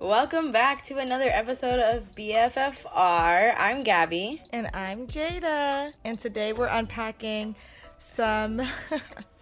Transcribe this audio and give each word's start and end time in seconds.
Welcome 0.00 0.52
back 0.52 0.82
to 0.84 0.98
another 0.98 1.28
episode 1.30 1.80
of 1.80 2.10
BFFR. 2.14 3.54
I'm 3.56 3.82
Gabby. 3.82 4.42
And 4.52 4.68
I'm 4.74 5.06
Jada. 5.06 5.92
And 6.04 6.18
today 6.18 6.52
we're 6.52 6.66
unpacking 6.66 7.56
some 7.98 8.60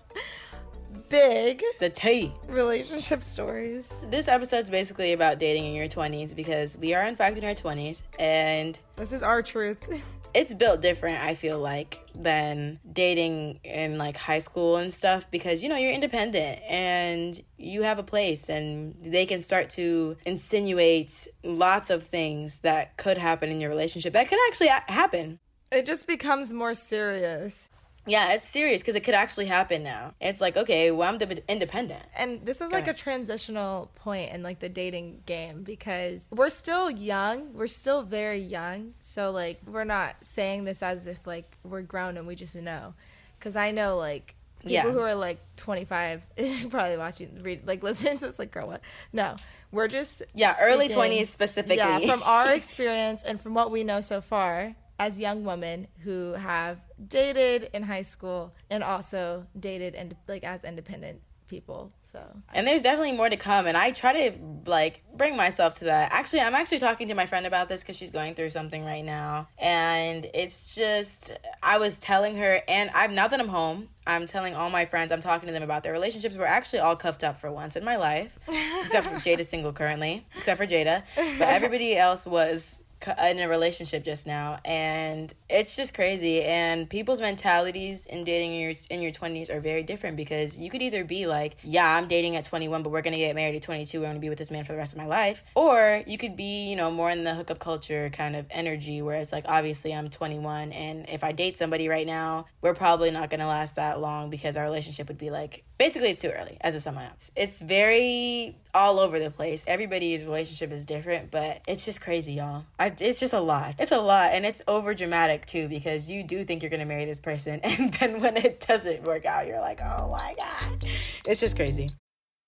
big 1.08 1.62
The 1.80 1.90
tea. 1.90 2.32
relationship 2.46 3.22
stories. 3.22 4.06
This 4.10 4.28
episode's 4.28 4.70
basically 4.70 5.12
about 5.12 5.38
dating 5.40 5.64
in 5.66 5.74
your 5.74 5.88
20s 5.88 6.34
because 6.36 6.78
we 6.78 6.94
are 6.94 7.04
in 7.04 7.16
fact 7.16 7.36
in 7.36 7.44
our 7.44 7.54
20s 7.54 8.04
and 8.18 8.78
This 8.96 9.12
is 9.12 9.22
our 9.22 9.42
truth. 9.42 9.78
it's 10.34 10.52
built 10.52 10.82
different, 10.82 11.22
I 11.22 11.34
feel 11.34 11.58
like, 11.58 12.00
than 12.14 12.80
dating 12.92 13.60
in 13.62 13.98
like 13.98 14.16
high 14.16 14.40
school 14.40 14.76
and 14.76 14.92
stuff 14.92 15.30
because 15.30 15.62
you 15.62 15.68
know 15.68 15.76
you're 15.76 15.92
independent 15.92 16.60
and 16.68 17.40
you 17.56 17.82
have 17.82 17.98
a 17.98 18.02
place 18.02 18.48
and 18.48 18.94
they 19.00 19.26
can 19.26 19.40
start 19.40 19.70
to 19.70 20.16
insinuate 20.26 21.28
lots 21.42 21.90
of 21.90 22.04
things 22.04 22.60
that 22.60 22.96
could 22.96 23.16
happen 23.18 23.50
in 23.50 23.60
your 23.60 23.70
relationship 23.70 24.12
that 24.12 24.28
can 24.28 24.38
actually 24.48 24.68
a- 24.68 24.84
happen. 24.88 25.38
It 25.70 25.86
just 25.86 26.06
becomes 26.06 26.52
more 26.52 26.74
serious. 26.74 27.70
Yeah, 28.06 28.32
it's 28.32 28.46
serious 28.46 28.82
because 28.82 28.96
it 28.96 29.00
could 29.00 29.14
actually 29.14 29.46
happen 29.46 29.82
now. 29.82 30.14
It's 30.20 30.40
like, 30.40 30.56
okay, 30.56 30.90
well, 30.90 31.08
I'm 31.08 31.16
de- 31.18 31.50
independent. 31.50 32.02
And 32.14 32.44
this 32.44 32.60
is 32.60 32.70
like 32.70 32.86
a 32.86 32.92
transitional 32.92 33.90
point 33.94 34.32
in 34.32 34.42
like 34.42 34.60
the 34.60 34.68
dating 34.68 35.22
game 35.26 35.62
because 35.62 36.28
we're 36.30 36.50
still 36.50 36.90
young. 36.90 37.54
We're 37.54 37.66
still 37.66 38.02
very 38.02 38.40
young. 38.40 38.94
So 39.00 39.30
like 39.30 39.60
we're 39.66 39.84
not 39.84 40.16
saying 40.22 40.64
this 40.64 40.82
as 40.82 41.06
if 41.06 41.26
like 41.26 41.56
we're 41.64 41.82
grown 41.82 42.16
and 42.18 42.26
we 42.26 42.34
just 42.34 42.54
know. 42.56 42.94
Cuz 43.40 43.56
I 43.56 43.70
know 43.70 43.96
like 43.96 44.34
people 44.60 44.72
Yeah. 44.72 44.82
who 44.90 45.00
are 45.00 45.14
like 45.14 45.38
25 45.56 46.22
probably 46.70 46.96
watching 46.96 47.42
read 47.42 47.66
like 47.66 47.82
listening 47.82 48.18
to 48.18 48.26
this 48.26 48.38
like 48.38 48.50
girl 48.50 48.66
what? 48.66 48.82
No. 49.12 49.36
We're 49.72 49.88
just 49.88 50.22
Yeah, 50.34 50.56
early 50.60 50.88
20s 50.88 51.26
specifically. 51.26 51.76
Yeah, 51.78 51.98
from 52.00 52.22
our 52.22 52.52
experience 52.60 53.22
and 53.22 53.40
from 53.40 53.54
what 53.54 53.70
we 53.70 53.82
know 53.82 54.00
so 54.00 54.20
far 54.20 54.74
as 54.98 55.20
young 55.20 55.44
women 55.44 55.88
who 56.00 56.32
have 56.32 56.78
dated 57.08 57.70
in 57.72 57.82
high 57.82 58.02
school 58.02 58.54
and 58.70 58.84
also 58.84 59.46
dated 59.58 59.94
and 59.94 60.14
like 60.28 60.44
as 60.44 60.64
independent 60.64 61.20
people. 61.48 61.92
So 62.02 62.20
And 62.52 62.66
there's 62.66 62.82
definitely 62.82 63.12
more 63.12 63.28
to 63.28 63.36
come. 63.36 63.66
And 63.66 63.76
I 63.76 63.90
try 63.90 64.30
to 64.30 64.38
like 64.66 65.02
bring 65.14 65.36
myself 65.36 65.74
to 65.74 65.84
that. 65.86 66.12
Actually, 66.12 66.40
I'm 66.40 66.54
actually 66.54 66.78
talking 66.78 67.08
to 67.08 67.14
my 67.14 67.26
friend 67.26 67.46
about 67.46 67.68
this 67.68 67.82
because 67.82 67.96
she's 67.96 68.10
going 68.10 68.34
through 68.34 68.50
something 68.50 68.84
right 68.84 69.04
now. 69.04 69.48
And 69.58 70.26
it's 70.34 70.74
just, 70.74 71.32
I 71.62 71.78
was 71.78 71.98
telling 71.98 72.36
her, 72.38 72.62
and 72.68 72.90
I'm 72.94 73.14
now 73.14 73.28
that 73.28 73.38
I'm 73.38 73.48
home, 73.48 73.88
I'm 74.06 74.26
telling 74.26 74.54
all 74.54 74.70
my 74.70 74.84
friends, 74.84 75.12
I'm 75.12 75.20
talking 75.20 75.46
to 75.46 75.52
them 75.52 75.62
about 75.62 75.82
their 75.82 75.92
relationships. 75.92 76.36
We're 76.36 76.46
actually 76.46 76.80
all 76.80 76.96
cuffed 76.96 77.24
up 77.24 77.40
for 77.40 77.50
once 77.50 77.76
in 77.76 77.84
my 77.84 77.96
life, 77.96 78.38
except 78.84 79.06
for 79.06 79.14
Jada 79.26 79.44
single 79.44 79.72
currently, 79.72 80.26
except 80.36 80.58
for 80.58 80.66
Jada. 80.66 81.02
But 81.16 81.48
everybody 81.48 81.96
else 81.96 82.26
was 82.26 82.82
in 83.06 83.38
a 83.38 83.48
relationship 83.48 84.04
just 84.04 84.26
now 84.26 84.58
and 84.64 85.32
it's 85.48 85.76
just 85.76 85.94
crazy 85.94 86.42
and 86.42 86.88
people's 86.88 87.20
mentalities 87.20 88.06
in 88.06 88.24
dating 88.24 88.54
in 88.54 88.60
your 88.60 88.72
in 88.90 89.02
your 89.02 89.12
20s 89.12 89.50
are 89.50 89.60
very 89.60 89.82
different 89.82 90.16
because 90.16 90.58
you 90.58 90.70
could 90.70 90.82
either 90.82 91.04
be 91.04 91.26
like 91.26 91.56
yeah 91.62 91.96
i'm 91.96 92.08
dating 92.08 92.36
at 92.36 92.44
21 92.44 92.82
but 92.82 92.90
we're 92.90 93.02
gonna 93.02 93.16
get 93.16 93.34
married 93.34 93.54
at 93.54 93.62
22 93.62 94.00
we're 94.00 94.06
gonna 94.06 94.18
be 94.18 94.28
with 94.28 94.38
this 94.38 94.50
man 94.50 94.64
for 94.64 94.72
the 94.72 94.78
rest 94.78 94.94
of 94.94 94.98
my 94.98 95.06
life 95.06 95.44
or 95.54 96.02
you 96.06 96.18
could 96.18 96.36
be 96.36 96.68
you 96.68 96.76
know 96.76 96.90
more 96.90 97.10
in 97.10 97.24
the 97.24 97.34
hookup 97.34 97.58
culture 97.58 98.10
kind 98.10 98.36
of 98.36 98.46
energy 98.50 99.02
where 99.02 99.16
it's 99.16 99.32
like 99.32 99.44
obviously 99.46 99.92
i'm 99.92 100.08
21 100.08 100.72
and 100.72 101.08
if 101.08 101.24
i 101.24 101.32
date 101.32 101.56
somebody 101.56 101.88
right 101.88 102.06
now 102.06 102.46
we're 102.60 102.74
probably 102.74 103.10
not 103.10 103.30
gonna 103.30 103.48
last 103.48 103.76
that 103.76 104.00
long 104.00 104.30
because 104.30 104.56
our 104.56 104.64
relationship 104.64 105.08
would 105.08 105.18
be 105.18 105.30
like 105.30 105.64
basically 105.78 106.10
it's 106.10 106.20
too 106.20 106.30
early 106.30 106.56
as 106.60 106.74
a 106.74 106.80
sum 106.80 106.98
up 106.98 107.04
it's 107.36 107.60
very 107.60 108.56
all 108.74 108.98
over 108.98 109.20
the 109.20 109.30
place. 109.30 109.66
Everybody's 109.68 110.24
relationship 110.24 110.72
is 110.72 110.84
different 110.84 111.30
but 111.30 111.60
it's 111.68 111.84
just 111.84 112.00
crazy 112.00 112.34
y'all. 112.34 112.64
I, 112.78 112.92
it's 112.98 113.20
just 113.20 113.32
a 113.32 113.40
lot. 113.40 113.76
It's 113.78 113.92
a 113.92 113.98
lot 113.98 114.32
and 114.32 114.44
it's 114.44 114.62
over 114.66 114.94
dramatic 114.94 115.46
too 115.46 115.68
because 115.68 116.10
you 116.10 116.22
do 116.22 116.44
think 116.44 116.62
you're 116.62 116.70
gonna 116.70 116.84
marry 116.84 117.04
this 117.04 117.20
person 117.20 117.60
and 117.62 117.92
then 117.94 118.20
when 118.20 118.36
it 118.36 118.64
doesn't 118.66 119.04
work 119.04 119.24
out 119.26 119.46
you're 119.46 119.60
like 119.60 119.80
oh 119.80 120.08
my 120.10 120.34
god. 120.38 120.84
It's 121.26 121.40
just 121.40 121.56
crazy 121.56 121.88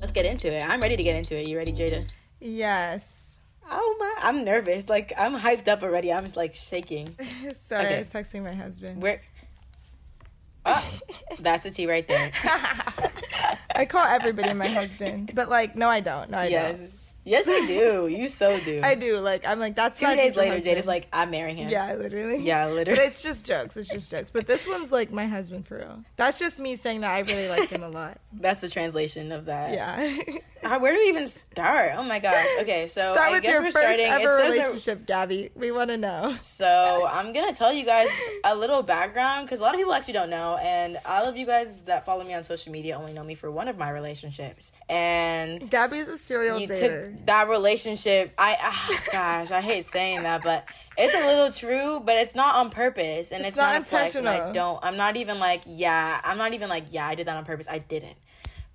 Let's 0.00 0.12
get 0.12 0.24
into 0.24 0.52
it 0.52 0.62
i'm 0.68 0.80
ready 0.80 0.96
to 0.96 1.02
get 1.02 1.16
into 1.16 1.36
it 1.36 1.48
you 1.48 1.56
ready 1.56 1.72
jada 1.72 2.08
yes. 2.40 3.40
oh 3.68 3.96
my 3.98 4.28
i'm 4.28 4.44
nervous 4.44 4.88
like 4.88 5.12
i'm 5.18 5.36
hyped 5.36 5.66
up 5.66 5.82
already 5.82 6.12
i'm 6.12 6.22
just 6.22 6.36
like 6.36 6.54
shaking 6.54 7.16
Sorry, 7.58 7.84
Okay. 7.84 7.94
I 7.96 7.98
was 7.98 8.12
texting 8.12 8.44
my 8.44 8.54
husband. 8.54 9.02
we're 9.02 9.20
oh, 10.64 10.98
that's 11.40 11.64
the 11.64 11.70
tea 11.70 11.88
right 11.88 12.06
there 12.06 12.30
I 13.74 13.84
call 13.86 14.04
everybody 14.04 14.52
my 14.54 14.66
husband, 14.66 15.30
but 15.34 15.48
like, 15.48 15.76
no, 15.76 15.88
I 15.88 16.00
don't. 16.00 16.30
No, 16.30 16.38
I 16.38 16.46
yes 16.48 16.78
don't. 16.78 16.92
Yes 17.28 17.46
you 17.46 17.66
do 17.66 18.08
you 18.08 18.28
so 18.28 18.58
do 18.60 18.80
I 18.84 18.94
do. 18.94 19.18
Like, 19.20 19.46
I'm 19.46 19.60
like, 19.60 19.76
that's 19.76 20.00
two 20.00 20.06
days 20.14 20.36
later 20.36 20.54
husband. 20.54 20.78
is 20.78 20.86
like 20.86 21.08
i'm 21.12 21.30
marrying 21.30 21.56
him 21.56 21.68
yeah, 21.68 21.94
literally. 21.94 22.38
Yeah, 22.42 22.66
literally. 22.68 22.98
But 22.98 23.08
it's 23.08 23.22
just 23.22 23.46
jokes. 23.46 23.76
It's 23.76 23.88
just 23.88 24.10
jokes. 24.10 24.30
But 24.30 24.46
this 24.46 24.66
one's 24.66 24.90
like 24.90 25.12
my 25.12 25.26
husband 25.26 25.66
for 25.66 25.78
real. 25.78 26.04
That's 26.16 26.38
just 26.38 26.58
me 26.58 26.76
saying 26.76 27.00
that 27.02 27.10
I 27.12 27.20
really 27.20 27.48
like 27.48 27.68
him 27.68 27.82
a 27.82 27.88
lot. 27.88 28.18
That's 28.32 28.60
the 28.60 28.68
translation 28.68 29.32
of 29.32 29.46
that. 29.46 29.72
Yeah. 29.72 29.98
Where 30.78 30.92
do 30.92 30.98
we 30.98 31.08
even 31.08 31.26
start? 31.28 31.92
Oh 31.96 32.02
my 32.02 32.18
gosh. 32.18 32.46
Okay, 32.60 32.88
so 32.88 33.14
Start 33.14 33.28
I 33.28 33.32
with 33.32 33.42
guess 33.42 33.52
your 33.52 33.60
we're 33.62 33.70
first 33.70 33.78
starting. 33.78 34.06
ever 34.06 34.36
relationship, 34.36 35.06
Gabby. 35.06 35.50
We 35.54 35.70
want 35.70 35.90
to 35.90 35.96
know. 35.96 36.36
So 36.42 37.06
I'm 37.08 37.32
gonna 37.32 37.54
tell 37.54 37.72
you 37.72 37.84
guys 37.84 38.08
a 38.44 38.54
little 38.56 38.82
background 38.82 39.46
because 39.46 39.60
a 39.60 39.62
lot 39.62 39.74
of 39.74 39.78
people 39.78 39.94
actually 39.94 40.14
don't 40.14 40.30
know, 40.30 40.56
and 40.60 40.98
all 41.06 41.26
of 41.26 41.36
you 41.36 41.46
guys 41.46 41.82
that 41.82 42.04
follow 42.04 42.24
me 42.24 42.34
on 42.34 42.42
social 42.44 42.72
media 42.72 42.96
only 42.98 43.12
know 43.12 43.24
me 43.24 43.34
for 43.34 43.50
one 43.50 43.68
of 43.68 43.78
my 43.78 43.90
relationships, 43.90 44.72
and 44.88 45.62
Gabby's 45.70 46.08
a 46.08 46.18
serial 46.18 46.58
dater. 46.60 47.12
took 47.14 47.17
that 47.26 47.48
relationship. 47.48 48.32
I 48.38 48.56
ah, 48.60 49.02
gosh, 49.12 49.50
I 49.50 49.60
hate 49.60 49.86
saying 49.86 50.22
that, 50.22 50.42
but 50.42 50.66
it's 50.96 51.14
a 51.14 51.26
little 51.26 51.52
true, 51.52 52.00
but 52.04 52.16
it's 52.16 52.34
not 52.34 52.56
on 52.56 52.70
purpose, 52.70 53.30
and 53.32 53.40
It's 53.40 53.50
it's, 53.50 53.56
not 53.56 53.74
not, 53.74 53.82
a 53.82 53.84
flex, 53.84 54.14
and 54.14 54.28
I 54.28 54.52
don't. 54.52 54.78
I'm 54.82 54.96
not 54.96 55.16
even 55.16 55.38
like 55.38 55.62
yeah. 55.66 56.20
I'm 56.24 56.38
not 56.38 56.54
even 56.54 56.68
like 56.68 56.86
yeah. 56.90 57.06
I 57.06 57.14
did 57.14 57.26
that 57.26 57.36
on 57.36 57.44
purpose. 57.44 57.66
I 57.68 57.78
didn't. 57.78 58.16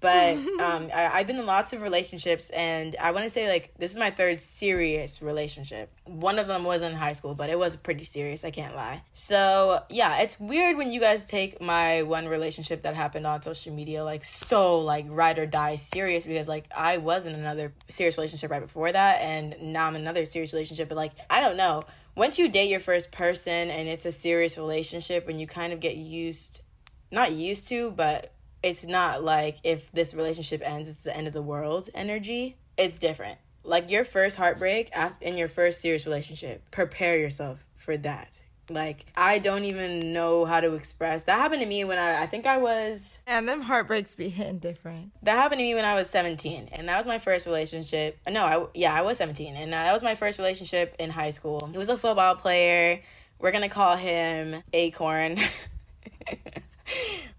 But 0.04 0.36
um, 0.60 0.90
I, 0.94 1.10
I've 1.14 1.28
been 1.28 1.38
in 1.38 1.46
lots 1.46 1.72
of 1.72 1.82
relationships, 1.82 2.50
and 2.50 2.94
I 2.98 3.12
want 3.12 3.24
to 3.24 3.30
say 3.30 3.50
like 3.50 3.74
this 3.78 3.92
is 3.94 3.98
my 3.98 4.12
third 4.12 4.42
serious 4.42 5.22
relationship. 5.22 5.90
One 6.04 6.38
of 6.40 6.48
them 6.48 6.66
was 6.66 6.82
in 6.82 6.92
high 6.94 7.14
school, 7.14 7.36
but 7.36 7.50
it 7.50 7.58
was 7.58 7.78
pretty 7.78 8.04
serious. 8.04 8.44
I 8.44 8.52
can't 8.52 8.76
lie. 8.76 9.02
So 9.14 9.82
yeah, 9.90 10.20
it's 10.20 10.38
weird 10.40 10.76
when 10.76 10.92
you 10.92 11.00
guys 11.00 11.26
take 11.26 11.62
my 11.62 12.02
one 12.02 12.28
relationship 12.28 12.82
that 12.82 12.96
happened 12.96 13.26
on 13.26 13.42
social 13.42 13.74
media 13.74 14.04
like 14.04 14.26
so 14.26 14.80
like 14.80 15.06
ride 15.08 15.40
or 15.40 15.46
die 15.46 15.76
serious 15.76 16.28
because 16.28 16.50
like 16.50 16.66
I 16.76 16.98
was 16.98 17.26
in 17.26 17.34
another 17.34 17.72
serious 17.88 18.18
relationship 18.18 18.52
right 18.52 18.62
before 18.62 18.92
that, 18.92 19.22
and 19.22 19.56
now 19.62 19.88
I'm 19.88 19.96
in 19.96 20.02
another 20.02 20.26
serious 20.26 20.52
relationship. 20.52 20.90
But 20.90 20.98
like 20.98 21.14
I 21.30 21.40
don't 21.40 21.56
know. 21.56 21.82
Once 22.16 22.38
you 22.38 22.48
date 22.50 22.70
your 22.70 22.82
first 22.82 23.12
person 23.12 23.72
and 23.72 23.88
it's 23.88 24.06
a 24.06 24.12
serious 24.12 24.58
relationship, 24.58 25.30
and 25.30 25.40
you 25.40 25.48
kind 25.48 25.72
of 25.72 25.80
get 25.80 25.96
used, 25.96 26.62
not 27.10 27.32
used 27.32 27.70
to, 27.70 27.90
but 27.92 28.34
it's 28.64 28.86
not 28.86 29.24
like 29.24 29.58
if 29.64 29.92
this 29.92 30.14
relationship 30.14 30.62
ends, 30.64 30.88
it's 30.88 31.04
the 31.04 31.16
end 31.16 31.28
of 31.28 31.34
the 31.34 31.42
world 31.42 31.90
energy. 31.94 32.58
It's 32.78 32.98
different. 32.98 33.38
Like 33.64 33.92
your 33.92 34.04
first 34.04 34.38
heartbreak 34.38 34.90
after 34.94 35.24
in 35.24 35.38
your 35.38 35.48
first 35.48 35.82
serious 35.82 36.06
relationship, 36.06 36.64
prepare 36.72 37.18
yourself 37.18 37.60
for 37.76 37.98
that. 37.98 38.42
Like 38.70 39.06
I 39.18 39.40
don't 39.40 39.66
even 39.66 40.14
know 40.14 40.46
how 40.46 40.62
to 40.62 40.74
express. 40.74 41.24
That 41.24 41.38
happened 41.38 41.62
to 41.62 41.68
me 41.68 41.84
when 41.84 42.00
I 42.00 42.24
I 42.24 42.28
think 42.28 42.46
I 42.46 42.58
was 42.58 43.20
And 43.28 43.48
them 43.48 43.62
heartbreaks 43.62 44.16
be 44.16 44.30
hitting 44.30 44.60
different. 44.60 45.12
that 45.24 45.36
happened 45.36 45.60
to 45.60 45.64
me 45.64 45.76
when 45.76 45.86
I 45.86 45.96
was 45.96 46.10
17 46.10 46.70
and 46.72 46.88
that 46.88 46.98
was 46.98 47.06
my 47.06 47.20
first 47.20 47.46
relationship. 47.46 48.18
No, 48.30 48.46
I 48.46 48.66
yeah, 48.74 48.94
I 48.94 49.02
was 49.02 49.18
17 49.18 49.56
and 49.56 49.74
that 49.74 49.92
was 49.92 50.02
my 50.02 50.16
first 50.16 50.40
relationship 50.40 50.96
in 50.98 51.10
high 51.10 51.32
school. 51.32 51.68
He 51.72 51.78
was 51.78 51.90
a 51.90 51.98
football 51.98 52.36
player. 52.36 53.02
We're 53.40 53.52
going 53.52 53.64
to 53.64 53.70
call 53.70 53.98
him 53.98 54.64
Acorn. 54.72 55.38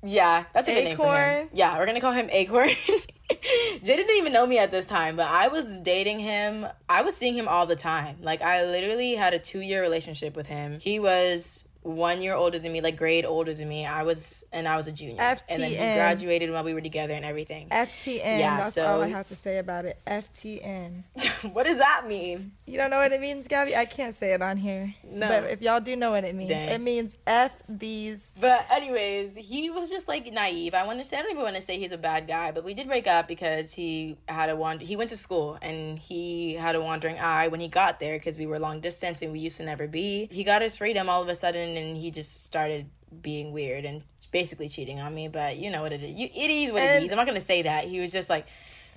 yeah, 0.03 0.45
that's 0.53 0.69
a 0.69 0.75
good 0.75 0.85
name 0.85 0.97
for 0.97 1.17
him. 1.17 1.49
Yeah, 1.53 1.79
we're 1.79 1.87
to 1.87 2.01
call 2.01 2.12
him 2.12 2.29
Acorn. 2.31 2.69
Jada 3.31 3.85
didn't 3.85 4.17
even 4.17 4.33
know 4.33 4.47
me 4.47 4.59
at 4.59 4.71
this 4.71 4.87
time, 4.87 5.17
but 5.17 5.27
I 5.27 5.49
was 5.49 5.79
dating 5.79 6.21
him. 6.21 6.67
I 6.89 7.03
was 7.03 7.17
seeing 7.17 7.35
him 7.35 7.49
all 7.49 7.67
the 7.67 7.77
time. 7.77 8.17
Like 8.21 8.43
I 8.43 8.65
literally 8.65 9.15
had 9.15 9.35
a 9.35 9.39
2-year 9.39 9.81
relationship 9.81 10.37
with 10.37 10.47
him. 10.47 10.79
He 10.81 10.99
was 10.99 11.69
one 11.84 12.22
year 12.22 12.34
older 12.34 12.58
than 12.58 12.72
me, 12.72 12.81
like 12.81 12.96
grade 12.96 13.25
older 13.25 13.52
than 13.54 13.69
me. 13.69 13.84
I 13.86 14.02
was, 14.02 14.42
and 14.52 14.66
I 14.66 14.76
was 14.76 14.88
a 14.88 14.92
junior. 14.92 15.20
And 15.20 15.62
then 15.62 15.70
he 15.70 15.76
FTN. 15.76 15.94
graduated 15.96 16.50
while 16.50 16.64
we 16.64 16.75
were 16.75 16.81
together 16.81 17.12
and 17.12 17.25
everything. 17.25 17.69
FTN. 17.69 18.38
Yeah, 18.38 18.56
that's 18.58 18.75
so- 18.75 18.86
all 18.86 19.02
I 19.02 19.08
have 19.08 19.28
to 19.28 19.36
say 19.36 19.58
about 19.58 19.84
it. 19.84 19.98
FTN. 20.06 21.04
what 21.52 21.64
does 21.64 21.78
that 21.78 22.06
mean? 22.08 22.52
You 22.66 22.78
don't 22.78 22.90
know 22.90 22.98
what 22.98 23.12
it 23.12 23.20
means, 23.20 23.46
Gabby? 23.46 23.76
I 23.76 23.84
can't 23.84 24.14
say 24.14 24.32
it 24.32 24.40
on 24.40 24.56
here. 24.56 24.94
No. 25.04 25.28
But 25.28 25.44
if 25.50 25.60
y'all 25.62 25.81
do 25.81 25.94
know 25.94 26.10
what 26.12 26.25
it 26.25 26.34
means, 26.34 26.50
Dang. 26.50 26.69
it 26.70 26.81
means 26.81 27.16
F 27.26 27.52
these. 27.69 28.32
But 28.40 28.66
anyways, 28.70 29.36
he 29.36 29.69
was 29.70 29.90
just 29.90 30.08
like 30.08 30.32
naive. 30.32 30.72
I 30.75 30.86
want 30.86 30.98
to 31.00 31.04
say 31.04 31.19
I 31.19 31.22
don't 31.22 31.32
even 31.32 31.42
want 31.42 31.56
to 31.56 31.62
say 31.62 31.78
he's 31.78 31.92
a 31.92 31.98
bad 31.98 32.26
guy, 32.26 32.50
but 32.52 32.64
we 32.64 32.72
did 32.72 32.88
break 32.88 33.06
up 33.06 33.28
because 33.28 33.75
he 33.75 34.16
had 34.26 34.48
a 34.48 34.56
wander. 34.56 34.84
He 34.84 34.96
went 34.96 35.10
to 35.10 35.16
school 35.16 35.58
and 35.60 35.98
he 35.98 36.54
had 36.54 36.75
a 36.75 36.81
wandering 36.81 37.19
eye 37.19 37.48
when 37.48 37.60
he 37.60 37.69
got 37.69 38.00
there 38.00 38.19
because 38.19 38.38
we 38.38 38.46
were 38.46 38.58
long 38.58 38.81
distance 38.81 39.20
and 39.20 39.32
we 39.32 39.40
used 39.40 39.58
to 39.58 39.62
never 39.64 39.86
be. 39.86 40.28
He 40.32 40.42
got 40.44 40.62
his 40.62 40.76
freedom 40.76 41.08
all 41.10 41.22
of 41.22 41.28
a 41.28 41.34
sudden 41.34 41.74
and 41.76 41.97
he 41.97 42.11
just 42.11 42.44
started 42.44 42.87
being 43.23 43.53
weird 43.53 43.85
and 43.85 44.03
basically 44.32 44.69
cheating 44.69 45.00
on 45.00 45.15
me. 45.15 45.29
But 45.29 45.56
you 45.59 45.71
know 45.71 45.82
what 45.82 45.93
it 45.93 46.03
is. 46.03 46.12
You, 46.15 46.29
it 46.35 46.50
is 46.50 46.73
what 46.73 46.82
it 46.82 46.87
And- 46.87 47.05
is. 47.06 47.11
I'm 47.12 47.17
not 47.17 47.26
gonna 47.26 47.41
say 47.41 47.62
that. 47.62 47.85
He 47.85 48.00
was 48.00 48.12
just 48.12 48.29
like, 48.31 48.47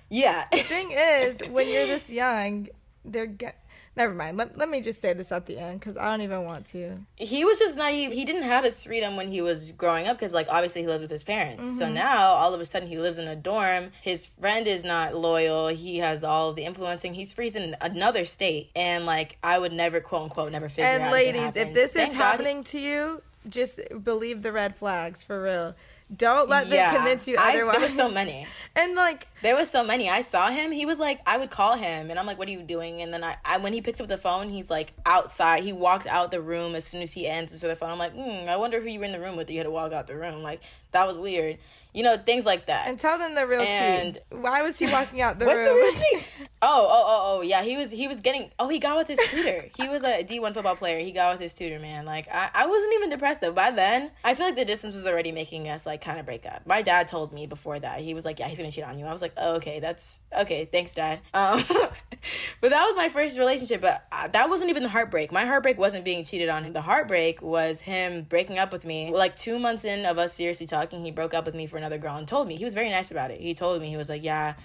yeah. 0.10 0.46
The 0.52 0.58
Thing 0.60 0.92
is, 0.92 1.42
when 1.50 1.68
you're 1.72 1.86
this 1.88 2.10
young, 2.24 2.68
they're 3.06 3.26
get. 3.28 3.64
Never 3.98 4.14
mind. 4.14 4.38
Let, 4.38 4.58
let 4.58 4.70
me 4.70 4.80
just 4.80 5.02
say 5.02 5.14
this 5.14 5.32
at 5.32 5.48
the 5.48 5.58
end 5.58 5.80
because 5.80 5.98
I 5.98 6.10
don't 6.12 6.22
even 6.22 6.44
want 6.44 6.68
to. 6.68 7.00
he 7.16 7.44
was 7.44 7.58
just 7.58 7.78
naive. 7.78 8.12
He 8.12 8.26
didn't 8.26 8.44
have 8.44 8.64
his 8.64 8.84
freedom 8.84 9.18
when 9.18 9.30
he 9.32 9.42
was 9.42 9.72
growing 9.72 10.08
up 10.08 10.18
because, 10.18 10.34
like, 10.34 10.48
obviously 10.50 10.82
he 10.82 10.88
lived 10.88 11.02
with 11.02 11.10
his 11.12 11.24
parents. 11.24 11.66
Mm-hmm. 11.66 11.78
So 11.78 11.90
now, 11.92 12.28
all 12.28 12.54
of 12.54 12.62
a 12.62 12.66
sudden, 12.66 12.88
he 12.88 13.00
lives 13.00 13.18
in 13.18 13.28
a 13.28 13.36
dorm. 13.36 13.90
His 14.02 14.28
friend 14.28 14.68
is 14.68 14.84
not 14.84 15.16
loyal. 15.16 15.68
He 15.70 15.98
has 15.98 16.24
all 16.24 16.50
of 16.52 16.56
the 16.56 16.64
influencing. 16.64 17.16
He's 17.16 17.34
freezing 17.34 17.64
in 17.64 17.76
another 17.82 18.24
state, 18.24 18.70
and 18.76 19.06
like, 19.08 19.38
I 19.44 19.58
would 19.58 19.74
never, 19.74 20.00
quote 20.00 20.24
unquote, 20.24 20.52
never 20.52 20.70
figure 20.70 20.86
And 20.86 21.02
out. 21.02 21.06
And, 21.08 21.12
ladies, 21.12 21.56
if, 21.56 21.70
if 21.70 21.74
this 21.74 21.94
Thank 21.94 22.12
is 22.12 22.14
God 22.14 22.18
he- 22.18 22.24
happening 22.24 22.64
to 22.66 22.80
you, 22.80 23.22
just 23.50 23.80
believe 24.04 24.44
the 24.44 24.52
red 24.52 24.76
flags 24.76 25.24
for 25.24 25.42
real. 25.42 25.76
Don't 26.16 26.48
let 26.50 26.70
them 26.70 26.76
Yeah. 26.78 26.96
convince 26.96 27.28
you 27.28 27.36
I- 27.38 27.50
otherwise. 27.50 27.74
there 27.76 27.82
was 27.84 27.94
so 27.96 28.10
many. 28.10 28.48
And 28.78 28.96
like, 28.96 29.28
There 29.42 29.56
was 29.56 29.70
so 29.70 29.84
many. 29.84 30.10
I 30.10 30.22
saw 30.22 30.50
him. 30.50 30.72
He 30.72 30.86
was 30.86 31.00
like, 31.00 31.20
I 31.28 31.38
would 31.38 31.50
call 31.52 31.74
him, 31.76 32.10
and 32.10 32.18
I'm 32.18 32.26
like, 32.26 32.38
"What 32.40 32.48
are 32.48 32.52
you 32.52 32.62
doing?" 32.64 33.02
And 33.02 33.14
then 33.14 33.24
I, 33.24 33.36
I 33.44 33.58
when 33.58 33.74
he 33.74 33.82
picks 33.82 34.00
up 34.00 34.08
the 34.08 34.18
phone, 34.18 34.50
he's 34.50 34.70
like 34.70 34.94
outside. 35.06 35.64
He 35.64 35.74
walked 35.74 36.08
out 36.08 36.32
the 36.32 36.42
room 36.42 36.76
as 36.76 36.86
soon 36.86 37.02
as 37.02 37.12
he 37.14 37.28
answers 37.28 37.62
the 37.62 37.76
phone. 37.76 37.90
I'm 37.92 38.00
like, 38.00 38.14
hmm, 38.14 38.48
I 38.50 38.56
wonder 38.56 38.80
who 38.80 38.88
you 38.88 39.00
were 39.00 39.06
in 39.06 39.12
the 39.12 39.20
room 39.20 39.36
with. 39.36 39.50
You 39.50 39.58
had 39.58 39.64
to 39.66 39.72
walk 39.72 39.92
out 39.94 40.08
the 40.08 40.16
room. 40.16 40.42
Like 40.44 40.62
that 40.92 41.06
was 41.06 41.18
weird. 41.18 41.58
You 41.94 42.04
know, 42.04 42.16
things 42.18 42.46
like 42.46 42.68
that. 42.68 42.88
and 42.88 43.00
tell 43.00 43.18
them 43.18 43.34
the 43.36 43.46
real 43.48 43.62
And- 43.62 44.16
tea. 44.16 44.20
Why 44.30 44.62
was 44.62 44.78
he 44.80 44.86
walking 44.88 45.20
out 45.22 45.40
the 45.40 45.46
the 45.46 45.52
room? 45.56 45.76
real 45.76 45.94
thing? 45.94 46.22
Oh, 46.60 46.88
oh, 46.90 47.04
oh, 47.08 47.38
oh, 47.38 47.42
yeah. 47.42 47.62
He 47.62 47.78
was 47.78 47.92
he 47.92 48.08
was 48.08 48.22
getting. 48.22 48.50
Oh, 48.58 48.68
he 48.68 48.80
got 48.80 48.98
with 48.98 49.08
his 49.08 49.20
tutor. 49.30 49.66
He 49.78 49.88
was 49.88 50.04
a 50.04 50.24
D 50.24 50.40
one 50.40 50.54
football 50.54 50.76
player. 50.76 51.00
He 51.00 51.12
got 51.12 51.34
with 51.34 51.42
his 51.42 51.54
tutor, 51.54 51.78
man. 51.78 52.06
Like 52.06 52.28
I, 52.32 52.50
I 52.54 52.66
wasn't 52.66 52.94
even 52.96 53.12
depressed 53.12 53.42
though. 53.42 53.52
By 53.52 53.70
then, 53.70 54.10
I 54.24 54.34
feel 54.34 54.48
like 54.48 54.56
the 54.56 54.66
distance 54.66 54.96
was 54.96 55.06
already 55.06 55.32
making 55.32 55.70
us 55.70 55.86
like 55.86 56.04
kind 56.04 56.20
of 56.20 56.26
break 56.26 56.48
up. 56.48 56.66
My 56.66 56.82
dad 56.82 57.08
told 57.08 57.32
me 57.32 57.46
before 57.46 57.80
that 57.80 58.02
he 58.02 58.16
was 58.16 58.26
like, 58.26 58.40
yeah, 58.40 58.48
he's 58.48 58.58
gonna 58.58 58.72
cheat 58.72 58.84
on 58.84 58.98
you. 58.98 59.06
I 59.06 59.12
was 59.12 59.22
like, 59.22 59.34
oh, 59.38 59.58
okay, 59.58 59.80
that's 59.80 60.20
okay. 60.36 60.66
Thanks, 60.66 60.96
dad. 60.96 61.20
Um, 61.32 61.64
but 62.62 62.70
that 62.70 62.86
was 62.86 62.96
my 62.96 63.10
first 63.10 63.38
relationship. 63.38 63.80
But 63.80 64.08
uh, 64.12 64.28
that 64.30 64.50
wasn't 64.50 64.72
even 64.72 64.82
the 64.82 64.90
heartbreak. 64.90 65.32
My 65.32 65.46
heartbreak 65.46 65.78
wasn't 65.78 66.06
being 66.06 66.24
cheated 66.24 66.50
on. 66.50 66.74
The 66.74 66.82
heartbreak 66.82 67.40
was 67.42 67.82
him 67.82 68.24
breaking 68.24 68.58
up 68.58 68.72
with 68.72 68.84
me. 68.84 69.14
Like 69.14 69.36
two 69.36 69.60
months 69.60 69.86
in 69.86 70.08
of 70.08 70.18
us 70.18 70.34
seriously 70.34 70.66
talking, 70.66 71.06
he 71.06 71.12
broke 71.12 71.36
up 71.36 71.46
with 71.46 71.54
me 71.54 71.68
for 71.68 71.78
another 71.78 72.00
girl 72.00 72.16
and 72.16 72.28
told 72.28 72.48
me. 72.48 72.56
He 72.56 72.64
was 72.64 72.74
very 72.74 72.90
nice 72.90 73.12
about 73.12 73.30
it. 73.30 73.40
He 73.40 73.54
told 73.54 73.80
me 73.80 73.90
he 73.90 73.98
was 73.98 74.10
like, 74.10 74.24
yeah. 74.24 74.56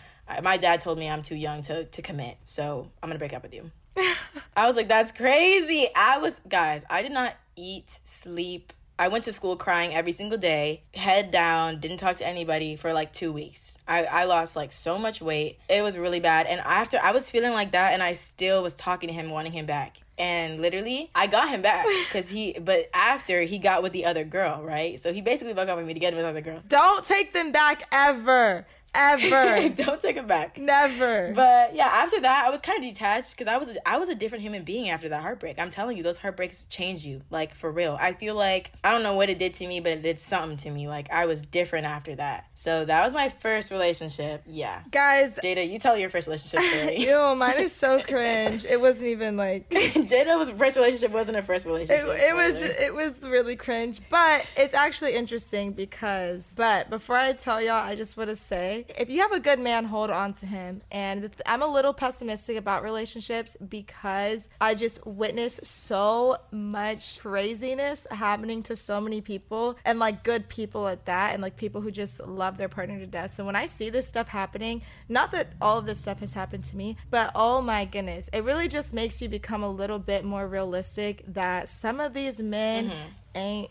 My 0.43 0.57
dad 0.57 0.81
told 0.81 0.99
me 0.99 1.09
I'm 1.09 1.23
too 1.23 1.37
young 1.37 1.63
to, 1.63 1.85
to 1.85 2.03
commit, 2.03 2.39
so 2.45 2.91
I'm 3.03 3.09
gonna 3.09 3.19
break 3.19 3.35
up 3.35 3.43
with 3.43 3.55
you. 3.55 3.71
I 4.57 4.67
was 4.67 4.77
like, 4.77 4.89
that's 4.89 5.13
crazy. 5.13 5.89
I 5.95 6.19
was, 6.19 6.41
guys, 6.49 6.85
I 6.89 7.03
did 7.03 7.13
not 7.13 7.37
eat, 7.57 8.01
sleep. 8.05 8.73
I 8.99 9.09
went 9.09 9.25
to 9.25 9.33
school 9.33 9.57
crying 9.57 9.95
every 9.95 10.13
single 10.13 10.39
day, 10.39 10.83
head 10.95 11.31
down, 11.31 11.81
didn't 11.81 11.97
talk 11.97 12.17
to 12.17 12.27
anybody 12.27 12.77
for 12.77 12.93
like 12.93 13.13
two 13.13 13.33
weeks. 13.33 13.77
I, 13.89 14.05
I 14.05 14.25
lost 14.25 14.55
like 14.55 14.73
so 14.73 14.99
much 14.99 15.21
weight. 15.21 15.59
It 15.69 15.83
was 15.83 15.99
really 15.99 16.21
bad. 16.21 16.47
And 16.47 16.61
after 16.61 16.99
I 17.03 17.13
was 17.13 17.31
feeling 17.31 17.53
like 17.53 17.73
that, 17.73 17.95
and 17.95 18.03
I 18.03 18.13
still 18.13 18.63
was 18.63 18.75
talking 18.75 19.09
to 19.09 19.13
him, 19.15 19.31
wanting 19.31 19.53
him 19.53 19.67
back. 19.67 19.99
And 20.19 20.61
literally, 20.61 21.11
I 21.15 21.27
got 21.27 21.49
him 21.49 21.63
back 21.63 21.87
because 22.09 22.31
he, 22.31 22.57
but 22.61 22.85
after 22.95 23.43
he 23.43 23.59
got 23.59 23.83
with 23.83 23.93
the 23.93 24.05
other 24.05 24.25
girl, 24.25 24.63
right? 24.63 25.01
So 25.01 25.13
he 25.13 25.21
basically 25.21 25.55
broke 25.55 25.69
up 25.69 25.79
with 25.79 25.87
me 25.87 25.95
to 25.95 26.01
get 26.01 26.15
with 26.15 26.23
the 26.23 26.29
other 26.29 26.43
girl. 26.43 26.63
Don't 26.69 27.05
take 27.05 27.33
them 27.33 27.51
back 27.51 27.83
ever. 27.91 28.67
Ever. 28.95 29.69
Don't 29.75 30.01
take 30.01 30.17
him 30.17 30.27
back. 30.27 30.59
Never. 30.59 31.33
But 31.35 31.75
yeah, 31.75 31.87
after 31.87 32.21
that, 32.21 32.45
I 32.47 32.51
was 32.51 32.61
kind 32.61 32.83
of 32.83 32.91
detached 32.91 33.33
because 33.33 33.47
I 33.47 33.57
was 33.57 33.77
I 33.87 33.99
was 33.99 34.09
a 34.09 34.15
different 34.15 34.43
human 34.43 34.65
being 34.65 34.91
after 34.91 35.09
that 35.09 35.23
heartbreak. 35.23 35.59
I'm 35.59 35.71
telling 35.71 35.97
you, 35.97 36.03
those 36.03 36.19
heartbreaks 36.19 36.67
change 36.67 37.05
you, 37.05 37.23
like 37.31 37.55
for 37.55 37.71
real. 37.71 37.97
I 38.01 38.13
feel 38.13 38.35
like 38.35 38.73
I 38.85 38.91
don't 38.91 39.03
know 39.03 39.15
what 39.15 39.31
it 39.31 39.39
did 39.39 39.55
to 39.55 39.67
me, 39.67 39.81
but 39.81 39.93
it 39.93 40.03
did 40.03 40.19
something 40.19 40.57
to 40.59 40.71
me. 40.71 40.89
Like 40.89 41.11
I 41.11 41.27
was 41.27 41.43
different 41.47 41.87
after 41.87 42.15
that. 42.17 42.47
So 42.55 42.85
that 42.85 43.03
was 43.03 43.13
my 43.15 43.29
first 43.31 43.71
relationship. 43.71 44.43
Yeah, 44.47 44.83
Guys, 44.91 45.39
Jada, 45.43 45.69
you 45.71 45.79
tell 45.79 45.97
your 45.97 46.11
first 46.11 46.27
relationship 46.27 46.61
story. 46.71 46.99
ew, 46.99 47.35
mine 47.35 47.59
is 47.59 47.73
so 47.73 48.03
cringe. 48.07 48.65
It 48.67 48.81
wasn't 48.81 49.09
even 49.11 49.37
like 49.37 49.71
Jada 49.71 50.39
was 50.39 50.51
first 50.51 50.77
relationship 50.77 51.13
wasn't 51.13 51.39
a 51.39 51.43
first 51.43 51.67
relationship. 51.67 52.05
it 52.07 52.35
was 52.35 52.57
spoiler. 52.59 52.75
it 52.79 52.95
was 52.95 53.19
really 53.23 53.57
cringe 53.57 54.01
but 54.11 54.47
it's 54.57 54.75
actually 54.75 55.15
interesting 55.15 55.73
because 55.73 56.55
but 56.57 56.91
before 56.91 57.17
i 57.17 57.33
tell 57.33 57.61
y'all 57.63 57.75
i 57.75 57.95
just 57.95 58.17
want 58.17 58.29
to 58.29 58.37
say 58.37 58.82
if 58.99 59.11
you 59.11 59.21
have 59.21 59.33
a 59.33 59.41
good 59.41 59.59
man 59.59 59.85
hold 59.85 60.11
on 60.11 60.33
to 60.35 60.47
him. 60.47 60.81
And 60.91 61.31
i'm 61.47 61.63
a 61.63 61.67
little 61.67 61.93
pessimistic 61.93 62.57
about 62.57 62.83
relationships 62.83 63.57
because 63.69 64.49
i 64.61 64.75
just 64.75 65.07
witnessed 65.07 65.67
so 65.67 66.37
much 66.51 67.21
craziness 67.21 68.07
happening 68.11 68.63
to 68.63 68.77
so 68.77 69.01
many 69.01 69.21
people 69.21 69.77
and 69.85 69.99
like 69.99 70.23
good 70.23 70.49
people 70.49 70.89
at 70.89 71.07
that 71.07 71.33
and 71.33 71.43
like 71.43 71.57
people 71.57 71.81
who 71.81 71.91
just 71.91 72.21
love 72.21 72.57
their 72.57 72.69
partner 72.69 72.99
to 72.99 73.07
death. 73.07 73.35
So 73.35 73.45
when 73.45 73.57
i 73.57 73.67
see 73.67 73.91
this 73.91 74.07
stuff 74.07 74.29
happening 74.29 74.83
not 75.09 75.31
that 75.33 75.53
all 75.61 75.79
of 75.79 75.87
this 75.87 76.01
stuff 76.01 76.21
has 76.21 76.35
happened 76.35 76.65
to 76.65 76.77
me 76.77 76.97
but 77.11 77.31
oh 77.35 77.61
my 77.63 77.85
goodness 77.85 78.29
it 78.33 78.45
really 78.45 78.69
just 78.69 78.93
makes 78.93 79.21
you 79.21 79.29
become 79.29 79.63
a 79.63 79.71
little 79.71 79.99
bit 79.99 80.25
more 80.25 80.47
realistic 80.47 81.23
that 81.27 81.69
some 81.69 82.01
of 82.01 82.15
these 82.15 82.41
men 82.41 82.91
mm-hmm. 82.91 83.09
ain't 83.35 83.71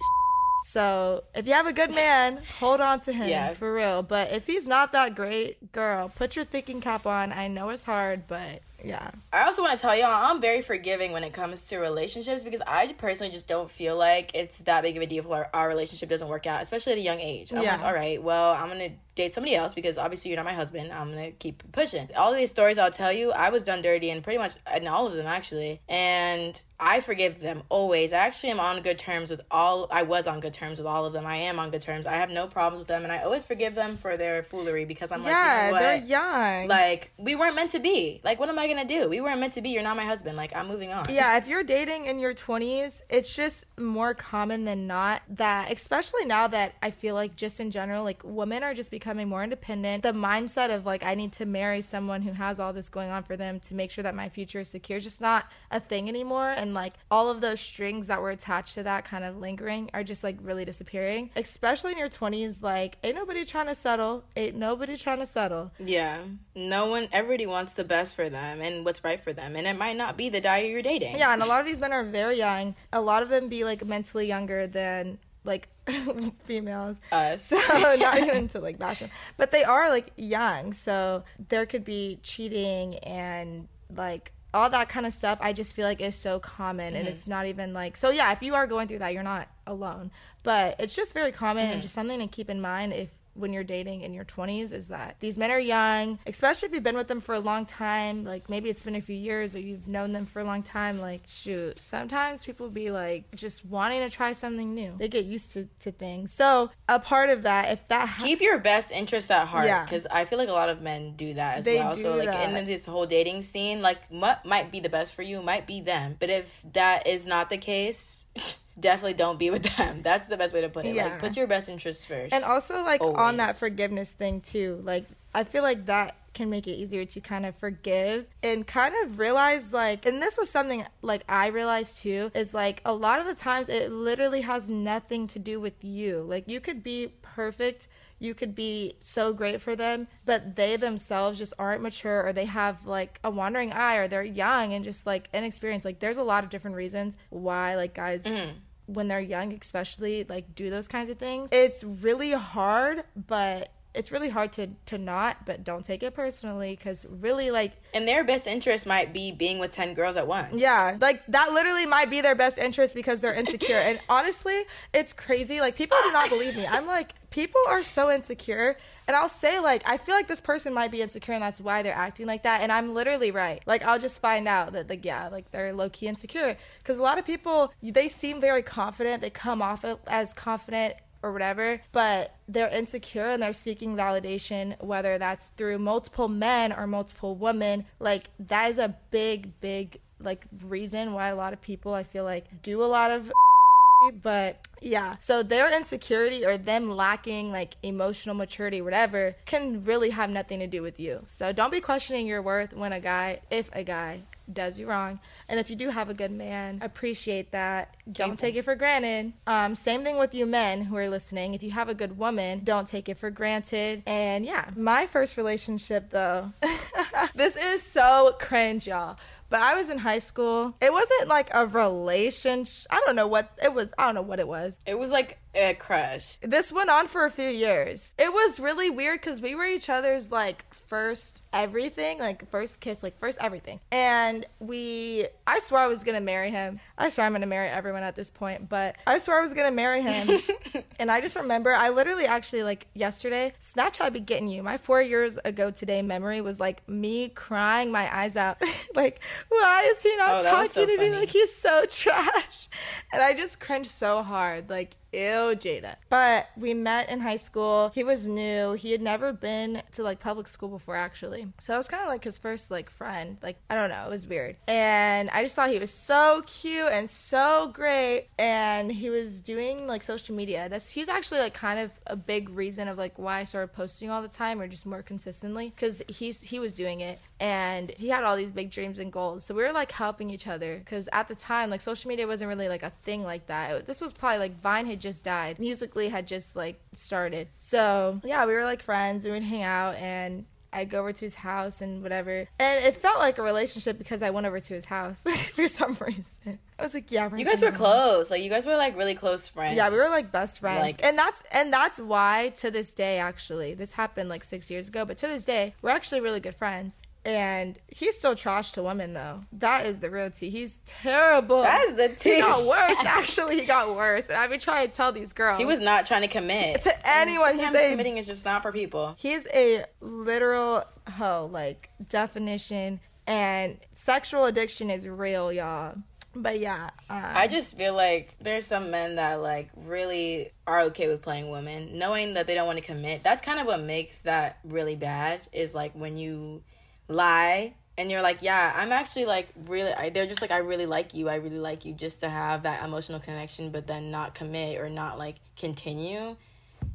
so 0.63 1.24
if 1.36 1.48
you 1.48 1.53
have 1.53 1.68
a 1.68 1.74
good 1.74 1.91
man 1.94 2.39
hold 2.60 2.82
on 2.82 3.00
to 3.01 3.12
him 3.12 3.27
Yeah. 3.30 3.53
for 3.53 3.74
real 3.74 4.03
but 4.03 4.32
if 4.32 4.46
he's 4.48 4.68
not 4.68 4.91
that 4.94 5.15
great 5.15 5.72
girl 5.72 6.10
put 6.15 6.36
your 6.36 6.46
thinking 6.46 6.82
cap 6.82 7.06
on 7.06 7.32
i 7.32 7.48
know 7.48 7.70
it's 7.70 7.84
hard 7.84 8.27
but 8.27 8.62
yeah 8.84 9.12
I 9.34 9.44
also 9.44 9.62
want 9.62 9.77
to 9.77 9.82
tell 9.82 9.96
y'all 9.96 10.10
I'm 10.10 10.41
very 10.41 10.62
forgiving 10.63 11.12
when 11.12 11.24
it 11.24 11.34
comes 11.34 11.68
to 11.68 11.77
relationships 11.77 12.41
because 12.44 12.62
I 12.68 12.91
personally 12.94 13.32
just 13.32 13.48
don't 13.48 13.70
feel 13.70 13.96
like 13.96 14.32
it's 14.34 14.58
that 14.63 14.82
big 14.82 14.98
of 14.98 15.03
a 15.03 15.06
deal 15.06 15.24
if 15.24 15.30
our, 15.30 15.50
our 15.53 15.68
relationship 15.70 16.10
doesn't 16.10 16.27
work 16.27 16.48
out, 16.48 16.62
especially 16.63 16.94
at 16.94 16.98
a 16.98 17.01
young 17.01 17.20
age. 17.20 17.53
I'm 17.53 17.62
Yeah. 17.62 17.75
like, 17.75 17.84
all 17.86 17.94
right, 17.94 18.22
well, 18.22 18.53
I'm 18.53 18.68
gonna 18.70 18.89
date 19.15 19.32
somebody 19.34 19.56
else 19.56 19.74
because 19.75 19.98
obviously 20.00 20.32
you're 20.32 20.36
not 20.38 20.46
my 20.46 20.53
husband. 20.53 20.91
I'm 20.91 21.12
gonna 21.12 21.30
keep 21.32 21.63
pushing. 21.72 22.10
All 22.18 22.34
these 22.34 22.50
stories 22.50 22.77
I'll 22.80 22.89
tell 22.91 23.12
you, 23.13 23.32
I 23.32 23.51
was 23.51 23.63
done 23.63 23.82
dirty 23.84 24.10
and 24.10 24.24
pretty 24.24 24.39
much 24.39 24.53
in 24.75 24.88
all 24.88 25.06
of 25.08 25.13
them 25.13 25.27
actually, 25.27 25.80
and 25.88 26.60
I 26.82 27.00
forgive 27.00 27.40
them 27.40 27.62
always. 27.70 28.12
I 28.12 28.18
actually 28.18 28.50
am 28.50 28.60
on 28.60 28.82
good 28.82 28.98
terms 28.98 29.30
with 29.30 29.42
all. 29.52 29.88
I 29.92 30.02
was 30.02 30.26
on 30.26 30.40
good 30.40 30.54
terms 30.54 30.80
with 30.80 30.88
all 30.88 31.06
of 31.06 31.14
them. 31.14 31.28
I 31.28 31.36
am 31.36 31.60
on 31.60 31.70
good 31.70 31.82
terms. 31.82 32.08
I 32.08 32.16
have 32.16 32.32
no 32.32 32.48
problems 32.48 32.80
with 32.80 32.88
them, 32.88 33.04
and 33.04 33.12
I 33.12 33.20
always 33.20 33.46
forgive 33.46 33.76
them 33.76 33.98
for 33.98 34.18
their 34.18 34.42
foolery 34.42 34.86
because 34.86 35.12
I'm 35.12 35.22
like, 35.22 35.30
yeah, 35.30 35.68
you 35.68 35.74
know 35.74 35.80
they're 35.80 35.96
young. 35.96 36.68
Like 36.68 37.12
we 37.20 37.36
weren't 37.36 37.56
meant 37.56 37.72
to 37.72 37.80
be. 37.80 38.20
Like 38.24 38.40
what 38.40 38.50
am 38.50 38.58
I 38.58 38.68
gonna 38.68 38.84
do? 38.84 39.08
We 39.08 39.22
weren't 39.22 39.40
meant 39.40 39.54
to 39.54 39.62
be. 39.62 39.70
You're 39.70 39.84
not 39.84 39.96
my 39.96 40.06
husband. 40.06 40.36
Like 40.36 40.56
I'm 40.56 40.68
moving 40.68 40.92
on. 40.92 41.06
Yeah, 41.10 41.38
if 41.38 41.48
you're 41.48 41.64
dating 41.64 42.06
in 42.06 42.18
your 42.18 42.34
20s, 42.34 43.04
it's 43.10 43.36
just 43.36 43.66
more 43.80 44.16
common 44.16 44.66
than 44.66 44.88
not 44.88 45.22
that, 45.30 45.72
especially 45.72 46.26
now 46.26 46.48
that 46.48 46.74
I 46.82 46.90
feel 46.90 47.14
like 47.14 47.36
just 47.36 47.60
in 47.60 47.70
general, 47.70 48.04
like 48.04 48.24
women 48.24 48.64
are 48.64 48.74
just 48.74 48.90
becoming 48.90 49.30
more 49.30 49.44
independent. 49.44 50.02
The 50.02 50.14
mindset 50.14 50.74
of 50.74 50.88
like, 50.88 51.04
I 51.04 51.14
need 51.14 51.34
to 51.34 51.46
marry 51.46 51.82
someone 51.82 52.24
who 52.24 52.32
has 52.32 52.60
all 52.60 52.74
this 52.74 52.90
going 52.90 53.12
on 53.12 53.22
for 53.22 53.38
them 53.38 53.60
to 53.62 53.76
make 53.76 53.92
sure 53.92 54.04
that 54.04 54.16
my 54.16 54.30
future 54.30 54.62
is 54.62 54.70
secure 54.70 54.98
is 54.98 55.04
just 55.04 55.22
not 55.22 55.46
a 55.70 55.80
thing 55.80 56.10
anymore. 56.10 56.50
And 56.50 56.71
like 56.74 56.94
all 57.10 57.30
of 57.30 57.42
those 57.42 57.60
strings 57.60 58.08
that 58.08 58.22
were 58.22 58.30
attached 58.30 58.75
to 58.75 58.84
that 58.84 59.06
kind 59.06 59.24
of 59.24 59.38
lingering 59.38 59.90
are 59.94 60.04
just 60.04 60.24
like 60.24 60.38
really 60.42 60.66
disappearing. 60.66 61.30
Especially 61.36 61.92
in 61.92 61.98
your 61.98 62.10
20s, 62.10 62.62
like, 62.62 62.98
ain't 63.04 63.16
nobody 63.16 63.46
trying 63.46 63.68
to 63.68 63.75
settle. 63.75 64.24
Ain't 64.36 64.56
nobody 64.56 64.96
trying 64.96 65.20
to 65.20 65.25
settle. 65.25 65.72
Yeah. 65.80 66.22
No 66.56 66.88
one. 66.88 67.08
Everybody 67.12 67.46
wants 67.46 67.74
the 67.74 67.84
best 67.84 68.16
for 68.16 68.30
them 68.30 68.62
and 68.62 68.86
what's 68.86 69.04
right 69.04 69.20
for 69.20 69.34
them, 69.34 69.56
and 69.56 69.68
it 69.68 69.78
might 69.78 69.98
not 69.98 70.18
be 70.18 70.30
the 70.30 70.42
guy 70.42 70.60
you're 70.60 70.82
dating. 70.82 71.18
Yeah, 71.18 71.34
and 71.34 71.42
a 71.42 71.46
lot 71.46 71.60
of 71.60 71.66
these 71.72 71.80
men 71.80 71.94
are 71.94 72.04
very 72.04 72.38
young. 72.38 72.75
A 72.92 73.01
lot 73.01 73.24
of 73.24 73.30
them 73.30 73.50
be 73.50 73.63
like 73.63 73.86
mentally 73.86 74.28
younger 74.28 74.68
than 74.68 75.20
like 75.44 75.70
females. 76.44 77.01
Us. 77.12 77.46
So 77.46 77.58
not 77.70 78.18
even 78.18 78.48
to 78.50 78.60
like 78.60 78.78
bash 78.78 79.00
them, 79.00 79.10
but 79.38 79.51
they 79.51 79.63
are 79.63 79.90
like 79.90 80.12
young. 80.16 80.74
So 80.74 81.24
there 81.50 81.66
could 81.66 81.84
be 81.84 82.20
cheating 82.24 82.96
and 83.00 83.68
like 83.96 84.32
all 84.53 84.70
that 84.70 84.89
kind 84.89 85.05
of 85.05 85.13
stuff. 85.13 85.38
I 85.41 85.53
just 85.53 85.75
feel 85.75 85.86
like 85.86 86.01
is 86.01 86.15
so 86.15 86.39
common, 86.39 86.96
and 86.96 87.05
mm-hmm. 87.05 87.13
it's 87.13 87.27
not 87.27 87.46
even 87.46 87.74
like 87.74 87.98
so. 87.98 88.10
Yeah, 88.10 88.31
if 88.31 88.41
you 88.41 88.55
are 88.55 88.67
going 88.67 88.88
through 88.88 89.00
that, 89.00 89.13
you're 89.13 89.24
not 89.24 89.48
alone. 89.65 90.12
But 90.43 90.75
it's 90.79 90.96
just 90.96 91.13
very 91.13 91.31
common 91.31 91.65
and 91.65 91.74
mm-hmm. 91.74 91.81
just 91.81 91.93
something 91.93 92.20
to 92.20 92.27
keep 92.27 92.50
in 92.50 92.62
mind 92.62 92.93
if 92.93 93.10
when 93.34 93.54
you're 93.54 93.64
dating 93.64 94.02
in 94.02 94.14
your 94.14 94.26
20s 94.26 94.72
is 94.74 94.90
that 94.90 95.16
these 95.20 95.38
men 95.38 95.52
are 95.52 95.60
young, 95.60 96.20
especially 96.28 96.68
if 96.68 96.74
you've 96.74 96.84
been 96.84 96.98
with 96.98 97.08
them 97.08 97.20
for 97.20 97.34
a 97.36 97.40
long 97.40 97.66
time. 97.66 98.24
Like 98.24 98.50
maybe 98.50 98.70
it's 98.70 98.84
been 98.84 98.96
a 98.96 99.02
few 99.02 99.16
years 99.16 99.56
or 99.56 99.60
you've 99.60 99.88
known 99.88 100.12
them 100.14 100.26
for 100.26 100.40
a 100.42 100.44
long 100.44 100.64
time. 100.64 101.00
Like, 101.00 101.22
shoot, 101.28 101.82
sometimes 101.82 102.44
people 102.46 102.70
be 102.70 102.92
like 102.92 103.34
just 103.36 103.66
wanting 103.66 104.02
to 104.02 104.10
try 104.10 104.34
something 104.34 104.74
new. 104.76 104.96
They 104.98 105.08
get 105.08 105.26
used 105.26 105.54
to, 105.54 105.68
to 105.80 105.92
things. 105.92 106.32
So, 106.34 106.72
a 106.90 107.00
part 107.00 107.30
of 107.30 107.44
that, 107.44 107.72
if 107.72 107.88
that 107.88 108.08
ha- 108.08 108.24
keep 108.24 108.42
your 108.42 108.58
best 108.60 108.92
interests 108.92 109.32
at 109.32 109.46
heart 109.48 109.66
Yeah. 109.66 109.84
because 109.84 110.06
i 110.12 110.26
feel 110.26 110.38
like 110.38 110.50
a 110.50 110.54
lot 110.54 110.70
of 110.70 110.82
men 110.82 111.14
do 111.16 111.34
that 111.36 111.58
as 111.60 111.66
They 111.66 111.78
well 111.78 111.96
so 111.96 112.16
like 112.16 112.28
that. 112.28 112.56
in 112.56 112.66
this 112.66 112.86
whole 112.86 113.06
dating 113.06 113.42
scene 113.42 113.82
like 113.82 114.06
what 114.10 114.46
might 114.46 114.72
be 114.72 114.80
the 114.80 114.90
best 114.90 115.16
for 115.16 115.22
you 115.22 115.42
might 115.42 115.66
be 115.68 115.82
them 115.82 116.16
but 116.20 116.30
if 116.30 116.64
that 116.74 117.08
is 117.08 117.26
not 117.26 117.50
the 117.50 117.58
case 117.58 118.26
definitely 118.80 119.13
don't 119.13 119.38
be 119.40 119.50
with 119.50 119.63
them 119.75 120.01
that's 120.04 120.28
the 120.28 120.38
best 120.38 120.54
way 120.54 120.62
to 120.62 120.70
put 120.70 120.86
it 120.86 120.94
Yeah. 120.96 121.06
like 121.06 121.20
put 121.20 121.38
your 121.38 121.48
best 121.48 121.70
interests 121.70 122.06
first 122.06 122.34
And 122.34 122.44
also, 122.44 122.84
like 122.84 123.01
on 123.01 123.38
that 123.38 123.56
forgiveness 123.58 124.12
thing 124.12 124.42
too. 124.42 124.82
Like 124.84 125.06
I 125.34 125.44
feel 125.44 125.63
like 125.63 125.86
that 125.86 126.16
can 126.34 126.50
make 126.50 126.66
it 126.66 126.72
easier 126.72 127.04
to 127.04 127.20
kind 127.20 127.46
of 127.46 127.54
forgive 127.56 128.25
and 128.42 128.66
kind 128.66 128.96
of 129.04 129.20
realize 129.20 129.74
like 129.74 130.06
and 130.06 130.22
this 130.22 130.38
was 130.38 130.50
something 130.50 130.86
like 131.01 131.24
I 131.28 131.48
realized 131.48 131.98
too 131.98 132.32
is 132.34 132.54
like 132.54 132.82
a 132.86 132.94
lot 132.94 133.20
of 133.20 133.25
the 133.25 133.36
times 133.36 133.68
it 133.68 133.92
literally 133.92 134.42
has 134.42 134.70
nothing 134.70 135.28
to 135.28 135.40
do 135.40 135.60
with 135.60 135.84
you. 135.84 136.22
Like 136.22 136.48
you 136.48 136.62
could 136.62 136.84
be 136.84 137.13
perfect 137.22 137.88
you 138.22 138.36
could 138.36 138.54
be 138.54 138.96
so 139.00 139.34
great 139.34 139.60
for 139.60 139.75
them, 139.75 140.08
but 140.25 140.56
they 140.56 140.75
themselves 140.75 141.38
just 141.38 141.54
aren't 141.58 141.82
mature 141.82 142.24
or 142.24 142.32
they 142.32 142.46
have 142.46 142.86
like 142.86 143.20
a 143.24 143.32
wandering 143.32 143.74
eye 143.74 143.96
or 143.96 144.08
they're 144.08 144.24
young 144.24 144.74
and 144.74 144.86
just 144.86 145.06
like 145.06 145.28
inexperienced. 145.34 145.86
Like 145.86 146.00
there's 146.00 146.18
a 146.18 146.24
lot 146.24 146.44
of 146.44 146.50
different 146.50 146.75
reasons 146.75 147.18
why 147.30 147.75
like 147.75 147.94
guys 147.94 148.24
mm. 148.24 148.51
when 148.86 149.08
they're 149.08 149.20
young 149.20 149.54
especially 149.54 150.24
like 150.25 150.54
do 150.56 150.70
those 150.70 150.88
kinds 150.88 151.10
of 151.10 151.18
things 151.18 151.50
it's 151.51 151.84
really 151.84 152.32
hard 152.32 153.04
but 153.16 153.72
it's 153.93 154.12
really 154.12 154.29
hard 154.29 154.51
to 154.53 154.67
to 154.86 154.98
not 154.98 155.45
but 155.45 155.63
don't 155.63 155.83
take 155.83 156.01
it 156.01 156.13
personally 156.13 156.75
because 156.75 157.05
really 157.10 157.51
like 157.51 157.74
and 157.93 158.07
their 158.07 158.24
best 158.24 158.48
interest 158.48 158.86
might 158.86 159.12
be 159.13 159.31
being 159.31 159.60
with 159.60 159.71
10 159.71 159.93
girls 159.93 160.15
at 160.15 160.27
once. 160.27 160.60
Yeah 160.60 160.98
like 161.00 161.25
that 161.27 161.51
literally 161.51 161.86
might 161.86 162.10
be 162.10 162.21
their 162.21 162.36
best 162.36 162.57
interest 162.57 162.95
because 162.95 163.21
they're 163.21 163.33
insecure. 163.33 163.75
And 163.75 164.00
honestly 164.10 164.63
it's 164.93 165.13
crazy. 165.13 165.60
Like 165.60 165.75
people 165.75 165.98
do 166.03 166.12
not 166.12 166.29
believe 166.29 166.55
me. 166.55 166.65
I'm 166.65 166.88
like 166.88 167.13
people 167.29 167.62
are 167.67 167.83
so 167.83 168.12
insecure. 168.12 168.77
And 169.07 169.17
i'll 169.17 169.29
say 169.29 169.60
like 169.60 169.83
i 169.86 169.98
feel 169.98 170.15
like 170.15 170.27
this 170.27 170.41
person 170.41 170.74
might 170.74 170.91
be 170.91 171.01
insecure 171.01 171.33
and 171.33 171.43
that's 171.43 171.60
why 171.60 171.81
they're 171.83 171.93
acting 171.93 172.27
like 172.27 172.43
that. 172.43 172.62
And 172.62 172.71
i'm 172.71 172.93
literally 172.93 173.31
right. 173.31 173.62
Like 173.65 173.83
i'll 173.83 174.00
just 174.00 174.21
find 174.21 174.48
out 174.48 174.74
that 174.74 174.89
like 174.89 175.03
yeah 175.03 175.27
like 175.27 175.51
they're 175.51 175.74
low-key 175.74 176.07
insecure. 176.07 176.55
Because 176.79 176.98
a 176.98 177.03
lot 177.03 177.17
of 177.17 177.25
people 177.25 177.74
they 177.83 178.07
seem 178.07 178.39
very 178.39 178.63
confident. 178.63 179.21
They 179.21 179.29
come 179.29 179.62
off 179.62 179.83
as 180.07 180.33
confident 180.33 180.95
or 181.24 181.32
whatever, 181.32 181.82
but 181.92 182.36
they're 182.48 182.70
insecure 182.70 183.30
and 183.30 183.42
they're 183.42 183.54
seeking 183.54 183.96
validation, 183.96 184.82
whether 184.82 185.18
that's 185.18 185.50
through 185.50 185.80
multiple 185.80 186.28
men 186.28 186.74
or 186.74 186.88
multiple 186.88 187.36
women. 187.36 187.86
Like, 188.00 188.30
that 188.40 188.70
is 188.70 188.78
a 188.78 188.96
big, 189.12 189.60
big, 189.60 190.00
like, 190.20 190.46
reason 190.63 191.13
why 191.13 191.28
a 191.28 191.36
lot 191.36 191.54
of 191.54 191.62
people, 191.62 191.94
I 191.94 192.04
feel 192.04 192.24
like, 192.24 192.62
do 192.63 192.84
a 192.84 192.86
lot 192.86 193.12
of 193.12 193.32
but 194.24 194.58
yeah 194.82 195.16
so 195.20 195.44
their 195.44 195.75
insecurity 195.75 196.44
or 196.44 196.58
them 196.58 196.90
lacking 196.90 197.51
like 197.51 197.75
emotional 197.84 198.34
maturity 198.34 198.82
whatever 198.82 199.36
can 199.46 199.84
really 199.86 200.10
have 200.10 200.30
nothing 200.30 200.60
to 200.60 200.68
do 200.68 200.82
with 200.82 201.00
you 201.00 201.24
so 201.28 201.51
don't 201.51 201.72
be 201.72 201.80
questioning 201.80 202.25
your 202.25 202.42
worth 202.42 202.74
when 202.74 202.94
a 202.94 203.00
guy 203.00 203.40
if 203.51 203.70
a 203.74 203.84
guy 203.84 204.24
does 204.53 204.79
you 204.79 204.88
wrong 204.88 205.20
and 205.48 205.60
if 205.60 205.70
you 205.70 205.75
do 205.75 205.89
have 205.89 206.10
a 206.10 206.13
good 206.13 206.31
man 206.31 206.79
appreciate 206.81 207.51
that 207.51 207.96
don't 208.12 208.38
take 208.38 208.55
it 208.55 208.63
for 208.63 208.75
granted 208.75 209.34
um, 209.48 209.75
same 209.75 210.01
thing 210.01 210.17
with 210.17 210.34
you 210.34 210.46
men 210.46 210.84
who 210.86 210.96
are 210.96 211.10
listening 211.10 211.53
if 211.53 211.63
you 211.63 211.72
have 211.72 211.89
a 211.89 211.93
good 211.93 212.17
woman 212.17 212.62
don't 212.63 212.88
take 212.88 213.10
it 213.10 213.17
for 213.17 213.29
granted 213.29 214.03
and 214.05 214.46
yeah 214.46 214.70
my 214.75 215.05
first 215.05 215.38
relationship 215.38 216.10
though 216.12 216.51
this 217.36 217.55
is 217.55 217.81
so 217.81 218.36
cringe 218.39 218.88
y'all 218.88 219.17
but 219.51 219.60
I 219.60 219.75
was 219.75 219.89
in 219.89 219.98
high 219.98 220.20
school. 220.20 220.74
It 220.79 220.93
wasn't 220.93 221.27
like 221.27 221.50
a 221.53 221.67
relationship. 221.67 222.88
I 222.89 223.01
don't 223.05 223.17
know 223.17 223.27
what 223.27 223.51
it 223.62 223.74
was. 223.74 223.93
I 223.98 224.05
don't 224.05 224.15
know 224.15 224.22
what 224.22 224.39
it 224.39 224.48
was. 224.48 224.79
it 224.88 224.98
was 224.98 225.12
like 225.12 225.39
a 225.53 225.74
crush 225.74 226.38
This 226.41 226.72
went 226.72 226.89
on 226.89 227.08
for 227.08 227.25
a 227.25 227.29
few 227.29 227.50
years. 227.50 228.13
It 228.17 228.31
was 228.34 228.60
really 228.60 228.89
weird 228.89 229.22
because 229.22 229.41
we 229.41 229.55
were 229.55 229.65
each 229.65 229.89
other's 229.89 230.31
like 230.31 230.72
first 230.74 231.43
everything, 231.51 232.20
like 232.20 232.50
first 232.50 232.79
kiss, 232.79 233.03
like 233.03 233.20
first 233.20 233.38
everything. 233.41 233.79
And 233.91 234.46
we, 234.60 235.27
I 235.46 235.60
swore 235.60 235.79
I 235.79 235.88
was 235.88 236.03
gonna 236.03 236.22
marry 236.22 236.51
him. 236.51 236.79
I 236.98 237.10
swear 237.10 237.27
I'm 237.27 237.34
gonna 237.34 237.46
marry 237.46 237.67
everyone 237.70 238.03
at 238.03 238.15
this 238.15 238.29
point, 238.29 238.70
but 238.70 238.96
I 239.05 239.17
swore 239.17 239.39
I 239.39 239.41
was 239.41 239.53
gonna 239.53 239.72
marry 239.72 240.01
him. 240.01 240.39
and 241.00 241.12
I 241.12 241.22
just 241.22 241.36
remember, 241.36 241.72
I 241.74 241.89
literally 241.89 242.25
actually 242.25 242.63
like 242.63 242.88
yesterday, 242.93 243.53
Snapchat 243.60 244.13
be 244.13 244.20
getting 244.20 244.48
you. 244.48 244.63
My 244.63 244.77
four 244.77 245.01
years 245.01 245.38
ago 245.43 245.72
today 245.72 246.01
memory 246.01 246.41
was 246.41 246.60
like 246.60 246.88
me 246.88 247.29
crying 247.29 247.91
my 247.91 248.13
eyes 248.15 248.38
out, 248.38 248.62
like 248.96 249.22
why 249.50 249.89
is 249.91 250.01
he 250.01 250.15
not 250.15 250.41
Oh, 250.41 250.43
talking 250.43 250.70
so 250.72 250.86
to 250.86 250.98
me? 250.98 251.12
Like 251.15 251.29
he's 251.29 251.53
so 251.53 251.86
trash. 251.89 252.70
And 253.12 253.22
I 253.22 253.34
just 253.34 253.60
cringed 253.60 253.89
so 253.91 254.24
hard. 254.24 254.70
Like, 254.70 254.96
ew, 255.13 255.56
Jada. 255.56 255.96
But 256.10 256.50
we 256.58 256.74
met 256.74 257.10
in 257.10 257.20
high 257.20 257.36
school. 257.36 257.91
He 257.94 258.03
was 258.03 258.27
new. 258.27 258.74
He 258.74 258.91
had 258.91 259.01
never 259.01 259.34
been 259.34 259.82
to 259.94 260.03
like 260.03 260.20
public 260.20 260.48
school 260.48 260.70
before, 260.70 260.96
actually. 260.96 261.48
So 261.60 261.74
I 261.74 261.77
was 261.77 261.88
kind 261.88 262.03
of 262.03 262.10
like 262.10 262.24
his 262.24 262.38
first 262.38 262.72
like 262.72 262.89
friend. 262.89 263.38
Like, 263.41 263.58
I 263.70 263.75
don't 263.75 263.89
know. 263.89 264.06
It 264.06 264.10
was 264.10 264.27
weird. 264.27 264.58
And 264.68 265.30
I 265.32 265.44
just 265.44 265.56
thought 265.56 265.70
he 265.70 265.80
was 265.80 265.91
so 265.91 266.44
cute 266.46 266.91
and 266.91 267.10
so 267.10 267.72
great. 267.74 268.27
And 268.38 268.91
he 268.91 269.10
was 269.10 269.41
doing 269.41 269.88
like 269.88 270.03
social 270.03 270.36
media. 270.36 270.70
That's 270.70 270.91
he's 270.91 271.10
actually 271.10 271.39
like 271.39 271.53
kind 271.53 271.80
of 271.80 271.91
a 272.08 272.15
big 272.15 272.50
reason 272.50 272.88
of 272.88 272.98
like 272.98 273.18
why 273.18 273.39
I 273.39 273.44
started 273.44 273.74
posting 273.74 274.10
all 274.10 274.22
the 274.22 274.27
time 274.27 274.62
or 274.62 274.68
just 274.68 274.86
more 274.86 275.01
consistently 275.01 275.70
because 275.70 276.01
he's 276.08 276.41
he 276.41 276.60
was 276.60 276.75
doing 276.75 277.01
it 277.01 277.20
and 277.41 277.91
he 277.98 278.07
had 278.10 278.24
all 278.24 278.38
these 278.38 278.51
big 278.51 278.69
dreams 278.69 279.00
and 279.00 279.12
goals. 279.12 279.43
So 279.43 279.53
we 279.55 279.63
were 279.63 279.74
like 279.74 279.91
helping 279.91 280.29
each 280.29 280.48
other 280.48 280.77
because 280.77 281.10
at 281.12 281.27
the 281.27 281.36
time, 281.36 281.69
like 281.71 281.81
social 281.81 282.07
media 282.07 282.27
wasn't 282.27 282.48
really 282.50 282.69
like 282.69 282.83
a 282.83 282.91
thing 283.01 283.24
like 283.24 283.48
that. 283.48 283.71
It- 283.71 283.88
this 283.88 284.00
was 284.00 284.13
probably 284.13 284.38
like 284.39 284.62
Vine 284.62 284.86
had 284.86 285.01
just 285.01 285.25
died, 285.25 285.60
Musical.ly 285.60 286.07
had 286.10 286.27
just 286.27 286.55
like 286.55 286.79
started. 286.95 287.48
So 287.57 288.21
yeah, 288.24 288.45
we 288.45 288.53
were 288.53 288.63
like 288.63 288.81
friends 288.83 289.25
and 289.25 289.33
we'd 289.33 289.43
hang 289.43 289.63
out 289.63 289.95
and. 289.95 290.45
I'd 290.74 290.89
go 290.89 291.01
over 291.01 291.12
to 291.12 291.25
his 291.25 291.36
house 291.36 291.81
and 291.81 292.01
whatever. 292.01 292.48
And 292.57 292.86
it 292.86 292.95
felt 292.95 293.19
like 293.19 293.38
a 293.38 293.41
relationship 293.41 293.98
because 293.98 294.21
I 294.21 294.29
went 294.29 294.48
over 294.48 294.62
to 294.62 294.74
his 294.74 294.86
house 294.86 295.24
for 295.53 295.67
some 295.67 295.98
reason. 296.00 296.60
I 296.79 296.83
was 296.83 296.93
like, 296.93 297.12
yeah, 297.12 297.27
we're 297.27 297.39
you 297.39 297.43
guys 297.43 297.62
were 297.62 297.71
close 297.71 298.31
like 298.31 298.41
you 298.41 298.50
guys 298.50 298.65
were 298.65 298.77
like 298.77 298.98
really 298.98 299.13
close 299.13 299.50
friends 299.50 299.75
yeah, 299.75 299.89
we 299.89 299.98
were 299.98 300.07
like 300.07 300.31
best 300.31 300.62
friends. 300.62 300.79
Like- 300.81 301.03
and 301.03 301.19
that's 301.19 301.43
and 301.51 301.74
that's 301.74 302.00
why 302.00 302.53
to 302.62 302.71
this 302.71 302.93
day 302.93 303.17
actually, 303.19 303.74
this 303.74 303.91
happened 303.91 304.29
like 304.29 304.45
6 304.45 304.71
years 304.71 304.88
ago, 304.88 305.03
but 305.03 305.17
to 305.17 305.27
this 305.27 305.43
day, 305.43 305.75
we're 305.81 305.89
actually 305.89 306.21
really 306.21 306.39
good 306.39 306.55
friends. 306.55 306.98
And 307.24 307.78
he's 307.88 308.18
still 308.18 308.36
trash 308.36 308.72
to 308.74 308.84
women 308.84 309.13
though. 309.13 309.42
That 309.54 309.86
is 309.86 310.00
the 310.00 310.10
real 310.10 310.32
tea. 310.32 310.50
He's 310.50 310.80
terrible. 310.86 311.62
That 311.62 311.82
is 311.84 311.96
the 311.96 312.18
He 312.30 312.38
got 312.40 312.66
worse. 312.66 312.98
Actually, 313.06 313.60
he 313.60 313.66
got 313.66 313.96
worse. 313.96 314.30
And 314.30 314.38
I've 314.40 314.50
been 314.50 314.60
trying 314.60 314.90
to 314.90 314.94
tell 314.96 315.12
these 315.12 315.32
girls. 315.34 315.60
he 315.60 315.66
was 315.66 315.80
not 315.82 316.06
trying 316.06 316.22
to 316.24 316.28
commit 316.28 316.82
To 316.82 316.94
anyone, 317.08 317.60
he's 317.60 317.74
a- 317.75 317.90
committing 317.92 318.18
is 318.18 318.25
just 318.25 318.44
not 318.44 318.63
for 318.63 318.72
people 318.72 319.16
He's 319.20 319.48
a 319.54 319.86
literal 320.00 320.84
hoe, 321.10 321.48
like 321.51 321.90
definition. 322.10 323.00
And 323.28 323.78
sexual 323.94 324.46
addiction 324.46 324.90
is 324.90 325.08
real, 325.08 325.54
y'all. 325.54 325.96
But 326.34 326.60
yeah, 326.60 326.90
uh, 327.10 327.22
I 327.36 327.48
just 327.48 327.75
feel 327.78 327.94
like 327.94 328.36
there's 328.40 328.66
some 328.66 328.90
men 328.90 329.16
that 329.18 329.42
like 329.42 329.70
really 329.75 330.51
are 330.66 330.82
okay 330.84 331.08
with 331.10 331.22
playing 331.22 331.50
women, 331.50 332.00
knowing 332.00 332.36
that 332.36 332.48
they 332.48 332.56
don't 332.56 332.66
want 332.66 332.80
to 332.80 332.84
commit. 332.86 333.22
That's 333.22 333.42
kind 333.42 333.60
of 333.60 333.68
what 333.68 333.82
makes 333.82 334.22
that 334.22 334.58
really 334.63 334.96
bad. 334.96 335.42
Is 335.51 335.75
like 335.75 335.92
when 335.92 336.16
you 336.16 336.63
lie 337.12 337.74
and 337.98 338.10
you're 338.10 338.22
like, 338.22 338.41
yeah, 338.41 338.74
I'm 338.75 338.91
actually 338.91 339.25
like 339.25 339.50
really. 339.68 339.94
I, 339.94 340.10
they're 340.10 340.25
just 340.25 340.41
like, 340.41 340.51
I 340.51 340.58
really 340.58 340.86
like 340.86 341.13
you. 341.13 341.30
I 341.30 341.36
really 341.36 341.60
like 341.60 341.86
you, 341.86 341.94
just 341.94 342.22
to 342.22 342.30
have 342.30 342.63
that 342.63 342.84
emotional 342.84 343.20
connection, 343.20 343.70
but 343.70 343.88
then 343.88 344.12
not 344.12 344.34
commit 344.34 344.80
or 344.80 344.89
not 344.89 345.20
like 345.20 345.36
continue. 345.56 346.36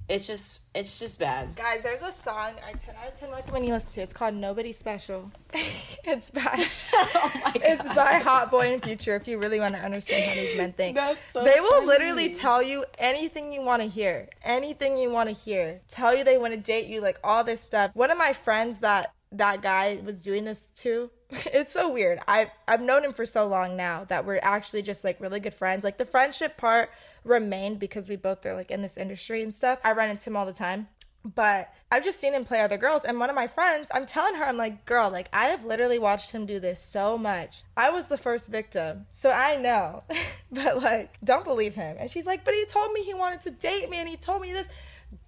It's 0.08 0.26
just, 0.26 0.62
it's 0.72 1.00
just 1.00 1.18
bad. 1.18 1.56
guys, 1.56 1.82
there's 1.82 2.02
a 2.02 2.12
song 2.12 2.52
I 2.64 2.72
10 2.72 2.94
out 2.94 3.12
of 3.12 3.18
10 3.18 3.30
recommend 3.30 3.66
you 3.66 3.72
listen 3.72 3.92
to. 3.94 4.02
It's 4.02 4.12
called 4.12 4.34
Nobody 4.34 4.70
Special. 4.70 5.32
it's 5.52 6.30
by 6.30 6.42
oh 6.94 7.32
my 7.44 7.52
god. 7.52 7.56
it's 7.64 7.94
by 7.94 8.18
Hot 8.18 8.50
Boy 8.50 8.72
and 8.72 8.82
Future. 8.82 9.16
If 9.16 9.26
you 9.26 9.38
really 9.38 9.58
want 9.58 9.74
to 9.74 9.80
understand 9.80 10.24
how 10.24 10.34
these 10.34 10.56
men 10.56 10.72
think, 10.72 10.94
That's 10.94 11.24
so 11.24 11.42
they 11.42 11.58
will 11.58 11.70
funny. 11.70 11.86
literally 11.86 12.34
tell 12.34 12.62
you 12.62 12.84
anything 12.98 13.52
you 13.52 13.62
want 13.62 13.82
to 13.82 13.88
hear, 13.88 14.28
anything 14.44 14.96
you 14.96 15.10
want 15.10 15.28
to 15.28 15.34
hear. 15.34 15.80
Tell 15.88 16.16
you 16.16 16.22
they 16.22 16.38
want 16.38 16.54
to 16.54 16.60
date 16.60 16.86
you, 16.86 17.00
like 17.00 17.18
all 17.24 17.42
this 17.42 17.60
stuff. 17.60 17.90
One 17.94 18.12
of 18.12 18.18
my 18.18 18.32
friends 18.32 18.78
that 18.80 19.12
that 19.38 19.62
guy 19.62 20.00
was 20.04 20.22
doing 20.22 20.44
this 20.44 20.68
to. 20.76 21.10
It's 21.46 21.72
so 21.72 21.92
weird. 21.92 22.20
I've 22.28 22.50
I've 22.68 22.80
known 22.80 23.04
him 23.04 23.12
for 23.12 23.26
so 23.26 23.46
long 23.46 23.76
now 23.76 24.04
that 24.04 24.24
we're 24.24 24.38
actually 24.42 24.82
just 24.82 25.02
like 25.02 25.20
really 25.20 25.40
good 25.40 25.54
friends. 25.54 25.82
Like 25.82 25.98
the 25.98 26.04
friendship 26.04 26.56
part 26.56 26.90
remained 27.24 27.80
because 27.80 28.08
we 28.08 28.14
both 28.14 28.46
are 28.46 28.54
like 28.54 28.70
in 28.70 28.82
this 28.82 28.96
industry 28.96 29.42
and 29.42 29.52
stuff. 29.52 29.80
I 29.82 29.92
run 29.92 30.10
into 30.10 30.30
him 30.30 30.36
all 30.36 30.46
the 30.46 30.52
time. 30.52 30.88
But 31.34 31.72
I've 31.90 32.04
just 32.04 32.20
seen 32.20 32.34
him 32.34 32.44
play 32.44 32.60
other 32.60 32.76
girls. 32.76 33.04
And 33.04 33.18
one 33.18 33.30
of 33.30 33.34
my 33.34 33.48
friends, 33.48 33.90
I'm 33.92 34.06
telling 34.06 34.36
her, 34.36 34.44
I'm 34.44 34.56
like, 34.56 34.84
girl, 34.84 35.10
like, 35.10 35.28
I 35.32 35.46
have 35.46 35.64
literally 35.64 35.98
watched 35.98 36.30
him 36.30 36.46
do 36.46 36.60
this 36.60 36.80
so 36.80 37.18
much. 37.18 37.64
I 37.76 37.90
was 37.90 38.06
the 38.06 38.16
first 38.16 38.48
victim. 38.48 39.06
So 39.10 39.30
I 39.30 39.56
know. 39.56 40.04
but, 40.52 40.80
like, 40.80 41.18
don't 41.24 41.44
believe 41.44 41.74
him. 41.74 41.96
And 41.98 42.08
she's 42.08 42.26
like, 42.26 42.44
but 42.44 42.54
he 42.54 42.64
told 42.66 42.92
me 42.92 43.02
he 43.02 43.14
wanted 43.14 43.40
to 43.40 43.50
date 43.50 43.90
me 43.90 43.96
and 43.96 44.08
he 44.08 44.16
told 44.16 44.40
me 44.40 44.52
this. 44.52 44.68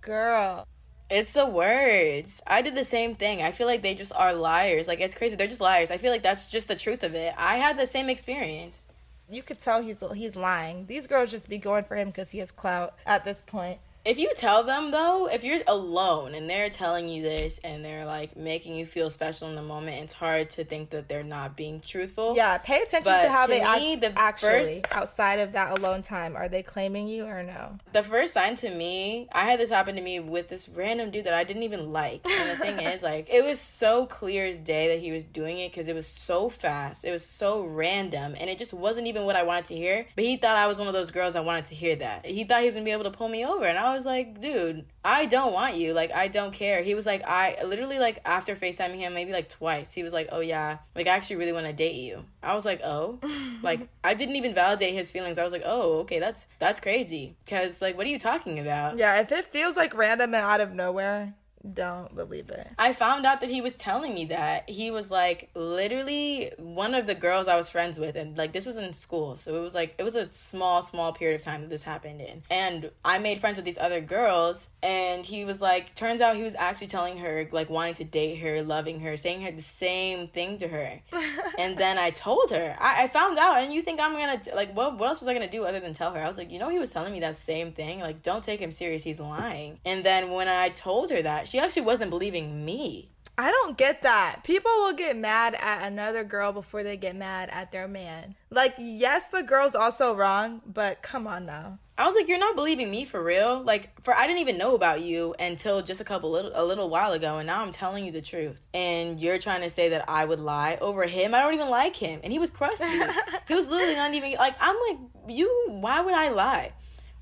Girl. 0.01 0.67
It's 1.11 1.33
the 1.33 1.47
words. 1.47 2.43
I 2.47 2.61
did 2.61 2.75
the 2.75 2.85
same 2.85 3.15
thing. 3.15 3.43
I 3.43 3.51
feel 3.51 3.67
like 3.67 3.81
they 3.81 3.95
just 3.95 4.13
are 4.15 4.35
liars. 4.35 4.87
Like 4.89 5.01
it's 5.01 5.15
crazy. 5.15 5.37
They're 5.37 5.47
just 5.47 5.61
liars. 5.61 5.91
I 5.91 5.97
feel 5.97 6.13
like 6.13 6.23
that's 6.23 6.51
just 6.51 6.69
the 6.69 6.77
truth 6.77 7.03
of 7.03 7.15
it. 7.15 7.35
I 7.39 7.57
had 7.57 7.79
the 7.79 7.87
same 7.87 8.11
experience. 8.11 8.85
You 9.31 9.43
could 9.43 9.59
tell 9.59 9.83
he's 9.83 10.03
he's 10.15 10.37
lying. 10.37 10.87
These 10.87 11.07
girls 11.07 11.31
just 11.31 11.49
be 11.49 11.59
going 11.59 11.85
for 11.85 11.97
him 11.97 12.09
because 12.09 12.31
he 12.31 12.39
has 12.41 12.51
clout 12.51 12.95
at 13.07 13.25
this 13.25 13.43
point. 13.43 13.79
If 14.09 14.19
you 14.19 14.31
tell 14.35 14.65
them 14.65 14.91
though, 14.91 15.27
if 15.27 15.45
you're 15.45 15.61
alone 15.67 16.35
and 16.35 16.49
they're 16.49 16.71
telling 16.71 17.11
you 17.11 17.21
this 17.21 17.61
and 17.63 17.85
they're 17.85 18.07
like 18.07 18.39
making 18.39 18.75
you 18.75 18.87
feel 18.87 19.11
special 19.11 19.51
in 19.51 19.55
the 19.55 19.61
moment, 19.61 20.03
it's 20.03 20.15
hard 20.15 20.49
to 20.51 20.65
think 20.65 20.89
that 20.91 21.11
they're 21.11 21.23
not 21.23 21.59
being 21.59 21.81
truthful. 21.81 22.35
Yeah, 22.35 22.57
pay 22.57 22.81
attention 22.81 23.13
But 23.13 23.25
to 23.25 23.29
how 23.29 23.43
to 23.43 23.49
they 23.49 23.61
me, 23.61 23.93
act 23.93 24.01
the 24.01 24.19
actually 24.19 24.51
first- 24.61 24.97
outside 24.97 25.41
of 25.41 25.53
that 25.53 25.79
alone 25.79 26.01
time. 26.01 26.37
Are 26.37 26.49
they 26.49 26.63
claiming 26.63 27.07
you 27.07 27.27
or 27.27 27.43
no? 27.43 27.77
The 27.93 28.03
first 28.03 28.33
sign 28.33 28.55
to 28.55 28.71
me, 28.71 29.29
I 29.31 29.45
had 29.45 29.61
this 29.61 29.69
happen 29.69 29.95
to 29.97 30.01
me 30.01 30.21
with 30.21 30.49
this 30.49 30.71
random 30.71 31.11
dude 31.11 31.25
that 31.25 31.35
I 31.35 31.45
didn't 31.45 31.65
even 31.65 31.93
like. 31.93 32.27
And 32.27 32.51
the 32.51 32.57
thing 32.65 32.81
is, 32.81 33.03
like, 33.03 33.29
it 33.31 33.45
was 33.45 33.61
so 33.61 34.07
clear 34.07 34.47
as 34.47 34.59
day 34.59 34.89
that 34.89 35.01
he 35.01 35.13
was 35.13 35.23
doing 35.23 35.59
it 35.59 35.71
because 35.71 35.87
it 35.87 35.95
was 35.95 36.07
so 36.07 36.49
fast. 36.49 37.05
It 37.05 37.11
was 37.11 37.27
so 37.27 37.61
random. 37.63 38.35
And 38.41 38.49
it 38.49 38.57
just 38.57 38.73
wasn't 38.73 39.07
even 39.07 39.25
what 39.27 39.37
I 39.37 39.43
wanted 39.43 39.67
to 39.67 39.77
hear. 39.77 40.07
But 40.17 40.25
he 40.25 40.39
thought 40.39 40.57
I 40.57 40.67
was 40.67 40.79
one 40.79 40.89
of 40.89 40.95
those 40.95 41.11
girls 41.11 41.35
that 41.35 41.45
wanted 41.45 41.67
to 41.67 41.75
hear 41.75 41.95
that. 41.97 42.25
He 42.25 42.45
thought 42.45 42.61
he 42.61 42.67
was 42.67 42.75
going 42.75 42.87
to 42.87 42.89
be 42.89 42.93
able 42.95 43.05
to 43.05 43.11
pull 43.11 43.29
me 43.29 43.45
over. 43.45 43.67
And 43.67 43.79
I 43.79 43.93
was 43.93 43.98
like, 44.07 44.41
dude, 44.41 44.85
I 45.05 45.27
don't 45.27 45.53
want 45.53 45.77
you. 45.77 45.93
Like, 45.93 46.13
I 46.13 46.29
don't 46.29 46.53
care. 46.53 46.83
He 46.83 46.95
was 46.95 47.07
like, 47.07 47.23
I 47.27 47.63
literally, 47.65 47.99
like, 47.99 48.21
after 48.25 48.55
FaceTiming 48.55 48.99
him 48.99 49.15
maybe 49.15 49.33
like 49.33 49.49
twice, 49.49 49.93
he 49.93 50.03
was 50.03 50.13
like, 50.13 50.29
oh, 50.33 50.41
yeah, 50.41 50.79
like, 50.95 51.07
I 51.07 51.11
actually 51.11 51.37
really 51.37 51.53
want 51.53 51.67
to 51.67 51.73
date 51.73 51.97
you. 51.97 52.25
I 52.43 52.55
was 52.55 52.65
like, 52.65 52.81
oh. 52.83 53.19
like, 53.63 53.89
I 54.05 54.15
didn't 54.15 54.37
even 54.37 54.55
validate 54.55 54.95
his 54.95 55.11
feelings. 55.11 55.39
I 55.39 55.45
was 55.45 55.53
like, 55.53 55.65
oh, 55.65 56.01
okay, 56.01 56.19
that's 56.19 56.47
that's 56.59 56.81
crazy. 56.81 57.37
Because, 57.45 57.81
like, 57.83 57.97
what 57.97 58.07
are 58.07 58.11
you 58.11 58.19
talking 58.19 58.59
about? 58.59 58.97
Yeah, 58.97 59.21
if 59.21 59.33
it 59.33 59.45
feels 59.47 59.77
like 59.77 59.95
random 59.95 60.35
and 60.35 60.45
out 60.45 60.61
of 60.61 60.75
nowhere, 60.75 61.35
don't 61.75 62.15
believe 62.15 62.49
it. 62.51 62.69
I 62.79 62.93
found 62.93 63.27
out 63.27 63.41
that 63.41 63.51
he 63.51 63.61
was 63.61 63.77
telling 63.77 64.15
me 64.15 64.27
that 64.27 64.69
he 64.69 64.91
was 64.91 65.11
like 65.11 65.51
literally 65.55 66.53
one 66.59 66.95
of 66.95 67.07
the 67.07 67.15
girls 67.15 67.49
I 67.49 67.57
was 67.57 67.69
friends 67.69 67.99
with, 67.99 68.17
and 68.17 68.37
like 68.37 68.53
this 68.53 68.67
was 68.67 68.79
in 68.79 68.93
school, 68.93 69.37
so 69.37 69.57
it 69.57 69.61
was 69.61 69.75
like 69.75 69.95
it 69.99 70.03
was 70.03 70.17
a 70.17 70.27
small, 70.27 70.83
small 70.83 71.13
period 71.13 71.37
of 71.37 71.45
time 71.45 71.63
that 71.63 71.71
this 71.71 71.83
happened 71.83 72.21
in. 72.21 72.43
And 72.51 72.91
I 73.05 73.19
made 73.19 73.39
friends 73.39 73.57
with 73.57 73.65
these 73.65 73.79
other 73.79 74.01
girls, 74.01 74.71
and 74.83 75.27
he 75.27 75.45
was 75.45 75.61
like, 75.61 75.95
turns 75.95 76.21
out 76.21 76.37
he 76.37 76.43
was 76.43 76.55
actually 76.55 76.89
telling 76.89 77.19
her 77.19 77.49
like 77.53 77.71
wanting 77.71 77.95
to 77.95 78.05
date 78.05 78.37
her, 78.37 78.63
loving 78.63 79.01
her, 79.01 79.17
saying 79.17 79.43
her 79.43 79.51
the 79.51 79.61
same 79.61 80.29
thing 80.29 80.59
to 80.59 80.69
her. 80.69 81.01
and 81.59 81.77
then 81.77 81.99
I 81.99 82.11
told 82.11 82.51
her, 82.51 82.77
I, 82.79 83.05
I 83.05 83.09
found 83.09 83.39
out, 83.39 83.63
and 83.63 83.73
you 83.73 83.83
think 83.83 84.01
I'm 84.01 84.13
gonna 84.13 84.41
like 84.55 84.75
what? 84.75 84.99
What 84.99 85.09
else 85.09 85.21
was 85.21 85.29
I 85.29 85.35
gonna 85.35 85.51
do 85.51 85.65
other 85.65 85.81
than 85.81 85.93
tell 85.93 86.13
her? 86.13 86.21
I 86.21 86.29
was 86.29 86.39
like, 86.39 86.53
you 86.53 86.59
know, 86.59 86.69
he 86.69 86.79
was 86.79 86.91
telling 86.91 87.13
me 87.13 87.21
that 87.21 87.37
same 87.37 87.73
thing. 87.73 88.01
Like, 88.01 88.23
don't 88.23 88.45
take 88.45 88.61
him 88.61 88.71
serious. 88.71 89.05
He's 89.05 89.21
lying. 89.21 89.81
And 89.85 90.05
then 90.05 90.31
when 90.31 90.49
I 90.49 90.69
told 90.69 91.11
her 91.11 91.23
that, 91.23 91.48
she 91.49 91.59
actually 91.59 91.83
wasn't 91.83 92.11
believing 92.11 92.65
me. 92.65 93.11
I 93.39 93.53
don't 93.53 93.79
get 93.79 94.03
that. 94.03 94.43
People 94.43 94.73
will 94.79 94.95
get 94.95 95.17
mad 95.17 95.55
at 95.55 95.87
another 95.87 96.25
girl 96.25 96.53
before 96.53 96.83
they 96.83 96.97
get 96.97 97.15
mad 97.15 97.49
at 97.53 97.71
their 97.71 97.87
man. 97.87 98.35
Like, 98.51 98.75
yes, 98.79 99.29
the 99.29 99.45
girl's 99.45 99.77
also 99.77 100.13
wrong, 100.13 100.61
but 100.67 101.03
come 101.03 101.29
on 101.29 101.47
now. 101.47 101.79
I 101.97 102.05
was 102.05 102.17
like, 102.17 102.29
you're 102.29 102.39
not 102.39 102.57
believing 102.57 102.91
me 102.91 103.05
for 103.05 103.23
real. 103.23 103.63
Like, 103.63 104.03
for 104.03 104.13
I 104.13 104.27
didn't 104.27 104.41
even 104.41 104.59
know 104.59 104.75
about 104.75 105.03
you 105.03 105.37
until 105.39 105.83
just 105.83 106.01
a 106.01 106.05
couple 106.05 106.33
little 106.33 106.51
a 106.55 106.65
little 106.65 106.91
while 106.91 107.13
ago, 107.13 107.39
and 107.39 107.47
now 107.47 107.63
I'm 107.63 107.71
telling 107.71 108.05
you 108.05 108.11
the 108.11 108.21
truth. 108.21 108.69
And 108.75 109.21
you're 109.21 109.39
trying 109.39 109.63
to 109.63 109.71
say 109.71 109.89
that 109.91 110.09
I 110.09 110.25
would 110.25 110.41
lie 110.41 110.79
over 110.81 111.05
him. 111.05 111.33
I 111.33 111.41
don't 111.41 111.55
even 111.55 111.71
like 111.71 111.95
him, 111.95 112.21
and 112.25 112.33
he 112.33 112.41
was 112.41 112.51
crusty. 112.51 112.87
he 113.49 113.55
was 113.55 113.69
literally 113.69 113.95
not 113.95 114.15
even 114.15 114.33
like. 114.33 114.55
I'm 114.61 114.77
like, 114.89 114.99
you. 115.29 115.67
Why 115.69 116.01
would 116.01 116.15
I 116.15 116.31
lie? 116.31 116.73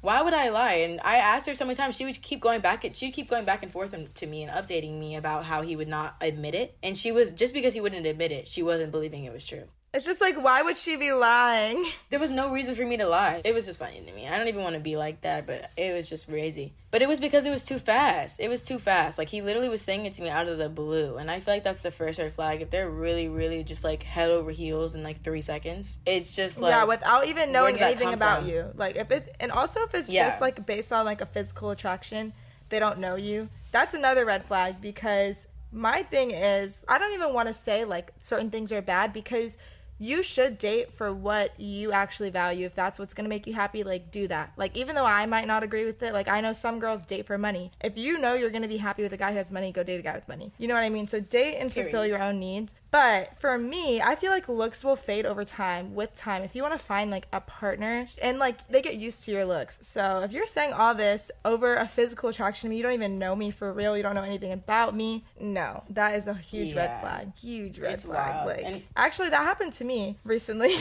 Why 0.06 0.22
would 0.22 0.34
I 0.34 0.50
lie? 0.50 0.74
And 0.74 1.00
I 1.02 1.16
asked 1.16 1.48
her 1.48 1.54
so 1.56 1.64
many 1.64 1.74
times. 1.74 1.96
She 1.96 2.04
would 2.04 2.22
keep 2.22 2.40
going 2.40 2.60
back. 2.60 2.84
She'd 2.94 3.10
keep 3.10 3.28
going 3.28 3.44
back 3.44 3.64
and 3.64 3.72
forth 3.72 3.92
to 4.14 4.26
me 4.28 4.44
and 4.44 4.52
updating 4.52 5.00
me 5.00 5.16
about 5.16 5.46
how 5.46 5.62
he 5.62 5.74
would 5.74 5.88
not 5.88 6.14
admit 6.20 6.54
it. 6.54 6.78
And 6.80 6.96
she 6.96 7.10
was 7.10 7.32
just 7.32 7.52
because 7.52 7.74
he 7.74 7.80
wouldn't 7.80 8.06
admit 8.06 8.30
it, 8.30 8.46
she 8.46 8.62
wasn't 8.62 8.92
believing 8.92 9.24
it 9.24 9.32
was 9.32 9.44
true. 9.44 9.64
It's 9.94 10.04
just 10.04 10.20
like, 10.20 10.36
why 10.36 10.60
would 10.60 10.76
she 10.76 10.96
be 10.96 11.12
lying? 11.12 11.86
There 12.10 12.20
was 12.20 12.30
no 12.30 12.50
reason 12.50 12.74
for 12.74 12.84
me 12.84 12.96
to 12.98 13.06
lie. 13.06 13.40
It 13.44 13.54
was 13.54 13.64
just 13.66 13.78
funny 13.78 14.00
to 14.00 14.12
me. 14.12 14.28
I 14.28 14.36
don't 14.36 14.48
even 14.48 14.62
want 14.62 14.74
to 14.74 14.80
be 14.80 14.96
like 14.96 15.22
that, 15.22 15.46
but 15.46 15.70
it 15.76 15.94
was 15.94 16.08
just 16.08 16.28
crazy. 16.28 16.74
But 16.90 17.00
it 17.02 17.08
was 17.08 17.18
because 17.18 17.46
it 17.46 17.50
was 17.50 17.64
too 17.64 17.78
fast. 17.78 18.38
It 18.38 18.48
was 18.48 18.62
too 18.62 18.78
fast. 18.78 19.16
Like 19.18 19.28
he 19.30 19.40
literally 19.40 19.68
was 19.70 19.80
saying 19.82 20.04
it 20.04 20.12
to 20.14 20.22
me 20.22 20.28
out 20.28 20.48
of 20.48 20.58
the 20.58 20.68
blue, 20.68 21.16
and 21.16 21.30
I 21.30 21.40
feel 21.40 21.54
like 21.54 21.64
that's 21.64 21.82
the 21.82 21.90
first 21.90 22.18
red 22.18 22.32
flag. 22.32 22.60
If 22.62 22.70
they're 22.70 22.90
really, 22.90 23.28
really 23.28 23.64
just 23.64 23.84
like 23.84 24.02
head 24.02 24.30
over 24.30 24.50
heels 24.50 24.94
in 24.94 25.02
like 25.02 25.22
three 25.22 25.40
seconds, 25.40 25.98
it's 26.06 26.36
just 26.36 26.60
like 26.60 26.70
yeah, 26.70 26.84
without 26.84 27.26
even 27.26 27.50
knowing 27.50 27.80
anything 27.80 28.12
about 28.12 28.40
from? 28.40 28.50
you. 28.50 28.70
Like, 28.74 28.96
if 28.96 29.10
it, 29.10 29.34
and 29.40 29.50
also 29.50 29.80
if 29.82 29.94
it's 29.94 30.10
Yeah. 30.10 30.26
just 30.26 30.40
like 30.40 30.64
based 30.66 30.92
on 30.92 31.04
like 31.06 31.20
a 31.22 31.26
physical 31.26 31.70
attraction, 31.70 32.32
they 32.68 32.78
don't 32.78 32.98
know 32.98 33.16
you. 33.16 33.48
That's 33.72 33.94
another 33.94 34.24
red 34.26 34.44
flag 34.44 34.80
because 34.80 35.48
my 35.72 36.02
thing 36.02 36.30
is, 36.30 36.84
I 36.88 36.98
don't 36.98 37.12
even 37.14 37.32
want 37.34 37.48
to 37.48 37.54
say 37.54 37.84
like 37.84 38.12
certain 38.20 38.50
things 38.50 38.72
are 38.72 38.82
bad 38.82 39.12
because 39.12 39.56
you 39.98 40.22
should 40.22 40.58
date 40.58 40.92
for 40.92 41.12
what 41.12 41.58
you 41.58 41.92
actually 41.92 42.30
value. 42.30 42.66
If 42.66 42.74
that's 42.74 42.98
what's 42.98 43.14
gonna 43.14 43.28
make 43.28 43.46
you 43.46 43.54
happy, 43.54 43.82
like 43.82 44.10
do 44.10 44.28
that. 44.28 44.52
Like 44.56 44.76
even 44.76 44.94
though 44.94 45.04
I 45.04 45.26
might 45.26 45.46
not 45.46 45.62
agree 45.62 45.84
with 45.84 46.02
it, 46.02 46.12
like 46.12 46.28
I 46.28 46.40
know 46.40 46.52
some 46.52 46.78
girls 46.78 47.04
date 47.06 47.26
for 47.26 47.38
money. 47.38 47.72
If 47.82 47.96
you 47.96 48.18
know 48.18 48.34
you're 48.34 48.50
gonna 48.50 48.68
be 48.68 48.76
happy 48.76 49.02
with 49.02 49.12
a 49.12 49.16
guy 49.16 49.30
who 49.30 49.36
has 49.38 49.50
money, 49.50 49.72
go 49.72 49.82
date 49.82 49.98
a 49.98 50.02
guy 50.02 50.14
with 50.14 50.28
money. 50.28 50.52
You 50.58 50.68
know 50.68 50.74
what 50.74 50.84
I 50.84 50.90
mean? 50.90 51.06
So 51.06 51.20
date 51.20 51.56
and 51.56 51.72
fulfill 51.72 52.02
Period. 52.02 52.08
your 52.08 52.22
own 52.22 52.38
needs. 52.40 52.74
But 52.96 53.38
for 53.38 53.58
me, 53.58 54.00
I 54.00 54.14
feel 54.14 54.30
like 54.32 54.48
looks 54.48 54.82
will 54.82 54.96
fade 54.96 55.26
over 55.26 55.44
time 55.44 55.94
with 55.94 56.14
time. 56.14 56.42
If 56.42 56.56
you 56.56 56.62
want 56.62 56.72
to 56.72 56.78
find 56.78 57.10
like 57.10 57.28
a 57.30 57.42
partner 57.42 58.06
and 58.22 58.38
like 58.38 58.66
they 58.68 58.80
get 58.80 58.94
used 58.96 59.22
to 59.24 59.32
your 59.32 59.44
looks. 59.44 59.78
So 59.86 60.20
if 60.24 60.32
you're 60.32 60.46
saying 60.46 60.72
all 60.72 60.94
this 60.94 61.30
over 61.44 61.74
a 61.76 61.86
physical 61.86 62.30
attraction 62.30 62.68
to 62.68 62.70
me, 62.70 62.78
you 62.78 62.82
don't 62.82 62.94
even 62.94 63.18
know 63.18 63.36
me 63.36 63.50
for 63.50 63.70
real, 63.70 63.98
you 63.98 64.02
don't 64.02 64.14
know 64.14 64.22
anything 64.22 64.50
about 64.50 64.94
me. 64.96 65.26
No, 65.38 65.84
that 65.90 66.14
is 66.14 66.26
a 66.26 66.32
huge 66.32 66.74
red 66.74 67.02
flag. 67.02 67.32
Huge 67.38 67.78
red 67.78 67.92
It's 67.92 68.04
flag. 68.04 68.34
wild. 68.34 68.46
Like 68.46 68.64
And- 68.64 68.82
actually 68.96 69.28
that 69.28 69.44
happened 69.44 69.74
to 69.74 69.84
me 69.84 70.16
recently 70.24 70.74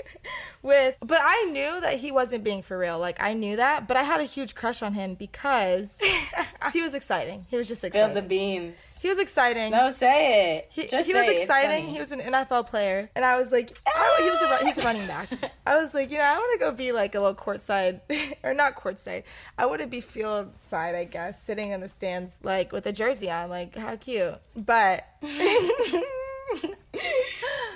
with 0.62 0.96
but 1.00 1.20
I 1.22 1.44
knew 1.50 1.80
that 1.80 1.98
he 1.98 2.12
wasn't 2.12 2.44
being 2.44 2.62
for 2.62 2.78
real. 2.78 2.98
Like 2.98 3.22
I 3.22 3.34
knew 3.34 3.56
that, 3.56 3.88
but 3.88 3.96
I 3.96 4.02
had 4.02 4.20
a 4.20 4.24
huge 4.24 4.54
crush 4.54 4.82
on 4.82 4.94
him 4.94 5.14
because 5.14 6.00
he 6.72 6.82
was 6.82 6.94
exciting. 6.94 7.46
He 7.48 7.56
was 7.56 7.68
just 7.68 7.80
spill 7.80 7.88
exciting. 7.88 8.14
the 8.14 8.22
beans. 8.22 8.98
he 9.02 9.08
was 9.08 9.18
exciting. 9.18 9.72
No, 9.72 9.90
say 9.90 10.56
it. 10.58 10.68
He, 10.70 10.86
just 10.86 11.06
he 11.06 11.12
say 11.12 11.20
was 11.20 11.28
it. 11.28 11.32
It's 11.32 11.42
exciting. 11.42 11.84
funny. 11.84 11.92
He 11.92 11.98
was 11.98 12.12
an 12.12 12.20
NFL 12.20 12.68
player, 12.68 13.10
and 13.14 13.24
I 13.24 13.38
was 13.38 13.50
like, 13.52 13.76
I, 13.86 14.20
he 14.22 14.30
was 14.30 14.40
a 14.42 14.64
he's 14.66 14.78
a 14.78 14.82
running 14.82 15.06
back. 15.06 15.28
I 15.66 15.76
was 15.76 15.94
like, 15.94 16.10
you 16.10 16.18
know, 16.18 16.24
I 16.24 16.36
want 16.38 16.52
to 16.52 16.58
go 16.58 16.72
be 16.72 16.92
like 16.92 17.14
a 17.14 17.18
little 17.18 17.34
courtside, 17.34 18.00
or 18.42 18.54
not 18.54 18.76
courtside. 18.76 19.24
I 19.58 19.66
want 19.66 19.80
to 19.80 19.86
be 19.86 20.00
field 20.00 20.56
side, 20.60 20.94
I 20.94 21.04
guess, 21.04 21.42
sitting 21.42 21.70
in 21.70 21.80
the 21.80 21.88
stands, 21.88 22.38
like 22.42 22.72
with 22.72 22.86
a 22.86 22.92
jersey 22.92 23.30
on. 23.30 23.50
Like, 23.50 23.74
how 23.76 23.96
cute. 23.96 24.34
But 24.56 25.04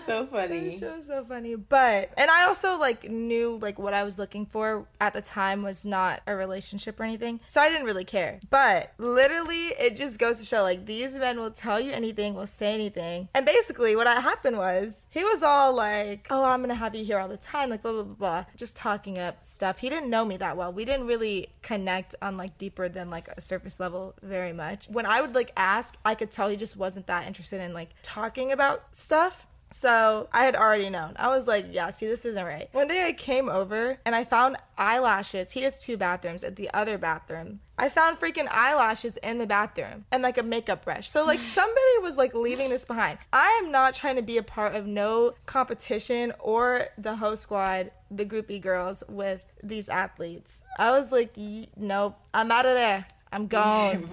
so 0.07 0.27
funny. 0.27 0.71
That 0.71 0.79
show 0.79 0.95
is 0.95 1.07
so 1.07 1.25
funny. 1.25 1.55
But 1.57 2.11
and 2.17 2.31
I 2.31 2.45
also 2.45 2.79
like 2.79 3.09
knew 3.11 3.59
like 3.61 3.79
what 3.79 3.95
I 3.95 4.05
was 4.05 4.19
looking 4.19 4.47
for 4.47 4.87
at 5.01 5.13
the 5.13 5.23
time 5.23 5.63
was 5.63 5.85
not 5.85 6.21
a 6.27 6.35
relationship 6.35 6.99
or 7.01 7.05
anything. 7.05 7.41
So 7.47 7.61
I 7.61 7.69
didn't 7.69 7.87
really 7.87 8.05
care. 8.05 8.41
But 8.51 8.93
literally 8.99 9.69
it 9.79 9.97
just 9.97 10.19
goes 10.19 10.39
to 10.39 10.45
show 10.45 10.63
like 10.63 10.87
these 10.87 11.19
men 11.19 11.39
will 11.39 11.51
tell 11.51 11.81
you 11.81 11.93
anything, 11.93 12.35
will 12.35 12.47
say 12.47 12.75
anything. 12.75 13.29
And 13.35 13.45
basically 13.45 13.97
what 13.97 14.07
happened 14.07 14.57
was 14.57 15.07
he 15.11 15.25
was 15.25 15.43
all 15.43 15.75
like, 15.75 16.27
Oh, 16.31 16.45
I'm 16.45 16.61
gonna 16.61 16.75
have 16.75 16.95
you 16.95 17.05
here 17.05 17.19
all 17.19 17.29
the 17.29 17.37
time, 17.37 17.71
like 17.71 17.83
blah 17.83 17.93
blah 17.93 18.03
blah 18.03 18.15
blah. 18.15 18.45
Just 18.57 18.77
talking 18.77 19.19
up 19.19 19.43
stuff. 19.43 19.79
He 19.79 19.89
didn't 19.89 20.11
know 20.11 20.25
me 20.25 20.37
that 20.39 20.57
well. 20.57 20.73
We 20.73 20.85
didn't 20.85 21.07
really 21.07 21.49
connect 21.63 22.15
on 22.23 22.37
like 22.37 22.57
deeper 22.59 22.89
than 22.89 23.11
like 23.11 23.29
a 23.29 23.41
surface 23.41 23.81
level 23.81 24.15
very 24.23 24.53
much. 24.53 24.89
When 24.89 25.07
I 25.07 25.21
would 25.21 25.35
like 25.35 25.53
ask, 25.57 25.97
I 26.05 26.15
could 26.15 26.31
tell 26.31 26.49
he 26.49 26.57
just 26.57 26.77
wasn't 26.77 27.07
that 27.07 27.27
interested 27.27 27.61
in 27.61 27.73
like 27.73 27.91
talking 28.03 28.53
about 28.53 28.85
stuff. 28.93 29.47
So 29.71 30.29
I 30.33 30.45
had 30.45 30.55
already 30.55 30.91
known. 30.91 31.15
I 31.17 31.29
was 31.29 31.47
like, 31.47 31.67
yeah, 31.71 31.91
see, 31.91 32.07
this 32.07 32.25
isn't 32.25 32.45
right. 32.45 32.69
One 32.73 32.89
day 32.89 33.07
I 33.07 33.13
came 33.13 33.49
over 33.49 33.99
and 34.05 34.15
I 34.15 34.25
found 34.25 34.57
eyelashes. 34.79 35.53
He 35.53 35.63
has 35.63 35.79
two 35.79 35.97
bathrooms. 35.97 36.45
At 36.45 36.57
the 36.57 36.71
other 36.73 36.99
bathroom, 36.99 37.61
I 37.77 37.89
found 37.89 38.21
freaking 38.21 38.47
eyelashes 38.51 39.17
in 39.19 39.39
the 39.39 39.47
bathroom 39.47 40.05
and 40.13 40.23
like 40.23 40.39
a 40.39 40.43
makeup 40.43 40.85
brush. 40.85 41.09
So 41.11 41.25
like 41.25 41.41
somebody 41.59 41.99
was 42.01 42.17
like 42.17 42.35
leaving 42.35 42.71
this 42.71 42.85
behind. 42.85 43.19
I 43.33 43.61
am 43.63 43.73
not 43.73 43.95
trying 43.95 44.17
to 44.17 44.23
be 44.23 44.39
a 44.39 44.43
part 44.43 44.75
of 44.75 44.87
no 44.87 45.35
competition 45.47 46.33
or 46.39 46.87
the 46.97 47.17
host 47.17 47.43
squad, 47.43 47.91
the 48.11 48.25
groupie 48.25 48.61
girls 48.61 49.03
with 49.09 49.43
these 49.63 49.89
athletes. 49.89 50.63
I 50.79 50.93
was 50.93 51.11
like, 51.11 51.37
nope, 51.77 52.17
I'm 52.33 52.53
out 52.53 52.67
of 52.67 52.75
there. 52.75 53.07
I'm 53.33 53.47
gone. 53.49 54.09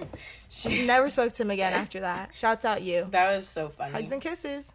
she 0.50 0.84
never 0.84 1.08
spoke 1.10 1.32
to 1.34 1.42
him 1.42 1.50
again 1.50 1.72
after 1.72 2.00
that. 2.00 2.34
Shouts 2.34 2.64
out 2.64 2.82
you. 2.82 3.06
That 3.10 3.36
was 3.36 3.46
so 3.46 3.68
funny. 3.68 3.92
Hugs 3.92 4.10
and 4.10 4.20
kisses. 4.20 4.72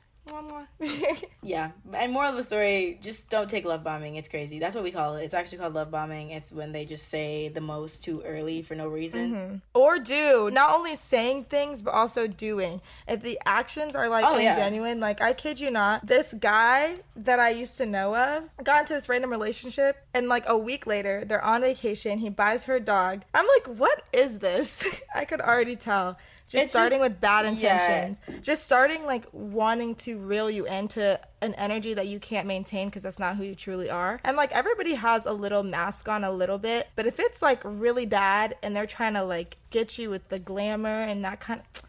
yeah, 1.42 1.72
and 1.94 2.12
moral 2.12 2.30
of 2.30 2.36
the 2.36 2.44
story: 2.44 2.98
just 3.02 3.30
don't 3.30 3.50
take 3.50 3.66
love 3.66 3.84
bombing. 3.84 4.16
It's 4.16 4.30
crazy. 4.30 4.60
That's 4.60 4.76
what 4.76 4.84
we 4.84 4.92
call 4.92 5.16
it. 5.16 5.24
It's 5.24 5.34
actually 5.34 5.60
called 5.60 5.74
love 5.74 5.92
bombing. 5.92 6.32
It's 6.32 6.52
when 6.52 6.72
they 6.72 6.86
just 6.86 7.08
say 7.08 7.50
the 7.50 7.62
most 7.62 8.04
too 8.04 8.22
early 8.22 8.62
for 8.62 8.76
no 8.76 8.88
reason, 8.88 9.32
mm-hmm. 9.32 9.56
or 9.74 10.00
do 10.00 10.50
not 10.52 10.74
only 10.74 10.96
saying 10.96 11.46
things 11.46 11.82
but 11.82 11.94
also 11.94 12.28
doing. 12.28 12.82
If 13.08 13.22
the 13.22 13.40
actions 13.46 13.96
are 13.96 14.10
like 14.10 14.26
oh, 14.26 14.38
ingenuine, 14.38 14.96
yeah. 14.96 15.02
like 15.02 15.22
I 15.22 15.34
kid 15.34 15.60
you 15.60 15.72
not, 15.72 16.06
this 16.06 16.34
guy 16.34 16.96
that 17.16 17.40
I 17.40 17.50
used 17.50 17.78
to 17.78 17.86
know 17.86 18.16
of 18.16 18.44
got 18.64 18.82
into 18.82 18.94
this 18.94 19.10
random 19.10 19.30
relationship, 19.30 19.98
and 20.14 20.30
like 20.30 20.44
a 20.48 20.58
week 20.58 20.88
later, 20.88 21.24
they're 21.26 21.44
on 21.44 21.62
vacation. 21.62 22.20
He 22.20 22.30
buys 22.30 22.66
her 22.66 22.76
a 22.76 22.80
dog. 22.80 23.24
I'm 23.34 23.46
like, 23.58 23.78
what 23.78 24.04
is 24.14 24.40
this? 24.40 24.84
I 25.16 25.26
could 25.26 25.42
already 25.42 25.76
tell 25.76 26.18
just 26.50 26.64
it's 26.64 26.72
starting 26.72 27.00
just, 27.00 27.12
with 27.12 27.22
bad 27.22 27.46
intentions 27.46 28.20
yeah. 28.28 28.36
just 28.42 28.64
starting 28.64 29.06
like 29.06 29.26
wanting 29.32 29.96
to 29.96 30.18
reel 30.20 30.50
you 30.50 30.66
into 30.66 31.20
an 31.42 31.54
energy 31.54 31.94
that 31.94 32.08
you 32.08 32.20
can't 32.20 32.48
maintain 32.48 32.88
because 32.88 33.04
that's 33.04 33.20
not 33.20 33.38
who 33.38 33.44
you 33.44 33.56
truly 33.56 33.90
are 33.90 34.20
and 34.24 34.36
like 34.36 34.52
everybody 34.52 34.96
has 34.96 35.26
a 35.26 35.32
little 35.32 35.64
mask 35.64 36.10
on 36.10 36.24
a 36.24 36.32
little 36.32 36.58
bit 36.58 36.90
but 36.96 37.06
if 37.06 37.20
it's 37.20 37.42
like 37.42 37.62
really 37.64 38.06
bad 38.06 38.56
and 38.62 38.76
they're 38.76 38.88
trying 38.88 39.14
to 39.14 39.24
like 39.24 39.58
get 39.70 39.98
you 39.98 40.10
with 40.10 40.28
the 40.30 40.40
glamour 40.40 41.02
and 41.02 41.24
that 41.24 41.40
kind 41.40 41.62
of 41.62 41.84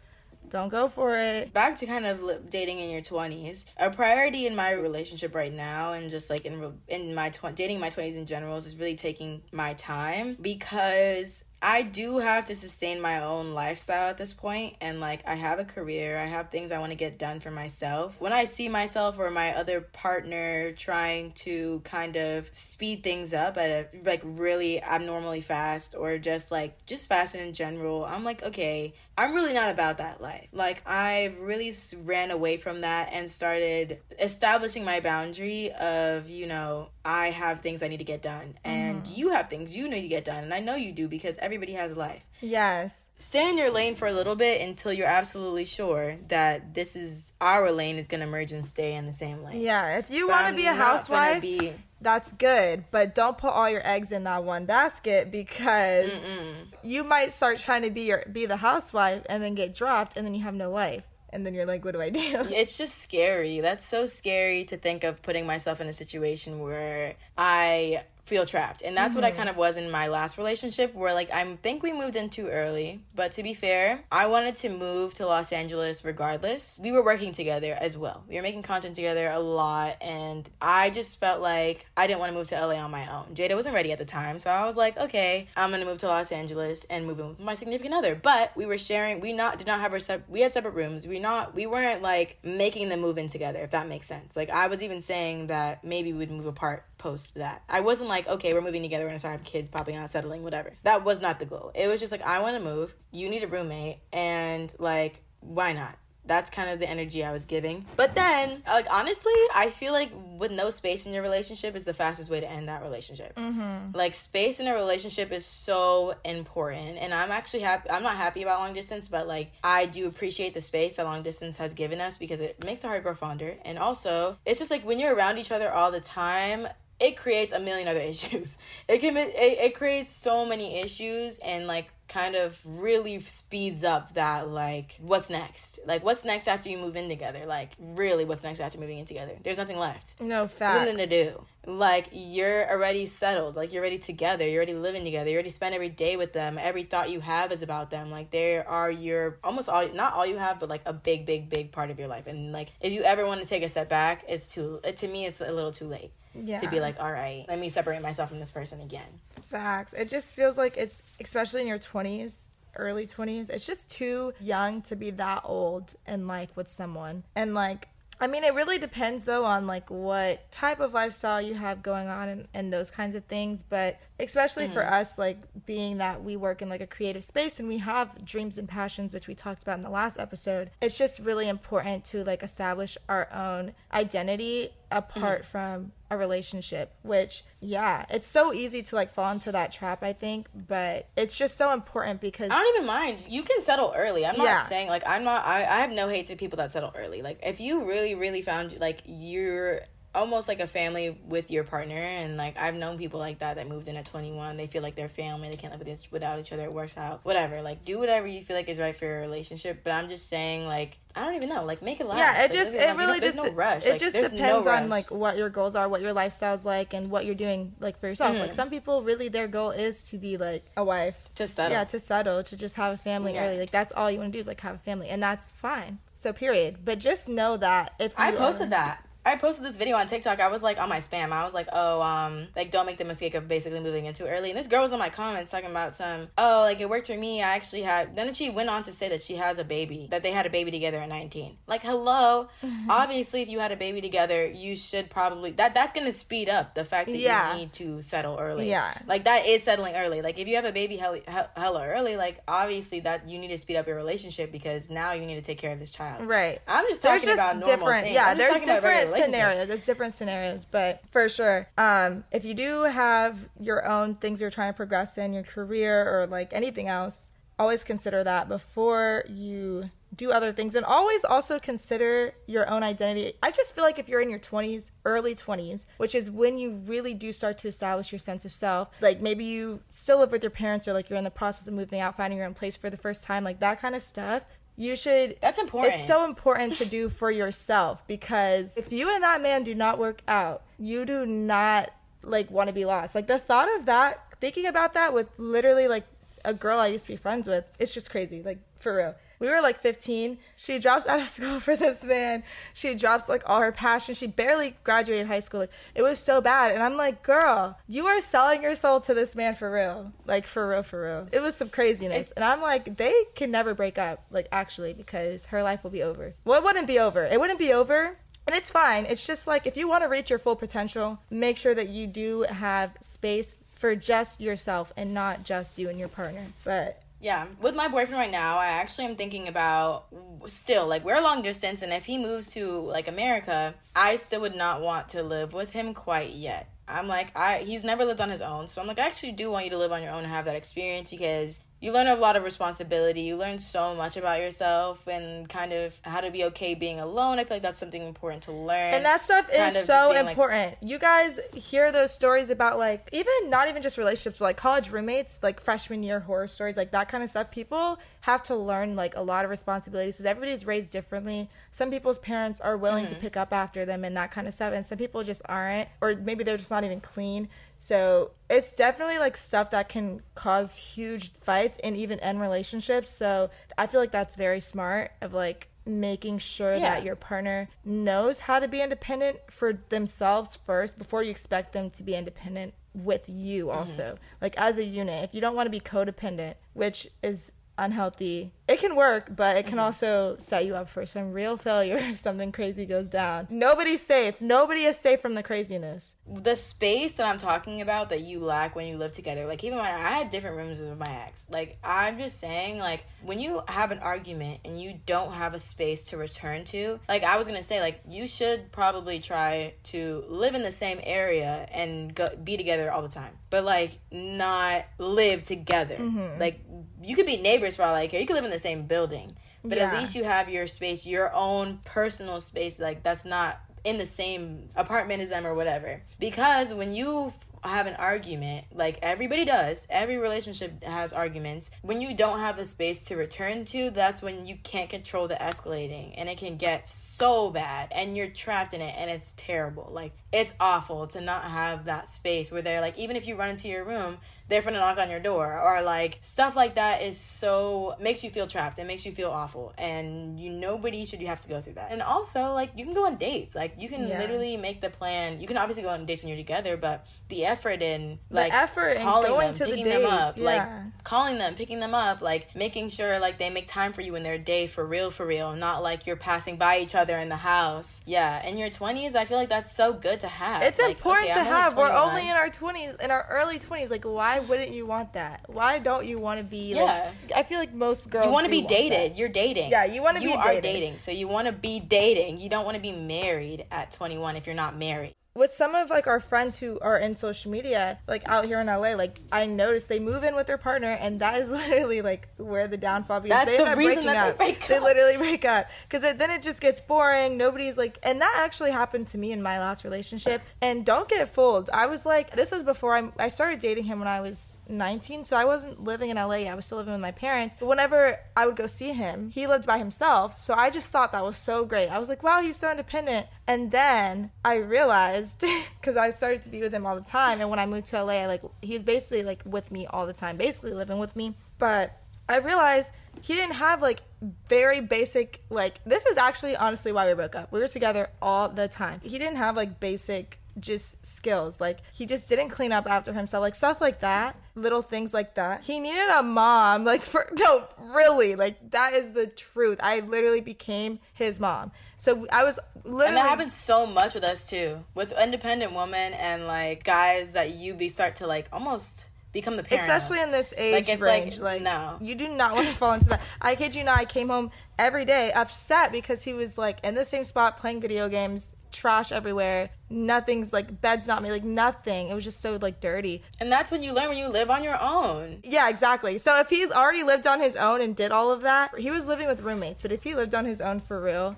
don't 0.51 0.69
go 0.69 0.89
for 0.89 1.15
it. 1.15 1.53
Back 1.53 1.77
to 1.77 1.85
kind 1.85 2.05
of 2.05 2.49
dating 2.49 2.79
in 2.79 2.89
your 2.89 3.01
20s. 3.01 3.65
A 3.77 3.89
priority 3.89 4.45
in 4.45 4.55
my 4.55 4.71
relationship 4.71 5.33
right 5.33 5.51
now 5.51 5.93
and 5.93 6.09
just 6.09 6.29
like 6.29 6.45
in 6.45 6.73
in 6.89 7.15
my 7.15 7.29
tw- 7.29 7.55
dating 7.55 7.79
my 7.79 7.89
20s 7.89 8.15
in 8.15 8.25
general 8.25 8.57
is 8.57 8.75
really 8.75 8.95
taking 8.95 9.41
my 9.51 9.73
time 9.73 10.37
because 10.39 11.45
I 11.63 11.83
do 11.83 12.17
have 12.17 12.45
to 12.45 12.55
sustain 12.55 12.99
my 12.99 13.23
own 13.23 13.53
lifestyle 13.53 14.09
at 14.09 14.17
this 14.17 14.33
point 14.33 14.77
and 14.81 14.99
like 14.99 15.27
I 15.27 15.35
have 15.35 15.59
a 15.59 15.63
career, 15.63 16.17
I 16.17 16.25
have 16.25 16.49
things 16.49 16.71
I 16.71 16.79
want 16.79 16.91
to 16.91 16.95
get 16.95 17.19
done 17.19 17.39
for 17.39 17.51
myself. 17.51 18.15
When 18.19 18.33
I 18.33 18.45
see 18.45 18.67
myself 18.67 19.19
or 19.19 19.29
my 19.29 19.55
other 19.55 19.79
partner 19.79 20.71
trying 20.71 21.33
to 21.33 21.81
kind 21.83 22.15
of 22.15 22.49
speed 22.51 23.03
things 23.03 23.33
up 23.33 23.57
at 23.57 23.69
a 23.69 24.03
like 24.03 24.21
really 24.23 24.81
abnormally 24.81 25.41
fast 25.41 25.93
or 25.95 26.17
just 26.17 26.51
like 26.51 26.83
just 26.87 27.07
fast 27.07 27.35
in 27.35 27.53
general, 27.53 28.05
I'm 28.05 28.23
like, 28.23 28.41
okay, 28.41 28.95
I'm 29.15 29.35
really 29.35 29.53
not 29.53 29.69
about 29.69 29.99
that 29.99 30.19
life. 30.19 30.47
Like 30.51 30.81
I've 30.89 31.39
really 31.39 31.71
ran 32.03 32.31
away 32.31 32.57
from 32.57 32.81
that 32.81 33.09
and 33.13 33.29
started 33.29 33.99
establishing 34.19 34.83
my 34.83 34.99
boundary 34.99 35.71
of, 35.73 36.27
you 36.27 36.47
know, 36.47 36.89
I 37.05 37.27
have 37.27 37.61
things 37.61 37.83
I 37.83 37.87
need 37.87 37.97
to 37.97 38.03
get 38.03 38.23
done 38.23 38.57
and 38.63 39.03
mm. 39.03 39.17
you 39.17 39.29
have 39.29 39.49
things 39.49 39.75
you 39.75 39.87
need 39.87 40.01
to 40.01 40.07
get 40.07 40.25
done 40.25 40.43
and 40.43 40.53
I 40.53 40.59
know 40.59 40.75
you 40.75 40.91
do 40.91 41.07
because 41.07 41.37
everybody 41.51 41.73
has 41.73 41.91
a 41.91 41.95
life. 41.95 42.23
Yes. 42.39 43.09
Stay 43.17 43.49
in 43.49 43.57
your 43.57 43.71
lane 43.71 43.95
for 43.95 44.07
a 44.07 44.13
little 44.13 44.37
bit 44.37 44.61
until 44.61 44.93
you're 44.93 45.05
absolutely 45.05 45.65
sure 45.65 46.17
that 46.29 46.73
this 46.73 46.95
is 46.95 47.33
our 47.41 47.73
lane 47.73 47.97
is 47.97 48.07
going 48.07 48.21
to 48.21 48.25
merge 48.25 48.53
and 48.53 48.65
stay 48.65 48.93
in 48.93 49.05
the 49.05 49.11
same 49.11 49.43
lane. 49.43 49.59
Yeah, 49.59 49.97
if 49.97 50.09
you 50.09 50.29
want 50.29 50.47
to 50.47 50.55
be 50.55 50.65
a 50.65 50.73
housewife, 50.73 51.41
be... 51.41 51.73
that's 51.99 52.31
good, 52.31 52.85
but 52.89 53.13
don't 53.15 53.37
put 53.37 53.49
all 53.49 53.69
your 53.69 53.85
eggs 53.85 54.13
in 54.13 54.23
that 54.23 54.45
one 54.45 54.65
basket 54.65 55.29
because 55.29 56.11
Mm-mm. 56.11 56.67
you 56.83 57.03
might 57.03 57.33
start 57.33 57.59
trying 57.59 57.81
to 57.81 57.89
be 57.89 58.03
your 58.03 58.23
be 58.31 58.45
the 58.45 58.55
housewife 58.55 59.23
and 59.27 59.43
then 59.43 59.53
get 59.53 59.75
dropped 59.75 60.15
and 60.15 60.25
then 60.25 60.33
you 60.33 60.43
have 60.43 60.55
no 60.55 60.71
life 60.71 61.03
and 61.33 61.45
then 61.45 61.53
you're 61.53 61.65
like 61.65 61.85
what 61.85 61.93
do 61.93 62.01
i 62.01 62.09
do 62.09 62.19
it's 62.49 62.77
just 62.77 62.97
scary 62.97 63.61
that's 63.61 63.85
so 63.85 64.05
scary 64.05 64.65
to 64.65 64.75
think 64.75 65.05
of 65.05 65.21
putting 65.21 65.45
myself 65.45 65.79
in 65.79 65.87
a 65.87 65.93
situation 65.93 66.59
where 66.59 67.15
i 67.37 68.03
feel 68.31 68.45
trapped. 68.45 68.81
And 68.81 68.95
that's 68.95 69.09
mm-hmm. 69.09 69.23
what 69.23 69.25
I 69.25 69.31
mm-hmm. 69.31 69.37
kind 69.39 69.49
of 69.49 69.57
was 69.57 69.75
in 69.75 69.91
my 69.91 70.07
last 70.07 70.37
relationship 70.37 70.95
where 70.95 71.13
like 71.13 71.29
I 71.31 71.43
think 71.61 71.83
we 71.83 71.91
moved 71.91 72.15
in 72.15 72.29
too 72.29 72.47
early. 72.47 73.01
But 73.13 73.33
to 73.33 73.43
be 73.43 73.53
fair, 73.53 74.05
I 74.09 74.27
wanted 74.27 74.55
to 74.57 74.69
move 74.69 75.13
to 75.15 75.25
Los 75.25 75.51
Angeles 75.51 76.05
regardless. 76.05 76.79
We 76.81 76.93
were 76.93 77.03
working 77.03 77.33
together 77.33 77.77
as 77.77 77.97
well. 77.97 78.23
We 78.29 78.37
were 78.37 78.41
making 78.41 78.63
content 78.63 78.95
together 78.95 79.27
a 79.27 79.39
lot 79.39 79.97
and 80.01 80.49
I 80.61 80.91
just 80.91 81.19
felt 81.19 81.41
like 81.41 81.85
I 81.97 82.07
didn't 82.07 82.19
want 82.19 82.31
to 82.31 82.37
move 82.37 82.47
to 82.47 82.55
LA 82.55 82.75
on 82.75 82.89
my 82.89 83.05
own. 83.11 83.35
Jada 83.35 83.53
wasn't 83.53 83.75
ready 83.75 83.91
at 83.91 83.97
the 83.97 84.05
time, 84.05 84.39
so 84.39 84.49
I 84.49 84.63
was 84.65 84.77
like, 84.77 84.95
okay, 84.95 85.49
I'm 85.57 85.71
going 85.71 85.81
to 85.81 85.85
move 85.85 85.97
to 85.99 86.07
Los 86.07 86.31
Angeles 86.31 86.85
and 86.85 87.05
move 87.05 87.19
in 87.19 87.27
with 87.27 87.39
my 87.41 87.53
significant 87.53 87.93
other. 87.93 88.15
But 88.15 88.55
we 88.55 88.65
were 88.65 88.77
sharing, 88.77 89.19
we 89.19 89.33
not 89.33 89.57
did 89.57 89.67
not 89.67 89.81
have 89.81 89.91
our 89.91 89.99
sep- 89.99 90.29
we 90.29 90.39
had 90.39 90.53
separate 90.53 90.73
rooms. 90.73 91.05
We 91.05 91.19
not 91.19 91.53
we 91.53 91.65
weren't 91.65 92.01
like 92.01 92.37
making 92.43 92.87
them 92.87 93.01
move 93.01 93.17
in 93.17 93.27
together 93.27 93.59
if 93.59 93.71
that 93.71 93.89
makes 93.89 94.07
sense. 94.07 94.37
Like 94.37 94.49
I 94.49 94.67
was 94.67 94.81
even 94.81 95.01
saying 95.01 95.47
that 95.47 95.83
maybe 95.83 96.13
we'd 96.13 96.31
move 96.31 96.45
apart 96.45 96.85
post 97.01 97.35
that. 97.35 97.63
I 97.67 97.79
wasn't 97.81 98.09
like, 98.09 98.27
okay, 98.27 98.53
we're 98.53 98.61
moving 98.61 98.83
together, 98.83 99.03
we're 99.03 99.09
gonna 99.09 99.19
start 99.19 99.33
having 99.33 99.45
kids, 99.45 99.69
popping 99.69 99.95
out, 99.95 100.11
settling, 100.11 100.43
whatever. 100.43 100.73
That 100.83 101.03
was 101.03 101.19
not 101.19 101.39
the 101.39 101.45
goal. 101.45 101.71
It 101.73 101.87
was 101.87 101.99
just 101.99 102.11
like, 102.11 102.21
I 102.21 102.39
wanna 102.39 102.59
move, 102.59 102.95
you 103.11 103.29
need 103.29 103.43
a 103.43 103.47
roommate, 103.47 103.99
and 104.13 104.73
like, 104.79 105.21
why 105.39 105.73
not? 105.73 105.97
That's 106.23 106.51
kind 106.51 106.69
of 106.69 106.77
the 106.77 106.87
energy 106.87 107.25
I 107.25 107.31
was 107.31 107.45
giving. 107.45 107.87
But 107.95 108.13
then, 108.13 108.61
like, 108.67 108.85
honestly, 108.91 109.33
I 109.55 109.71
feel 109.71 109.91
like 109.91 110.11
with 110.37 110.51
no 110.51 110.69
space 110.69 111.07
in 111.07 111.13
your 111.13 111.23
relationship 111.23 111.75
is 111.75 111.83
the 111.83 111.93
fastest 111.93 112.29
way 112.29 112.39
to 112.39 112.49
end 112.49 112.67
that 112.67 112.83
relationship. 112.83 113.35
Mm-hmm. 113.35 113.97
Like, 113.97 114.13
space 114.13 114.59
in 114.59 114.67
a 114.67 114.73
relationship 114.75 115.31
is 115.31 115.45
so 115.45 116.13
important. 116.23 116.99
And 116.99 117.11
I'm 117.11 117.31
actually 117.31 117.61
happy, 117.61 117.89
I'm 117.89 118.03
not 118.03 118.17
happy 118.17 118.43
about 118.43 118.59
long 118.59 118.73
distance, 118.73 119.09
but 119.09 119.27
like, 119.27 119.51
I 119.63 119.87
do 119.87 120.07
appreciate 120.07 120.53
the 120.53 120.61
space 120.61 120.97
that 120.97 121.05
long 121.05 121.23
distance 121.23 121.57
has 121.57 121.73
given 121.73 121.99
us 121.99 122.17
because 122.17 122.39
it 122.39 122.63
makes 122.63 122.81
the 122.81 122.87
heart 122.87 123.01
grow 123.01 123.15
fonder. 123.15 123.55
And 123.65 123.79
also, 123.79 124.37
it's 124.45 124.59
just 124.59 124.69
like 124.69 124.85
when 124.85 124.99
you're 124.99 125.15
around 125.15 125.39
each 125.39 125.51
other 125.51 125.71
all 125.71 125.89
the 125.89 126.01
time, 126.01 126.67
it 127.01 127.17
creates 127.17 127.51
a 127.51 127.59
million 127.59 127.87
other 127.87 127.99
issues. 128.13 128.57
It 128.87 128.99
can 128.99 129.17
it, 129.17 129.33
it 129.35 129.75
creates 129.75 130.11
so 130.11 130.45
many 130.45 130.79
issues 130.79 131.39
and 131.39 131.67
like 131.67 131.91
kind 132.07 132.35
of 132.35 132.59
really 132.65 133.21
speeds 133.21 133.85
up 133.85 134.15
that 134.15 134.49
like 134.49 134.97
what's 134.99 135.29
next? 135.29 135.79
Like 135.85 136.03
what's 136.03 136.25
next 136.25 136.47
after 136.47 136.69
you 136.69 136.77
move 136.77 136.95
in 136.95 137.09
together? 137.09 137.45
Like 137.45 137.71
really 137.79 138.25
what's 138.25 138.43
next 138.43 138.59
after 138.59 138.77
moving 138.77 138.99
in 138.99 139.05
together? 139.05 139.37
There's 139.41 139.57
nothing 139.57 139.79
left. 139.79 140.19
No 140.19 140.47
facts. 140.47 140.85
There's 140.85 140.97
nothing 140.97 141.09
to 141.09 141.31
do. 141.31 141.45
Like 141.65 142.09
you're 142.11 142.69
already 142.69 143.05
settled. 143.05 143.55
Like 143.55 143.71
you're 143.71 143.81
already 143.81 143.97
together. 143.97 144.45
You're 144.45 144.57
already 144.57 144.73
living 144.73 145.05
together. 145.05 145.29
You 145.29 145.37
already 145.37 145.51
spend 145.51 145.73
every 145.73 145.89
day 145.89 146.17
with 146.17 146.33
them. 146.33 146.57
Every 146.59 146.83
thought 146.83 147.09
you 147.09 147.21
have 147.21 147.51
is 147.51 147.61
about 147.61 147.91
them. 147.91 148.11
Like 148.11 148.29
they 148.29 148.57
are 148.57 148.91
your 148.91 149.39
almost 149.43 149.69
all 149.69 149.87
not 149.93 150.13
all 150.13 150.25
you 150.25 150.37
have 150.37 150.59
but 150.59 150.69
like 150.69 150.81
a 150.85 150.93
big 150.93 151.25
big 151.25 151.49
big 151.49 151.71
part 151.71 151.89
of 151.91 151.97
your 151.97 152.09
life. 152.09 152.27
And 152.27 152.51
like 152.51 152.73
if 152.81 152.91
you 152.91 153.03
ever 153.03 153.25
want 153.25 153.41
to 153.41 153.47
take 153.47 153.63
a 153.63 153.69
step 153.69 153.87
back 153.87 154.25
it's 154.27 154.53
too 154.53 154.81
to 154.83 155.07
me 155.07 155.25
it's 155.25 155.39
a 155.39 155.51
little 155.51 155.71
too 155.71 155.87
late 155.87 156.11
yeah. 156.33 156.59
to 156.59 156.69
be 156.69 156.79
like, 156.79 156.99
all 156.99 157.11
right, 157.11 157.45
let 157.47 157.59
me 157.59 157.69
separate 157.69 158.01
myself 158.01 158.29
from 158.29 158.39
this 158.39 158.51
person 158.51 158.81
again. 158.81 159.19
Facts. 159.43 159.93
It 159.93 160.09
just 160.09 160.35
feels 160.35 160.57
like 160.57 160.77
it's, 160.77 161.03
especially 161.19 161.61
in 161.61 161.67
your 161.67 161.79
20s, 161.79 162.49
early 162.75 163.05
20s, 163.05 163.49
it's 163.49 163.65
just 163.65 163.89
too 163.89 164.33
young 164.39 164.81
to 164.83 164.95
be 164.95 165.11
that 165.11 165.41
old 165.45 165.93
in 166.07 166.27
life 166.27 166.55
with 166.55 166.69
someone. 166.69 167.23
And 167.35 167.53
like, 167.53 167.87
I 168.21 168.27
mean, 168.27 168.43
it 168.43 168.53
really 168.53 168.77
depends 168.77 169.25
though 169.25 169.43
on 169.45 169.65
like 169.65 169.89
what 169.89 170.51
type 170.51 170.79
of 170.79 170.93
lifestyle 170.93 171.41
you 171.41 171.55
have 171.55 171.81
going 171.81 172.07
on 172.07 172.29
and, 172.29 172.47
and 172.53 172.71
those 172.71 172.91
kinds 172.91 173.15
of 173.15 173.25
things. 173.25 173.63
But 173.63 173.99
especially 174.19 174.65
mm-hmm. 174.65 174.73
for 174.73 174.85
us, 174.85 175.17
like 175.17 175.39
being 175.65 175.97
that 175.97 176.23
we 176.23 176.35
work 176.35 176.61
in 176.61 176.69
like 176.69 176.81
a 176.81 176.87
creative 176.87 177.23
space 177.23 177.59
and 177.59 177.67
we 177.67 177.79
have 177.79 178.23
dreams 178.23 178.59
and 178.59 178.69
passions, 178.69 179.13
which 179.13 179.27
we 179.27 179.33
talked 179.33 179.63
about 179.63 179.77
in 179.77 179.83
the 179.83 179.89
last 179.89 180.19
episode, 180.19 180.69
it's 180.81 180.99
just 180.99 181.19
really 181.19 181.49
important 181.49 182.05
to 182.05 182.23
like 182.23 182.43
establish 182.43 182.95
our 183.09 183.27
own 183.33 183.73
identity 183.91 184.69
apart 184.91 185.45
from 185.45 185.91
a 186.11 186.17
relationship 186.17 186.93
which 187.03 187.43
yeah 187.61 188.05
it's 188.09 188.27
so 188.27 188.53
easy 188.53 188.83
to 188.83 188.95
like 188.95 189.09
fall 189.11 189.31
into 189.31 189.51
that 189.51 189.71
trap 189.71 190.03
i 190.03 190.11
think 190.13 190.45
but 190.67 191.07
it's 191.15 191.35
just 191.37 191.55
so 191.57 191.71
important 191.73 192.19
because 192.21 192.49
I 192.51 192.55
don't 192.61 192.75
even 192.75 192.85
mind. 192.85 193.19
You 193.29 193.43
can 193.43 193.61
settle 193.61 193.93
early. 193.95 194.25
I'm 194.25 194.37
not 194.37 194.43
Yeah. 194.43 194.61
saying 194.61 194.89
like 194.89 195.03
I'm 195.07 195.23
not. 195.23 195.45
I, 195.45 195.59
I 195.61 195.79
have 195.79 195.91
no 195.91 196.09
hate 196.09 196.25
to 196.27 196.35
people 196.35 196.57
that 196.57 196.71
settle 196.71 196.91
early. 196.97 197.21
Like 197.21 197.39
if 197.43 197.59
you 197.61 197.85
really 197.85 198.13
really 198.13 198.41
found 198.41 198.77
like 198.79 199.01
you're 199.05 199.81
almost 200.13 200.47
like 200.47 200.59
a 200.59 200.67
family 200.67 201.17
with 201.27 201.49
your 201.51 201.63
partner, 201.63 201.95
and 201.95 202.35
like 202.37 202.57
I've 202.57 202.75
known 202.75 202.97
people 202.97 203.19
like 203.19 203.39
that 203.39 203.55
that 203.55 203.67
moved 203.67 203.87
in 203.87 203.95
at 203.97 204.05
21. 204.05 204.57
They 204.57 204.67
feel 204.67 204.81
like 204.81 204.95
they're 204.95 205.07
family. 205.09 205.49
They 205.49 205.55
can't 205.55 205.71
live 205.71 205.79
with 205.79 205.87
each, 206.03 206.11
without 206.11 206.39
each 206.39 206.51
other. 206.51 206.63
It 206.63 206.73
works 206.73 206.97
out. 206.97 207.21
Whatever. 207.23 207.61
Like 207.61 207.85
do 207.85 207.97
whatever 207.99 208.27
you 208.27 208.41
feel 208.41 208.55
like 208.55 208.67
is 208.69 208.79
right 208.79 208.95
for 208.95 209.05
your 209.05 209.19
relationship. 209.21 209.81
But 209.83 209.91
I'm 209.93 210.09
just 210.09 210.27
saying 210.29 210.67
like 210.67 210.97
I 211.15 211.25
don't 211.25 211.35
even 211.35 211.49
know. 211.49 211.65
Like 211.65 211.81
make 211.81 211.99
it 211.99 212.07
last. 212.07 212.17
yeah 212.19 212.37
it 212.39 212.41
Like, 212.43 212.51
just 212.53 212.73
it. 212.73 212.95
Really 212.97 213.19
just 213.19 213.35
no 213.37 213.51
rush. 213.51 213.85
it 213.85 213.91
Like, 213.91 213.99
just 213.99 214.13
there's 214.13 214.31
no 214.31 214.37
depends 214.37 214.67
on 214.67 214.89
like 214.89 215.11
what 215.11 215.37
your 215.37 215.49
goals 215.49 215.75
are 215.75 215.87
what 215.89 216.01
your 216.01 216.13
lifestyle's 216.13 216.63
like 216.65 216.93
and 216.93 217.07
what 217.11 217.25
you're 217.25 217.35
doing 217.35 217.73
like 217.79 217.97
for 217.97 218.07
yourself 218.07 218.31
Mm-hmm. 218.33 218.41
like 218.41 218.53
some 218.53 218.69
people 218.69 219.03
really 219.03 219.27
their 219.27 219.47
goal 219.47 219.71
is 219.71 220.05
to 220.09 220.17
be 220.17 220.37
like 220.37 220.63
a 220.77 220.83
wife 220.83 221.17
to 221.35 221.47
settle. 221.47 221.71
yeah 221.73 221.83
to 221.85 221.99
settle 221.99 222.43
to 222.43 222.55
just 222.55 222.75
have 222.77 222.93
a 222.93 222.97
family 222.97 223.33
Yeah. 223.33 223.45
early 223.47 223.59
like 223.59 223.71
that's 223.71 223.91
all 223.91 224.09
you 224.09 224.19
want 224.19 224.31
to 224.31 224.37
do 224.37 224.39
is 224.39 224.47
like 224.47 224.61
have 224.61 224.75
a 224.75 224.79
family 224.79 225.09
and 225.09 225.21
that's 225.21 225.51
fine 225.51 225.99
so 226.15 226.31
period 226.31 226.77
but 226.85 226.99
just 226.99 227.27
know 227.27 227.57
that 227.57 227.93
if 227.99 228.13
I 228.17 228.31
posted 228.31 228.67
are- 228.67 228.69
that. 228.71 229.05
I 229.23 229.35
posted 229.35 229.63
this 229.63 229.77
video 229.77 229.97
on 229.97 230.07
TikTok. 230.07 230.39
I 230.39 230.47
was 230.47 230.63
like 230.63 230.79
on 230.79 230.89
my 230.89 230.97
spam. 230.97 231.31
I 231.31 231.43
was 231.43 231.53
like, 231.53 231.67
oh, 231.71 232.01
um, 232.01 232.47
like 232.55 232.71
don't 232.71 232.87
make 232.87 232.97
the 232.97 233.05
mistake 233.05 233.35
of 233.35 233.47
basically 233.47 233.79
moving 233.79 234.05
in 234.05 234.15
too 234.15 234.25
early. 234.25 234.49
And 234.49 234.57
this 234.57 234.65
girl 234.65 234.81
was 234.81 234.91
in 234.93 234.97
my 234.99 235.09
comments 235.09 235.51
talking 235.51 235.69
about 235.69 235.93
some, 235.93 236.29
oh, 236.39 236.61
like 236.61 236.79
it 236.81 236.89
worked 236.89 237.05
for 237.07 237.15
me. 237.15 237.41
I 237.41 237.49
actually 237.55 237.83
had. 237.83 238.15
Then 238.15 238.33
she 238.33 238.49
went 238.49 238.69
on 238.69 238.81
to 238.83 238.91
say 238.91 239.09
that 239.09 239.21
she 239.21 239.35
has 239.35 239.59
a 239.59 239.63
baby, 239.63 240.07
that 240.09 240.23
they 240.23 240.31
had 240.31 240.47
a 240.47 240.49
baby 240.49 240.71
together 240.71 240.97
at 240.97 241.07
19. 241.07 241.55
Like, 241.67 241.83
hello. 241.83 242.47
Obviously, 242.89 243.43
if 243.43 243.47
you 243.49 243.59
had 243.59 243.71
a 243.71 243.75
baby 243.75 244.01
together, 244.01 244.47
you 244.47 244.75
should 244.75 245.09
probably 245.11 245.51
that 245.51 245.75
that's 245.75 245.93
gonna 245.93 246.13
speed 246.13 246.49
up 246.49 246.73
the 246.73 246.83
fact 246.83 247.07
that 247.09 247.17
Yeah. 247.17 247.53
you 247.53 247.59
need 247.59 247.73
to 247.73 248.01
settle 248.01 248.37
early. 248.39 248.69
Yeah. 248.69 248.91
like 249.05 249.25
that 249.25 249.45
is 249.45 249.61
settling 249.61 249.95
early. 249.95 250.23
Like 250.23 250.39
if 250.39 250.47
you 250.47 250.55
have 250.55 250.65
a 250.65 250.71
baby 250.71 250.97
hella, 250.97 251.19
hella- 251.27 251.49
hella 251.55 251.85
early, 251.87 252.17
like 252.17 252.39
obviously 252.47 253.01
that 253.01 253.29
you 253.29 253.37
need 253.37 253.49
to 253.49 253.57
speed 253.59 253.75
up 253.75 253.85
your 253.85 253.97
relationship 253.97 254.51
because 254.51 254.89
now 254.89 255.11
you 255.11 255.27
need 255.27 255.35
to 255.35 255.41
take 255.43 255.59
care 255.59 255.71
of 255.71 255.79
this 255.79 255.93
child. 255.93 256.25
Right. 256.25 256.59
I'm 256.67 256.85
just 256.87 257.03
talking 257.03 257.27
just 257.27 257.33
about 257.35 257.57
normal 257.57 257.77
different 257.77 258.03
things. 258.05 258.15
yeah 258.15 258.33
there's 258.33 258.53
talking 258.53 258.63
about 258.69 258.83
regular 258.83 258.91
different. 259.01 259.10
Scenarios. 259.11 259.69
It's 259.69 259.85
different 259.85 260.13
scenarios 260.13 260.65
but 260.65 261.01
for 261.11 261.27
sure. 261.29 261.67
Um 261.77 262.23
if 262.31 262.45
you 262.45 262.53
do 262.53 262.83
have 262.83 263.49
your 263.59 263.87
own 263.87 264.15
things 264.15 264.41
you're 264.41 264.49
trying 264.49 264.73
to 264.73 264.77
progress 264.77 265.17
in 265.17 265.33
your 265.33 265.43
career 265.43 266.07
or 266.07 266.27
like 266.27 266.53
anything 266.53 266.87
else 266.87 267.31
always 267.59 267.83
consider 267.83 268.23
that 268.23 268.49
before 268.49 269.23
you 269.29 269.91
do 270.15 270.31
other 270.31 270.51
things. 270.51 270.75
And 270.75 270.85
always 270.85 271.23
also 271.23 271.57
consider 271.59 272.33
your 272.47 272.69
own 272.69 272.83
identity. 272.83 273.33
I 273.41 273.51
just 273.51 273.73
feel 273.73 273.83
like 273.83 273.99
if 273.99 274.09
you're 274.09 274.21
in 274.21 274.29
your 274.29 274.39
20s 274.39 274.91
early 275.05 275.35
20s 275.35 275.85
which 275.97 276.13
is 276.13 276.29
when 276.29 276.57
you 276.57 276.71
really 276.85 277.13
do 277.13 277.31
start 277.31 277.57
to 277.59 277.67
establish 277.67 278.11
your 278.11 278.19
sense 278.19 278.45
of 278.45 278.51
self 278.51 278.89
like 279.01 279.19
maybe 279.19 279.43
you 279.43 279.81
still 279.89 280.19
live 280.19 280.31
with 280.31 280.43
your 280.43 280.51
parents 280.51 280.87
or 280.87 280.93
like 280.93 281.09
you're 281.09 281.17
in 281.17 281.23
the 281.23 281.31
process 281.31 281.67
of 281.67 281.73
moving 281.73 281.99
out 281.99 282.15
finding 282.15 282.37
your 282.37 282.47
own 282.47 282.53
place 282.53 282.77
for 282.77 282.89
the 282.89 282.97
first 282.97 283.23
time 283.23 283.43
like 283.43 283.59
that 283.59 283.81
kind 283.81 283.95
of 283.95 284.01
stuff 284.01 284.43
you 284.75 284.95
should 284.95 285.37
That's 285.41 285.59
important. 285.59 285.95
it's 285.95 286.07
so 286.07 286.25
important 286.25 286.75
to 286.75 286.85
do 286.85 287.09
for 287.09 287.29
yourself 287.29 288.05
because 288.07 288.77
if 288.77 288.91
you 288.91 289.13
and 289.13 289.23
that 289.23 289.41
man 289.41 289.63
do 289.63 289.75
not 289.75 289.99
work 289.99 290.21
out, 290.27 290.63
you 290.79 291.05
do 291.05 291.25
not 291.25 291.91
like 292.23 292.49
want 292.49 292.67
to 292.67 292.73
be 292.73 292.85
lost. 292.85 293.15
Like 293.15 293.27
the 293.27 293.39
thought 293.39 293.73
of 293.75 293.85
that, 293.85 294.25
thinking 294.39 294.65
about 294.65 294.93
that 294.93 295.13
with 295.13 295.27
literally 295.37 295.87
like 295.87 296.05
a 296.43 296.53
girl 296.53 296.79
I 296.79 296.87
used 296.87 297.05
to 297.05 297.11
be 297.11 297.17
friends 297.17 297.47
with, 297.47 297.65
it's 297.79 297.93
just 297.93 298.09
crazy. 298.09 298.41
Like 298.41 298.59
for 298.79 298.95
real. 298.97 299.15
We 299.41 299.49
were 299.49 299.59
like 299.59 299.81
15. 299.81 300.37
She 300.55 300.77
drops 300.77 301.07
out 301.07 301.19
of 301.19 301.27
school 301.27 301.59
for 301.59 301.75
this 301.75 302.03
man. 302.03 302.43
She 302.75 302.93
drops 302.93 303.27
like 303.27 303.41
all 303.47 303.59
her 303.59 303.71
passion. 303.71 304.13
She 304.13 304.27
barely 304.27 304.75
graduated 304.83 305.25
high 305.25 305.39
school. 305.39 305.61
Like 305.61 305.71
it 305.95 306.03
was 306.03 306.19
so 306.19 306.39
bad. 306.39 306.73
And 306.73 306.83
I'm 306.83 306.95
like, 306.95 307.23
girl, 307.23 307.77
you 307.87 308.05
are 308.05 308.21
selling 308.21 308.61
your 308.61 308.75
soul 308.75 308.99
to 309.01 309.15
this 309.15 309.35
man 309.35 309.55
for 309.55 309.71
real. 309.71 310.13
Like 310.27 310.45
for 310.45 310.69
real, 310.69 310.83
for 310.83 311.01
real. 311.01 311.27
It 311.31 311.41
was 311.41 311.55
some 311.55 311.69
craziness. 311.69 312.31
And 312.31 312.45
I'm 312.45 312.61
like, 312.61 312.97
they 312.97 313.25
can 313.35 313.49
never 313.49 313.73
break 313.73 313.97
up. 313.97 314.23
Like 314.29 314.47
actually, 314.51 314.93
because 314.93 315.47
her 315.47 315.63
life 315.63 315.83
will 315.83 315.91
be 315.91 316.03
over. 316.03 316.35
Well, 316.45 316.59
it 316.59 316.63
wouldn't 316.63 316.87
be 316.87 316.99
over. 316.99 317.25
It 317.25 317.39
wouldn't 317.39 317.59
be 317.59 317.73
over. 317.73 318.17
And 318.45 318.55
it's 318.55 318.69
fine. 318.69 319.07
It's 319.07 319.25
just 319.25 319.47
like 319.47 319.65
if 319.65 319.75
you 319.75 319.87
want 319.87 320.03
to 320.03 320.07
reach 320.07 320.29
your 320.29 320.39
full 320.39 320.55
potential, 320.55 321.19
make 321.31 321.57
sure 321.57 321.73
that 321.73 321.89
you 321.89 322.05
do 322.05 322.43
have 322.43 322.95
space 323.01 323.59
for 323.73 323.95
just 323.95 324.39
yourself 324.39 324.93
and 324.95 325.11
not 325.15 325.43
just 325.43 325.79
you 325.79 325.89
and 325.89 325.97
your 325.97 326.07
partner. 326.07 326.45
But 326.63 327.00
Yeah, 327.21 327.45
with 327.61 327.75
my 327.75 327.87
boyfriend 327.87 328.17
right 328.17 328.31
now, 328.31 328.57
I 328.57 328.65
actually 328.65 329.05
am 329.05 329.15
thinking 329.15 329.47
about 329.47 330.07
still 330.47 330.87
like 330.87 331.05
we're 331.05 331.21
long 331.21 331.43
distance, 331.43 331.83
and 331.83 331.93
if 331.93 332.05
he 332.05 332.17
moves 332.17 332.51
to 332.53 332.79
like 332.81 333.07
America, 333.07 333.75
I 333.95 334.15
still 334.15 334.41
would 334.41 334.55
not 334.55 334.81
want 334.81 335.09
to 335.09 335.21
live 335.21 335.53
with 335.53 335.71
him 335.71 335.93
quite 335.93 336.31
yet. 336.31 336.67
I'm 336.87 337.07
like, 337.07 337.37
I 337.37 337.59
he's 337.59 337.83
never 337.83 338.05
lived 338.05 338.21
on 338.21 338.31
his 338.31 338.41
own, 338.41 338.67
so 338.67 338.81
I'm 338.81 338.87
like, 338.87 338.97
I 338.97 339.05
actually 339.05 339.33
do 339.33 339.51
want 339.51 339.65
you 339.65 339.71
to 339.71 339.77
live 339.77 339.91
on 339.91 340.01
your 340.01 340.11
own 340.11 340.23
and 340.23 340.33
have 340.33 340.45
that 340.45 340.55
experience 340.55 341.11
because 341.11 341.59
you 341.81 341.91
learn 341.91 342.05
a 342.07 342.15
lot 342.15 342.35
of 342.35 342.43
responsibility. 342.43 343.21
You 343.21 343.35
learn 343.37 343.57
so 343.57 343.95
much 343.95 344.15
about 344.15 344.39
yourself 344.39 345.07
and 345.07 345.49
kind 345.49 345.73
of 345.73 345.99
how 346.03 346.21
to 346.21 346.29
be 346.29 346.43
okay 346.45 346.75
being 346.75 346.99
alone. 346.99 347.39
I 347.39 347.43
feel 347.43 347.55
like 347.55 347.63
that's 347.63 347.79
something 347.79 348.03
important 348.03 348.43
to 348.43 348.51
learn. 348.51 348.93
and 348.93 349.03
that 349.03 349.21
stuff 349.23 349.49
Kind 349.51 349.75
is 349.75 349.85
so 349.85 350.11
being, 350.11 350.25
like- 350.25 350.31
important. 350.33 350.75
you 350.81 350.99
guys 350.99 351.39
hear 351.55 351.91
those 351.91 352.13
stories 352.13 352.51
about 352.51 352.77
like 352.77 353.09
even 353.11 353.33
not 353.49 353.67
even 353.67 353.81
just 353.81 353.97
relationships, 353.97 354.37
but 354.37 354.45
like 354.45 354.57
college 354.57 354.89
roommates, 354.91 355.39
like 355.41 355.59
freshman 355.59 356.03
year 356.03 356.19
horror 356.19 356.47
stories, 356.47 356.77
like 356.77 356.91
that 356.91 357.09
kind 357.09 357.23
of 357.23 357.29
stuff. 357.31 357.49
People 357.49 357.97
have 358.21 358.43
to 358.43 358.55
learn 358.55 358.95
like 358.95 359.15
a 359.15 359.21
lot 359.21 359.43
of 359.43 359.49
responsibilities 359.49 360.17
because 360.17 360.27
everybody's 360.27 360.67
raised 360.67 360.91
differently. 360.91 361.49
Some 361.71 361.89
people's 361.89 362.19
parents 362.19 362.61
are 362.61 362.77
willing 362.77 363.05
Mm-hmm. 363.05 363.15
to 363.15 363.19
pick 363.21 363.35
up 363.37 363.51
after 363.51 363.85
them 363.85 364.03
and 364.05 364.15
that 364.17 364.29
kind 364.29 364.47
of 364.47 364.53
stuff, 364.53 364.71
and 364.73 364.85
some 364.85 364.99
people 364.99 365.23
just 365.23 365.41
aren't, 365.49 365.89
or 365.99 366.13
maybe 366.15 366.43
they're 366.43 366.57
just 366.57 366.69
not 366.69 366.83
even 366.83 367.01
clean. 367.01 367.49
So 367.81 368.31
it's 368.47 368.75
definitely 368.75 369.17
like 369.17 369.35
stuff 369.35 369.71
that 369.71 369.89
can 369.89 370.21
cause 370.35 370.75
huge 370.75 371.33
fights 371.33 371.79
and 371.83 371.97
even 371.97 372.19
end 372.19 372.39
relationships. 372.39 373.09
So 373.11 373.49
I 373.75 373.87
feel 373.87 373.99
like 373.99 374.11
that's 374.11 374.35
very 374.35 374.59
smart 374.59 375.11
of 375.19 375.33
like 375.33 375.67
making 375.83 376.37
sure 376.37 376.73
Yeah. 376.73 376.81
that 376.81 377.03
your 377.03 377.15
partner 377.15 377.69
knows 377.83 378.41
how 378.41 378.59
to 378.59 378.67
be 378.67 378.83
independent 378.83 379.39
for 379.49 379.73
themselves 379.89 380.55
first 380.55 380.99
before 380.99 381.23
you 381.23 381.31
expect 381.31 381.73
them 381.73 381.89
to 381.89 382.03
be 382.03 382.13
independent 382.13 382.75
with 382.93 383.27
you 383.27 383.65
mm-hmm. 383.65 383.79
also. 383.79 384.19
Like 384.39 384.55
as 384.57 384.77
a 384.77 384.83
unit. 384.83 385.23
If 385.23 385.33
you 385.33 385.41
don't 385.41 385.55
want 385.55 385.65
to 385.65 385.71
be 385.71 385.79
codependent, 385.79 386.53
which 386.73 387.07
is 387.23 387.53
unhealthy. 387.77 388.53
It 388.67 388.79
can 388.79 388.95
work, 388.95 389.35
but 389.35 389.57
it 389.57 389.63
can 389.63 389.73
mm-hmm. 389.73 389.85
also 389.85 390.37
set 390.39 390.65
you 390.65 390.75
up 390.75 390.87
for 390.87 391.05
some 391.05 391.33
real 391.33 391.57
failure 391.57 391.97
if 392.01 392.17
something 392.17 392.51
crazy 392.51 392.85
goes 392.85 393.09
down. 393.09 393.47
Nobody's 393.49 394.01
safe. 394.01 394.39
Nobody 394.39 394.83
is 394.83 394.97
safe 394.97 395.21
from 395.21 395.35
the 395.35 395.43
craziness. 395.43 396.15
the 396.25 396.55
space 396.55 397.15
that 397.15 397.27
I'm 397.27 397.37
talking 397.37 397.81
about 397.81 398.09
that 398.09 398.21
you 398.21 398.39
lack 398.39 398.75
when 398.75 398.87
you 398.87 398.97
live 398.97 399.11
together. 399.11 399.45
Like 399.45 399.63
even 399.63 399.77
when 399.77 399.87
I 399.87 399.97
had 399.97 400.29
different 400.29 400.57
rooms 400.57 400.79
with 400.79 400.97
my 400.97 401.23
ex. 401.25 401.49
Like 401.49 401.77
I'm 401.83 402.17
just 402.17 402.39
saying, 402.39 402.79
like 402.79 403.05
when 403.23 403.39
you 403.39 403.61
have 403.67 403.91
an 403.91 403.99
argument 403.99 404.61
and 404.63 404.79
you 404.79 404.99
don't 405.05 405.33
have 405.33 405.53
a 405.53 405.59
space 405.59 406.05
to 406.05 406.17
return 406.17 406.63
to, 406.65 406.99
like 407.09 407.23
I 407.23 407.37
was 407.37 407.47
gonna 407.47 407.63
say, 407.63 407.81
like 407.81 408.01
you 408.07 408.27
should 408.27 408.71
probably 408.71 409.19
try 409.19 409.73
to 409.83 410.23
live 410.29 410.55
in 410.55 410.61
the 410.61 410.71
same 410.71 410.99
area 411.03 411.67
and 411.71 412.13
go 412.15 412.27
be 412.41 412.57
together 412.57 412.91
all 412.91 413.01
the 413.01 413.09
time, 413.09 413.33
but 413.49 413.63
like 413.63 413.97
not 414.11 414.85
live 414.97 415.43
together. 415.43 415.97
Mm-hmm. 415.97 416.39
Like 416.39 416.61
you 417.03 417.15
could 417.15 417.25
be 417.25 417.37
neighbors 417.37 417.70
for 417.75 417.83
all 417.83 417.95
I 417.95 418.07
care. 418.07 418.19
You 418.19 418.27
could 418.27 418.35
live 418.35 418.45
in 418.45 418.51
the 418.51 418.59
same 418.59 418.83
building. 418.83 419.35
But 419.63 419.77
at 419.77 419.99
least 419.99 420.15
you 420.15 420.23
have 420.23 420.49
your 420.49 420.65
space, 420.65 421.05
your 421.05 421.31
own 421.33 421.81
personal 421.85 422.39
space. 422.39 422.79
Like 422.79 423.03
that's 423.03 423.25
not 423.25 423.61
in 423.83 423.97
the 423.97 424.05
same 424.05 424.69
apartment 424.75 425.21
as 425.21 425.29
them 425.29 425.45
or 425.45 425.53
whatever. 425.53 426.01
Because 426.19 426.73
when 426.73 426.93
you 426.93 427.33
have 427.63 427.85
an 427.85 427.95
argument, 427.95 428.65
like 428.73 428.97
everybody 429.01 429.45
does, 429.45 429.87
every 429.89 430.17
relationship 430.17 430.83
has 430.83 431.13
arguments. 431.13 431.69
When 431.81 432.01
you 432.01 432.15
don't 432.15 432.39
have 432.39 432.57
a 432.57 432.65
space 432.65 433.05
to 433.05 433.15
return 433.15 433.65
to, 433.65 433.91
that's 433.91 434.21
when 434.21 434.45
you 434.45 434.57
can't 434.63 434.89
control 434.89 435.27
the 435.27 435.35
escalating 435.35 436.13
and 436.17 436.27
it 436.27 436.37
can 436.37 436.57
get 436.57 436.85
so 436.85 437.51
bad 437.51 437.89
and 437.91 438.17
you're 438.17 438.29
trapped 438.29 438.73
in 438.73 438.81
it 438.81 438.95
and 438.97 439.11
it's 439.11 439.33
terrible. 439.37 439.89
Like 439.91 440.13
it's 440.31 440.53
awful 440.59 441.05
to 441.07 441.21
not 441.21 441.43
have 441.43 441.85
that 441.85 442.09
space 442.09 442.51
where 442.51 442.61
they're 442.61 442.81
like, 442.81 442.97
even 442.97 443.15
if 443.15 443.27
you 443.27 443.35
run 443.35 443.49
into 443.49 443.67
your 443.67 443.83
room, 443.83 444.17
they're 444.51 444.61
gonna 444.61 444.77
knock 444.77 444.97
on 444.97 445.09
your 445.09 445.19
door 445.19 445.59
or 445.59 445.81
like 445.81 446.19
stuff 446.21 446.55
like 446.55 446.75
that 446.75 447.01
is 447.01 447.17
so 447.17 447.95
makes 447.99 448.23
you 448.23 448.29
feel 448.29 448.45
trapped 448.47 448.77
it 448.77 448.85
makes 448.85 449.05
you 449.05 449.11
feel 449.11 449.31
awful 449.31 449.73
and 449.77 450.39
you 450.39 450.51
nobody 450.51 451.05
should 451.05 451.21
you 451.21 451.27
have 451.27 451.41
to 451.41 451.47
go 451.49 451.59
through 451.61 451.73
that 451.73 451.91
and 451.91 452.01
also 452.01 452.53
like 452.53 452.69
you 452.75 452.85
can 452.85 452.93
go 452.93 453.05
on 453.05 453.15
dates 453.15 453.55
like 453.55 453.73
you 453.79 453.89
can 453.89 454.07
Yeah. 454.07 454.19
literally 454.19 454.57
make 454.57 454.81
the 454.81 454.89
plan 454.89 455.41
you 455.41 455.47
can 455.47 455.57
obviously 455.57 455.83
go 455.83 455.89
on 455.89 456.05
dates 456.05 456.21
when 456.21 456.27
you're 456.29 456.37
together 456.37 456.77
but 456.77 457.07
the 457.29 457.45
effort 457.45 457.81
in 457.81 458.19
like 458.29 458.53
effort 458.53 458.91
in 458.97 459.01
calling 459.03 459.27
going 459.31 459.47
them, 459.47 459.53
to 459.55 459.63
the 459.65 459.69
picking 459.71 459.85
them 459.89 460.05
up, 460.05 460.37
yeah. 460.37 460.43
like 460.43 461.03
calling 461.03 461.37
them, 461.37 461.55
picking 461.55 461.79
them 461.79 461.95
up, 461.95 462.21
like 462.21 462.53
making 462.55 462.89
sure 462.89 463.19
like 463.19 463.37
they 463.37 463.49
make 463.49 463.67
time 463.67 463.93
for 463.93 464.01
you 464.01 464.15
in 464.15 464.23
their 464.23 464.37
day 464.37 464.67
for 464.67 464.85
real, 464.85 465.09
for 465.11 465.25
real, 465.25 465.55
not 465.55 465.81
like 465.81 466.05
you're 466.05 466.15
passing 466.17 466.57
by 466.57 466.79
each 466.79 466.93
other 466.93 467.17
in 467.17 467.29
the 467.29 467.37
house. 467.37 468.01
Yeah, 468.05 468.45
in 468.45 468.57
your 468.57 468.69
twenties, 468.69 469.15
I 469.15 469.23
feel 469.25 469.37
like 469.37 469.49
that's 469.49 469.71
so 469.75 469.93
good 469.93 470.19
to 470.21 470.27
have. 470.27 470.61
It's 470.63 470.79
Like, 470.79 470.97
important 470.97 471.27
okay, 471.31 471.35
to 471.35 471.39
I'm 471.39 471.45
have. 471.45 471.77
We're 471.77 471.91
only 471.91 472.29
in 472.29 472.35
our 472.35 472.49
twenties, 472.49 472.95
in 473.01 473.11
our 473.11 473.25
early 473.29 473.57
twenties. 473.59 473.89
Like, 473.89 474.03
why 474.03 474.39
wouldn't 474.41 474.71
you 474.71 474.85
want 474.85 475.13
that? 475.13 475.45
Why 475.47 475.79
don't 475.79 476.05
you 476.05 476.19
want 476.19 476.39
to 476.39 476.43
be? 476.43 476.73
Yeah. 476.73 477.11
Like, 477.29 477.37
I 477.37 477.43
feel 477.43 477.59
like 477.59 477.73
most 477.73 478.09
girls. 478.09 478.25
You 478.25 478.31
want 478.31 478.45
to 478.45 478.51
be 478.51 478.61
dated. 478.61 479.17
You're 479.17 479.29
dating. 479.29 479.71
Yeah, 479.71 479.85
you 479.85 480.01
be 480.01 480.07
dating. 480.07 480.29
You 480.29 480.35
are 480.35 480.47
dated. 480.47 480.63
dating, 480.63 480.97
so 480.99 481.11
you 481.11 481.27
want 481.27 481.47
to 481.47 481.53
be 481.53 481.79
dating. 481.79 482.39
You 482.39 482.49
don't 482.49 482.65
want 482.65 482.75
to 482.75 482.81
be 482.81 482.91
married 482.91 483.65
at 483.71 483.91
21 483.91 484.35
if 484.35 484.45
you're 484.45 484.55
not 484.55 484.77
married. 484.77 485.15
With 485.33 485.53
some 485.53 485.75
of 485.75 485.89
like 485.89 486.07
our 486.07 486.19
friends 486.19 486.59
who 486.59 486.77
are 486.81 486.97
in 486.97 487.15
social 487.15 487.51
media, 487.51 487.99
like 488.07 488.27
out 488.27 488.45
here 488.45 488.59
in 488.59 488.67
LA, 488.67 488.93
like 488.93 489.21
I 489.31 489.45
noticed 489.45 489.87
they 489.87 489.99
move 489.99 490.23
in 490.23 490.35
with 490.35 490.47
their 490.47 490.57
partner, 490.57 490.89
and 490.89 491.21
that 491.21 491.39
is 491.39 491.49
literally 491.51 492.01
like 492.01 492.29
where 492.37 492.67
the 492.67 492.77
downfall 492.77 493.21
begins. 493.21 493.45
They 493.45 493.57
the 493.57 493.63
end 493.63 493.69
up 493.69 493.77
reason 493.77 494.03
breaking 494.03 494.11
that 494.13 494.37
they 494.37 494.51
up. 494.51 494.59
They 494.67 494.79
literally 494.79 495.17
break 495.17 495.45
up 495.45 495.67
because 495.89 496.01
then 496.01 496.29
it 496.31 496.43
just 496.43 496.59
gets 496.59 496.81
boring. 496.81 497.37
Nobody's 497.37 497.77
like, 497.77 497.97
and 498.03 498.19
that 498.21 498.33
actually 498.37 498.71
happened 498.71 499.07
to 499.07 499.17
me 499.17 499.31
in 499.31 499.41
my 499.41 499.59
last 499.59 499.83
relationship. 499.83 500.41
And 500.61 500.85
don't 500.85 501.07
get 501.07 501.29
fooled. 501.29 501.69
I 501.73 501.85
was 501.85 502.05
like, 502.05 502.35
this 502.35 502.51
was 502.51 502.63
before 502.63 502.95
I 502.95 503.09
I 503.17 503.29
started 503.29 503.59
dating 503.59 503.85
him 503.85 503.99
when 503.99 504.07
I 504.09 504.19
was 504.19 504.51
19, 504.77 505.25
so 505.25 505.37
I 505.37 505.45
wasn't 505.45 505.83
living 505.83 506.09
in 506.09 506.17
LA. 506.17 506.47
I 506.47 506.55
was 506.55 506.65
still 506.65 506.77
living 506.77 506.93
with 506.93 507.01
my 507.01 507.11
parents. 507.11 507.55
But 507.59 507.67
whenever 507.67 508.19
I 508.35 508.45
would 508.45 508.55
go 508.55 508.67
see 508.67 508.93
him, 508.93 509.29
he 509.29 509.47
lived 509.47 509.65
by 509.65 509.77
himself. 509.77 510.39
So 510.39 510.53
I 510.53 510.69
just 510.69 510.91
thought 510.91 511.11
that 511.11 511.23
was 511.23 511.37
so 511.37 511.65
great. 511.65 511.89
I 511.89 511.99
was 511.99 512.09
like, 512.09 512.23
wow, 512.23 512.41
he's 512.41 512.57
so 512.57 512.71
independent. 512.71 513.27
And 513.47 513.71
then 513.71 514.31
I 514.43 514.55
realized 514.55 515.43
because 515.79 515.97
I 515.97 516.09
started 516.11 516.41
to 516.43 516.49
be 516.49 516.61
with 516.61 516.73
him 516.73 516.85
all 516.85 516.95
the 516.95 517.01
time, 517.01 517.41
and 517.41 517.49
when 517.49 517.59
I 517.59 517.65
moved 517.65 517.87
to 517.87 518.03
LA, 518.03 518.13
I 518.13 518.25
like 518.27 518.43
he's 518.61 518.83
basically 518.83 519.23
like 519.23 519.41
with 519.45 519.71
me 519.71 519.87
all 519.87 520.05
the 520.05 520.13
time, 520.13 520.37
basically 520.37 520.73
living 520.73 520.99
with 520.99 521.15
me. 521.15 521.35
But 521.57 521.97
I 522.27 522.37
realized 522.37 522.91
he 523.21 523.35
didn't 523.35 523.55
have 523.55 523.81
like 523.81 524.01
very 524.47 524.79
basic 524.79 525.43
like 525.49 525.83
this 525.83 526.05
is 526.05 526.15
actually 526.15 526.55
honestly 526.55 526.91
why 526.91 527.07
we 527.07 527.13
broke 527.13 527.35
up. 527.35 527.51
We 527.51 527.59
were 527.59 527.67
together 527.67 528.09
all 528.21 528.47
the 528.49 528.67
time. 528.67 529.01
He 529.03 529.17
didn't 529.17 529.37
have 529.37 529.57
like 529.57 529.79
basic 529.79 530.39
just 530.59 531.05
skills. 531.05 531.59
Like 531.61 531.79
he 531.91 532.05
just 532.05 532.27
didn't 532.29 532.49
clean 532.49 532.71
up 532.71 532.89
after 532.89 533.13
himself. 533.13 533.41
Like 533.41 533.55
stuff 533.55 533.81
like 533.81 533.99
that. 533.99 534.35
Little 534.55 534.81
things 534.81 535.13
like 535.13 535.35
that. 535.35 535.63
He 535.63 535.79
needed 535.79 536.09
a 536.09 536.23
mom. 536.23 536.85
Like 536.91 537.03
for 537.03 537.29
no, 537.33 537.67
really. 537.79 538.35
Like 538.35 538.71
that 538.71 538.93
is 538.93 539.13
the 539.13 539.27
truth. 539.27 539.79
I 539.81 540.01
literally 540.01 540.41
became 540.41 540.99
his 541.13 541.39
mom. 541.39 541.71
So 541.97 542.27
I 542.31 542.43
was 542.43 542.59
literally 542.83 543.07
And 543.07 543.17
that 543.17 543.29
happens 543.29 543.53
so 543.53 543.85
much 543.85 544.13
with 544.13 544.23
us 544.23 544.49
too, 544.49 544.83
with 544.93 545.13
independent 545.17 545.73
women 545.73 546.13
and 546.13 546.47
like 546.47 546.83
guys 546.83 547.31
that 547.33 547.55
you 547.55 547.73
be 547.73 547.87
start 547.87 548.17
to 548.17 548.27
like 548.27 548.47
almost 548.51 549.05
become 549.31 549.55
the 549.55 549.63
parent. 549.63 549.83
especially 549.89 550.21
in 550.21 550.31
this 550.31 550.53
age 550.57 550.73
Like, 550.73 550.89
it's 550.89 551.01
like, 551.01 551.23
range. 551.23 551.39
Like, 551.39 551.61
no. 551.61 551.97
you 552.01 552.15
do 552.15 552.27
not 552.27 552.53
want 552.53 552.67
to 552.67 552.73
fall 552.73 552.93
into 552.93 553.07
that. 553.09 553.21
I 553.41 553.55
kid 553.55 553.75
you 553.75 553.83
not. 553.83 553.97
I 553.97 554.05
came 554.05 554.29
home 554.29 554.51
every 554.77 555.05
day 555.05 555.31
upset 555.31 555.91
because 555.91 556.23
he 556.23 556.33
was 556.33 556.57
like 556.57 556.79
in 556.83 556.95
the 556.95 557.05
same 557.05 557.23
spot 557.23 557.57
playing 557.57 557.81
video 557.81 558.09
games, 558.09 558.51
trash 558.71 559.11
everywhere. 559.11 559.69
Nothing's 559.89 560.53
like 560.53 560.81
bed's 560.81 561.07
not 561.07 561.21
made, 561.21 561.31
like 561.31 561.43
nothing. 561.43 562.09
It 562.09 562.13
was 562.13 562.23
just 562.23 562.41
so 562.41 562.57
like 562.61 562.79
dirty. 562.79 563.23
and 563.39 563.51
that's 563.51 563.71
when 563.71 563.83
you 563.83 563.93
learn 563.93 564.09
when 564.09 564.17
you 564.17 564.29
live 564.29 564.49
on 564.49 564.63
your 564.63 564.81
own. 564.81 565.39
Yeah, 565.43 565.69
exactly. 565.69 566.17
So 566.17 566.39
if 566.39 566.49
he 566.49 566.65
already 566.71 567.03
lived 567.03 567.27
on 567.27 567.39
his 567.39 567.55
own 567.55 567.81
and 567.81 567.95
did 567.95 568.11
all 568.11 568.31
of 568.31 568.41
that, 568.41 568.77
he 568.77 568.89
was 568.89 569.07
living 569.07 569.27
with 569.27 569.41
roommates. 569.41 569.81
But 569.81 569.91
if 569.91 570.03
he 570.03 570.15
lived 570.15 570.33
on 570.35 570.45
his 570.45 570.61
own 570.61 570.79
for 570.79 571.01
real, 571.01 571.37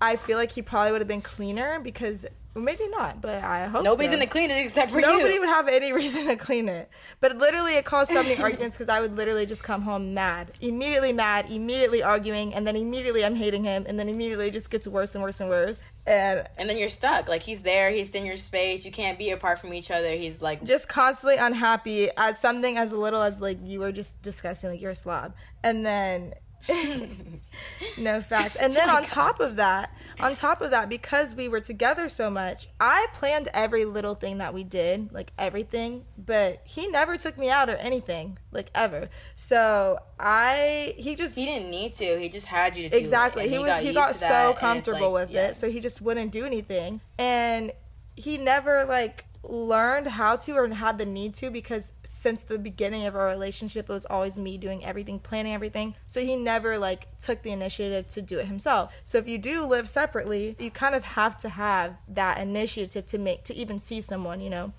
I 0.00 0.16
feel 0.16 0.36
like 0.38 0.52
he 0.52 0.62
probably 0.62 0.92
would 0.92 1.00
have 1.00 1.08
been 1.08 1.22
cleaner 1.22 1.78
because 1.78 2.26
well, 2.54 2.64
maybe 2.64 2.86
not, 2.88 3.22
but 3.22 3.42
I 3.42 3.66
hope 3.66 3.82
Nobody's 3.82 4.10
so. 4.10 4.16
gonna 4.16 4.26
clean 4.26 4.50
it 4.50 4.62
except 4.62 4.90
for 4.90 5.00
Nobody 5.00 5.18
you. 5.18 5.24
Nobody 5.24 5.38
would 5.38 5.48
have 5.48 5.68
any 5.68 5.92
reason 6.02 6.26
to 6.26 6.36
clean 6.36 6.68
it. 6.68 6.90
But 7.20 7.38
literally, 7.38 7.76
it 7.76 7.86
caused 7.86 8.12
so 8.12 8.22
many 8.22 8.36
arguments 8.42 8.76
because 8.76 8.90
I 8.90 9.00
would 9.00 9.16
literally 9.16 9.46
just 9.46 9.64
come 9.64 9.82
home 9.82 10.12
mad, 10.12 10.52
immediately 10.60 11.14
mad, 11.14 11.50
immediately 11.50 12.02
arguing, 12.02 12.52
and 12.52 12.66
then 12.66 12.76
immediately 12.76 13.24
I'm 13.24 13.36
hating 13.36 13.64
him, 13.64 13.86
and 13.88 13.98
then 13.98 14.08
immediately 14.08 14.48
it 14.48 14.52
just 14.52 14.68
gets 14.68 14.86
worse 14.86 15.14
and 15.14 15.24
worse 15.24 15.40
and 15.40 15.48
worse. 15.48 15.82
And 16.06 16.46
and 16.58 16.68
then 16.68 16.76
you're 16.76 16.90
stuck. 16.90 17.26
Like 17.26 17.42
he's 17.42 17.62
there, 17.62 17.90
he's 17.90 18.14
in 18.14 18.26
your 18.26 18.36
space. 18.36 18.84
You 18.84 18.92
can't 18.92 19.18
be 19.18 19.30
apart 19.30 19.58
from 19.58 19.72
each 19.72 19.90
other. 19.90 20.10
He's 20.10 20.42
like 20.42 20.62
just 20.62 20.88
constantly 20.88 21.38
unhappy 21.38 22.10
at 22.16 22.36
something 22.36 22.76
as 22.76 22.92
little 22.92 23.22
as 23.22 23.40
like 23.40 23.58
you 23.64 23.80
were 23.80 23.92
just 23.92 24.20
discussing, 24.20 24.70
like 24.70 24.80
you're 24.82 24.90
a 24.90 24.94
slob. 24.94 25.34
And 25.64 25.86
then. 25.86 26.34
no 27.98 28.20
facts. 28.20 28.56
And 28.56 28.74
then 28.74 28.88
oh 28.88 28.96
on 28.96 29.04
top 29.04 29.40
of 29.40 29.56
that, 29.56 29.94
on 30.20 30.34
top 30.34 30.60
of 30.60 30.70
that, 30.70 30.88
because 30.88 31.34
we 31.34 31.48
were 31.48 31.60
together 31.60 32.08
so 32.08 32.30
much, 32.30 32.68
I 32.80 33.06
planned 33.12 33.48
every 33.52 33.84
little 33.84 34.14
thing 34.14 34.38
that 34.38 34.54
we 34.54 34.64
did, 34.64 35.12
like 35.12 35.32
everything, 35.38 36.04
but 36.16 36.62
he 36.64 36.88
never 36.88 37.16
took 37.16 37.38
me 37.38 37.50
out 37.50 37.68
or 37.68 37.76
anything, 37.76 38.38
like 38.50 38.70
ever. 38.74 39.08
So 39.34 39.98
I, 40.18 40.94
he 40.96 41.14
just 41.14 41.36
he 41.36 41.44
didn't 41.44 41.70
need 41.70 41.94
to. 41.94 42.18
He 42.18 42.28
just 42.28 42.46
had 42.46 42.76
you 42.76 42.84
to 42.84 42.88
do 42.90 42.96
exactly 42.96 43.48
he 43.48 43.58
was 43.58 43.82
he 43.82 43.92
got 43.92 44.14
to 44.14 44.20
that, 44.20 44.28
so 44.28 44.58
comfortable 44.58 45.12
like, 45.12 45.28
with 45.28 45.34
yeah. 45.34 45.48
it 45.48 45.56
so 45.56 45.70
he 45.70 45.80
just 45.80 46.00
wouldn't 46.00 46.32
do 46.32 46.44
anything 46.44 47.00
and 47.18 47.72
he 48.16 48.38
never 48.38 48.84
like 48.84 49.24
learned 49.44 50.06
how 50.06 50.36
to 50.36 50.52
or 50.52 50.68
had 50.68 50.98
the 50.98 51.04
need 51.04 51.34
to 51.34 51.50
because 51.50 51.92
since 52.04 52.42
the 52.42 52.58
beginning 52.58 53.06
of 53.06 53.16
our 53.16 53.26
relationship 53.26 53.90
it 53.90 53.92
was 53.92 54.04
always 54.06 54.38
me 54.38 54.56
doing 54.56 54.84
everything 54.84 55.18
planning 55.18 55.52
everything. 55.52 55.94
So 56.06 56.20
he 56.20 56.36
never 56.36 56.78
like 56.78 57.18
took 57.18 57.42
the 57.42 57.50
initiative 57.50 58.08
to 58.08 58.22
do 58.22 58.38
it 58.38 58.46
himself. 58.46 58.92
So 59.04 59.18
if 59.18 59.28
you 59.28 59.38
do 59.38 59.66
live 59.66 59.88
separately 59.88 60.56
you 60.58 60.70
kind 60.70 60.94
of 60.94 61.04
have 61.04 61.36
to 61.38 61.48
have 61.48 61.96
that 62.08 62.38
initiative 62.38 63.06
to 63.06 63.18
make 63.18 63.44
to 63.44 63.54
even 63.54 63.80
see 63.80 64.00
someone 64.00 64.40
you 64.40 64.50
know 64.50 64.72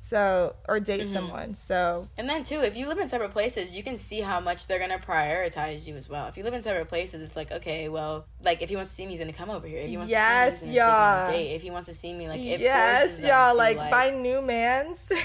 so 0.00 0.54
or 0.68 0.78
date 0.80 1.00
Mm-hmm. 1.02 1.12
someone 1.12 1.54
so 1.54 2.06
And 2.16 2.28
then 2.28 2.44
too, 2.44 2.60
if 2.60 2.76
you 2.76 2.86
live 2.88 2.98
in 2.98 3.08
separate 3.08 3.30
places, 3.32 3.76
you 3.76 3.82
can 3.82 3.96
see 3.96 4.20
how 4.20 4.38
much 4.40 4.66
they're 4.66 4.78
gonna 4.78 4.98
prioritize 4.98 5.86
you 5.88 5.96
as 5.96 6.08
well. 6.08 6.26
If 6.28 6.36
you 6.36 6.44
live 6.44 6.54
in 6.54 6.62
separate 6.62 6.86
places, 6.88 7.20
it's 7.22 7.36
like 7.36 7.50
okay, 7.50 7.88
well, 7.88 8.26
like 8.42 8.62
if 8.62 8.68
he 8.68 8.76
wants 8.76 8.92
to 8.92 8.94
see 8.96 9.04
me, 9.06 9.12
he's 9.12 9.20
gonna 9.20 9.32
come 9.32 9.50
over 9.50 9.66
here. 9.66 9.80
If 9.80 9.88
he 9.90 9.96
wants 9.96 10.10
Yes, 10.10 10.60
to 10.60 10.60
see 10.60 10.66
me, 10.66 10.72
he's 10.76 10.84
gonna 10.84 10.94
y'all. 10.94 11.26
take 11.26 11.34
me 11.34 11.34
on 11.34 11.38
a 11.38 11.44
date. 11.48 11.54
If 11.56 11.62
he 11.62 11.70
wants 11.70 11.88
to 11.88 11.94
see 11.94 12.12
me, 12.14 12.28
like 12.28 12.40
it 12.40 12.60
yes 12.60 13.20
y'all 13.20 13.56
like, 13.56 13.76
like 13.76 13.90
my 13.90 14.10
new 14.10 14.40
man's 14.40 15.08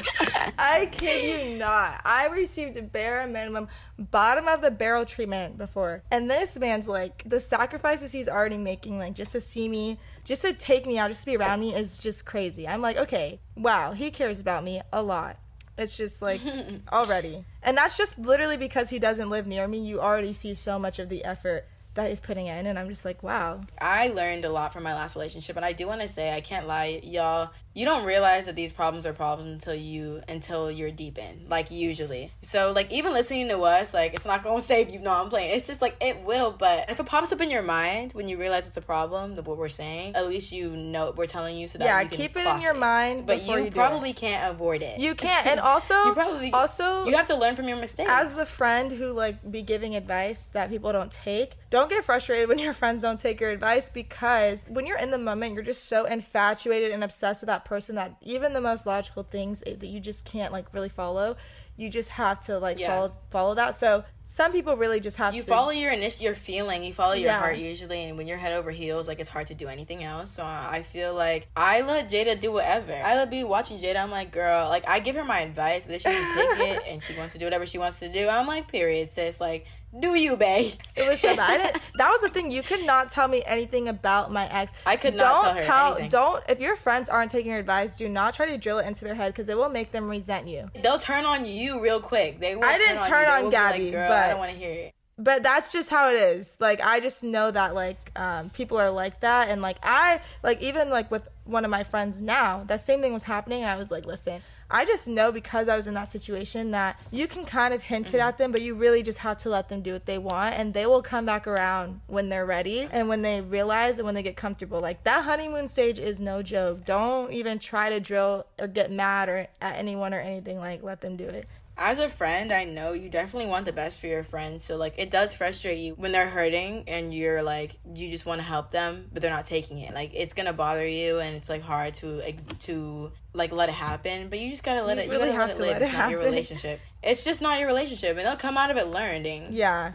I 0.58 0.88
kid 0.90 1.50
you 1.50 1.58
not. 1.58 2.00
I 2.04 2.28
received 2.28 2.76
a 2.76 2.82
bare 2.82 3.26
minimum 3.26 3.68
bottom 3.98 4.48
of 4.48 4.62
the 4.62 4.70
barrel 4.70 5.04
treatment 5.04 5.58
before. 5.58 6.02
And 6.10 6.30
this 6.30 6.56
man's 6.58 6.88
like 6.88 7.22
the 7.26 7.40
sacrifices 7.40 8.12
he's 8.12 8.28
already 8.28 8.58
making, 8.58 8.98
like 8.98 9.14
just 9.14 9.32
to 9.32 9.40
see 9.40 9.68
me, 9.68 9.98
just 10.24 10.42
to 10.42 10.52
take 10.52 10.86
me 10.86 10.98
out, 10.98 11.08
just 11.08 11.20
to 11.20 11.26
be 11.26 11.36
around 11.36 11.60
me 11.60 11.74
is 11.74 11.98
just 11.98 12.26
crazy. 12.26 12.66
I'm 12.66 12.82
like, 12.82 12.96
okay, 12.96 13.40
wow, 13.56 13.92
he 13.92 14.10
cares 14.10 14.40
about 14.40 14.64
me 14.64 14.80
a 14.92 15.02
lot. 15.02 15.36
It's 15.78 15.96
just 15.96 16.22
like 16.22 16.40
already. 16.92 17.44
And 17.62 17.76
that's 17.76 17.96
just 17.96 18.18
literally 18.18 18.56
because 18.56 18.90
he 18.90 18.98
doesn't 18.98 19.30
live 19.30 19.46
near 19.46 19.66
me. 19.66 19.78
You 19.78 20.00
already 20.00 20.32
see 20.32 20.54
so 20.54 20.78
much 20.78 20.98
of 20.98 21.08
the 21.08 21.24
effort 21.24 21.66
that 21.94 22.08
he's 22.08 22.20
putting 22.20 22.46
in 22.46 22.66
and 22.66 22.78
I'm 22.78 22.88
just 22.88 23.04
like, 23.04 23.22
wow. 23.22 23.62
I 23.80 24.08
learned 24.08 24.44
a 24.44 24.50
lot 24.50 24.72
from 24.72 24.82
my 24.82 24.94
last 24.94 25.14
relationship, 25.14 25.56
and 25.56 25.64
I 25.64 25.72
do 25.72 25.86
want 25.86 26.00
to 26.00 26.08
say 26.08 26.34
I 26.34 26.40
can't 26.40 26.66
lie, 26.66 27.00
y'all. 27.02 27.50
You 27.74 27.84
don't 27.84 28.04
realize 28.04 28.46
that 28.46 28.56
these 28.56 28.70
problems 28.72 29.06
are 29.06 29.12
problems 29.12 29.52
until 29.52 29.74
you 29.74 30.20
until 30.28 30.70
you're 30.70 30.90
deep 30.90 31.18
in, 31.18 31.46
like 31.48 31.70
usually. 31.70 32.30
So 32.42 32.72
like 32.72 32.92
even 32.92 33.12
listening 33.12 33.48
to 33.48 33.60
us, 33.62 33.94
like 33.94 34.14
it's 34.14 34.26
not 34.26 34.42
gonna 34.42 34.60
save 34.72 34.90
you. 34.90 34.98
No, 34.98 35.12
I'm 35.12 35.28
playing. 35.30 35.56
It's 35.56 35.66
just 35.66 35.80
like 35.80 35.96
it 36.00 36.20
will, 36.24 36.50
but 36.52 36.90
if 36.90 37.00
it 37.00 37.06
pops 37.06 37.32
up 37.32 37.40
in 37.40 37.50
your 37.50 37.62
mind 37.62 38.12
when 38.12 38.28
you 38.28 38.36
realize 38.38 38.66
it's 38.66 38.76
a 38.76 38.82
problem, 38.82 39.36
that 39.36 39.46
what 39.46 39.56
we're 39.56 39.68
saying, 39.68 40.14
at 40.16 40.28
least 40.28 40.52
you 40.52 40.70
know 40.76 41.12
we're 41.16 41.26
telling 41.26 41.56
you 41.56 41.66
so 41.66 41.78
that 41.78 41.84
Yeah, 41.84 42.04
keep 42.04 42.36
it 42.36 42.46
in 42.46 42.60
your 42.60 42.74
mind 42.74 43.26
But 43.26 43.42
you, 43.42 43.56
you 43.56 43.70
probably 43.70 44.10
it. 44.10 44.16
can't 44.16 44.50
avoid 44.54 44.82
it. 44.82 45.00
You 45.00 45.14
can't. 45.14 45.46
And 45.46 45.58
also 45.60 45.94
you 45.94 46.12
probably 46.14 46.52
also 46.52 47.04
you 47.06 47.16
have 47.16 47.26
to 47.26 47.36
learn 47.36 47.56
from 47.56 47.68
your 47.68 47.78
mistakes. 47.78 48.10
as 48.10 48.36
the 48.36 48.44
friend 48.46 48.92
who 48.92 49.12
like 49.12 49.50
be 49.50 49.62
giving 49.62 49.96
advice 49.96 50.46
that 50.52 50.68
people 50.70 50.92
don't 50.92 51.10
take 51.10 51.52
don't 51.70 51.88
get 51.88 52.04
frustrated 52.04 52.48
when 52.48 52.58
your 52.58 52.74
friends 52.74 53.00
don't 53.02 53.18
take 53.18 53.40
your 53.40 53.50
advice 53.50 53.88
because 53.88 54.64
when 54.68 54.84
you're 54.86 54.98
in 54.98 55.10
the 55.10 55.18
moment 55.18 55.54
you're 55.54 55.62
just 55.62 55.86
so 55.86 56.04
infatuated 56.04 56.90
and 56.90 57.02
obsessed 57.02 57.40
with 57.40 57.46
that 57.48 57.61
person 57.64 57.94
that 57.96 58.16
even 58.20 58.52
the 58.52 58.60
most 58.60 58.86
logical 58.86 59.22
things 59.22 59.62
that 59.66 59.84
you 59.86 60.00
just 60.00 60.24
can't 60.24 60.52
like 60.52 60.66
really 60.72 60.88
follow 60.88 61.36
you 61.74 61.88
just 61.88 62.10
have 62.10 62.38
to 62.38 62.58
like 62.58 62.78
Yeah. 62.78 62.88
follow 62.88 63.12
follow 63.30 63.54
that. 63.54 63.74
So 63.74 64.04
some 64.24 64.52
people 64.52 64.76
really 64.76 65.00
just 65.00 65.16
have 65.16 65.34
you 65.34 65.40
to 65.40 65.48
follow 65.48 65.70
your 65.70 65.90
initial 65.90 66.22
your 66.24 66.34
feeling 66.34 66.84
you 66.84 66.92
follow 66.92 67.14
your 67.14 67.30
Yeah. 67.30 67.38
heart 67.38 67.56
usually 67.56 68.04
and 68.04 68.18
when 68.18 68.26
you're 68.26 68.36
head 68.36 68.52
over 68.52 68.70
heels 68.70 69.08
like 69.08 69.18
it's 69.20 69.30
hard 69.30 69.46
to 69.46 69.54
do 69.54 69.68
anything 69.68 70.04
else. 70.04 70.30
So 70.32 70.44
i 70.44 70.82
feel 70.82 71.14
like 71.14 71.48
i 71.56 71.80
let 71.80 72.10
jada 72.10 72.38
do 72.38 72.52
whatever. 72.52 72.92
I 72.92 73.14
let 73.16 73.30
be 73.30 73.42
watching 73.42 73.78
jada. 73.78 73.96
I'm 73.96 74.10
like 74.10 74.30
girl 74.32 74.68
like 74.68 74.86
i 74.86 75.00
give 75.00 75.16
her 75.16 75.24
my 75.24 75.40
advice 75.40 75.86
but 75.86 76.00
she 76.02 76.08
doesn't 76.10 76.34
take 76.58 76.68
it 76.76 76.82
and 76.86 77.02
she 77.02 77.16
wants 77.16 77.32
to 77.32 77.38
do 77.38 77.46
whatever 77.46 77.64
she 77.64 77.78
wants 77.78 78.00
to 78.00 78.08
do. 78.10 78.28
I'm 78.28 78.46
like 78.46 78.70
period 78.70 79.08
sis. 79.10 79.40
Like 79.40 79.66
do 79.98 80.14
you 80.14 80.36
babe 80.36 80.72
It 80.96 81.08
was 81.08 81.20
so 81.20 81.34
bad. 81.36 81.60
I 81.60 81.64
didn't, 81.64 81.82
that 81.96 82.10
was 82.10 82.20
the 82.22 82.28
thing. 82.28 82.50
You 82.50 82.62
could 82.62 82.84
not 82.86 83.08
tell 83.10 83.28
me 83.28 83.42
anything 83.46 83.88
about 83.88 84.30
my 84.32 84.46
ex. 84.52 84.72
I 84.86 84.96
could 84.96 85.16
not 85.16 85.44
don't 85.44 85.56
tell 85.58 85.92
her 85.92 85.98
anything. 86.00 86.08
Don't 86.10 86.44
if 86.48 86.60
your 86.60 86.76
friends 86.76 87.08
aren't 87.08 87.30
taking 87.30 87.50
your 87.50 87.60
advice, 87.60 87.96
do 87.96 88.08
not 88.08 88.34
try 88.34 88.46
to 88.46 88.58
drill 88.58 88.78
it 88.78 88.86
into 88.86 89.04
their 89.04 89.14
head 89.14 89.32
because 89.32 89.48
it 89.48 89.56
will 89.56 89.68
make 89.68 89.90
them 89.92 90.08
resent 90.10 90.48
you. 90.48 90.70
they'll 90.82 90.98
turn 90.98 91.24
on 91.24 91.44
you 91.44 91.80
real 91.80 92.00
quick 92.00 92.40
they 92.40 92.56
will 92.56 92.64
I 92.64 92.78
didn't 92.78 93.00
turn 93.00 93.08
turn 93.08 93.28
on, 93.28 93.44
on 93.44 93.44
be 93.46 93.50
Gabby, 93.50 93.82
like, 93.84 93.92
girl 93.92 94.12
i 94.12 94.28
don't 94.30 94.38
want 94.38 94.50
to 94.50 94.56
hear 94.56 94.72
it 94.72 94.94
but 95.18 95.42
that's 95.42 95.70
just 95.70 95.90
how 95.90 96.08
it 96.10 96.14
is 96.14 96.56
like 96.60 96.80
i 96.80 96.98
just 97.00 97.22
know 97.22 97.50
that 97.50 97.74
like 97.74 97.98
um, 98.16 98.50
people 98.50 98.78
are 98.78 98.90
like 98.90 99.20
that 99.20 99.48
and 99.48 99.60
like 99.62 99.76
i 99.82 100.20
like 100.42 100.60
even 100.62 100.90
like 100.90 101.10
with 101.10 101.28
one 101.44 101.64
of 101.64 101.70
my 101.70 101.84
friends 101.84 102.20
now 102.20 102.64
that 102.66 102.80
same 102.80 103.00
thing 103.00 103.12
was 103.12 103.24
happening 103.24 103.62
and 103.62 103.70
i 103.70 103.76
was 103.76 103.90
like 103.90 104.06
listen 104.06 104.40
i 104.72 104.84
just 104.84 105.06
know 105.06 105.30
because 105.30 105.68
i 105.68 105.76
was 105.76 105.86
in 105.86 105.94
that 105.94 106.08
situation 106.08 106.72
that 106.72 106.98
you 107.10 107.28
can 107.28 107.44
kind 107.44 107.72
of 107.72 107.82
hint 107.82 108.08
it 108.08 108.18
mm-hmm. 108.18 108.28
at 108.28 108.38
them 108.38 108.50
but 108.50 108.62
you 108.62 108.74
really 108.74 109.02
just 109.02 109.20
have 109.20 109.38
to 109.38 109.48
let 109.48 109.68
them 109.68 109.82
do 109.82 109.92
what 109.92 110.06
they 110.06 110.18
want 110.18 110.54
and 110.54 110.74
they 110.74 110.86
will 110.86 111.02
come 111.02 111.24
back 111.24 111.46
around 111.46 112.00
when 112.06 112.28
they're 112.28 112.46
ready 112.46 112.88
and 112.90 113.08
when 113.08 113.22
they 113.22 113.40
realize 113.40 113.98
and 113.98 114.06
when 114.06 114.14
they 114.14 114.22
get 114.22 114.36
comfortable. 114.36 114.80
Like 114.80 115.04
that 115.04 115.24
honeymoon 115.24 115.68
stage 115.68 115.98
is 115.98 116.20
no 116.20 116.42
joke. 116.42 116.84
Don't 116.84 117.32
even 117.32 117.58
try 117.58 117.90
to 117.90 118.00
drill 118.00 118.46
or 118.58 118.68
get 118.68 118.90
mad 118.90 119.28
or 119.28 119.48
at 119.60 119.76
anyone 119.76 120.14
or 120.14 120.20
anything 120.20 120.58
like 120.58 120.82
let 120.82 121.00
them 121.00 121.16
do 121.16 121.24
it 121.24 121.48
as 121.76 121.98
a 121.98 122.08
friend, 122.08 122.52
I 122.52 122.64
know 122.64 122.92
you 122.92 123.08
definitely 123.08 123.48
want 123.48 123.64
the 123.64 123.72
best 123.72 123.98
for 124.00 124.06
your 124.06 124.22
friends. 124.22 124.62
So 124.64 124.76
like 124.76 124.94
it 124.98 125.10
does 125.10 125.32
frustrate 125.34 125.78
you 125.78 125.94
when 125.94 126.12
they're 126.12 126.28
hurting 126.28 126.84
and 126.86 127.12
you're 127.14 127.42
like 127.42 127.76
you 127.94 128.10
just 128.10 128.26
want 128.26 128.40
to 128.40 128.44
help 128.44 128.70
them, 128.70 129.08
but 129.12 129.22
they're 129.22 129.30
not 129.30 129.44
taking 129.46 129.78
it. 129.78 129.94
Like 129.94 130.10
it's 130.14 130.34
gonna 130.34 130.52
bother 130.52 130.86
you 130.86 131.18
and 131.18 131.34
it's 131.36 131.48
like 131.48 131.62
hard 131.62 131.94
to 131.94 132.22
to 132.60 133.12
like 133.32 133.52
let 133.52 133.68
it 133.68 133.74
happen. 133.74 134.28
But 134.28 134.38
you 134.38 134.50
just 134.50 134.64
gotta 134.64 134.82
let 134.84 134.98
You 134.98 135.04
it. 135.04 135.08
really 135.10 135.26
you 135.30 135.32
gotta 135.32 135.48
have 135.48 135.48
let 135.48 135.56
to 135.56 135.62
it 135.62 135.66
live. 135.66 135.72
let 135.74 135.82
it's 135.82 135.90
it 135.92 135.96
not 135.98 136.10
your 136.10 136.20
relationship. 136.24 136.80
It's 137.02 137.24
just 137.24 137.40
not 137.42 137.58
your 137.58 137.68
relationship, 137.68 138.16
and 138.16 138.26
they'll 138.26 138.36
come 138.36 138.56
out 138.58 138.70
of 138.70 138.76
it 138.76 138.86
learning. 138.88 139.48
yeah 139.50 139.92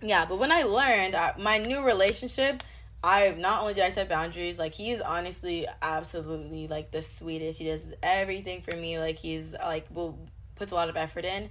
Yeah, 0.00 0.24
but 0.26 0.38
when 0.38 0.52
I 0.52 0.62
learned 0.62 1.14
I, 1.16 1.34
my 1.38 1.58
new 1.58 1.84
relationship, 1.84 2.62
I 3.02 3.34
not 3.38 3.60
only 3.60 3.74
did 3.74 3.84
I 3.84 3.88
set 3.90 4.08
boundaries, 4.08 4.58
like 4.58 4.72
he 4.74 4.92
is 4.92 5.00
honestly 5.00 5.66
absolutely 5.82 6.68
like 6.68 6.90
the 6.92 7.02
sweetest. 7.02 7.58
He 7.58 7.66
does 7.66 7.92
everything 8.02 8.62
for 8.62 8.76
me. 8.76 8.98
Like 8.98 9.18
he's 9.18 9.52
like 9.54 9.86
will 9.90 10.18
puts 10.58 10.72
a 10.72 10.74
lot 10.74 10.88
of 10.88 10.96
effort 10.96 11.24
in, 11.24 11.50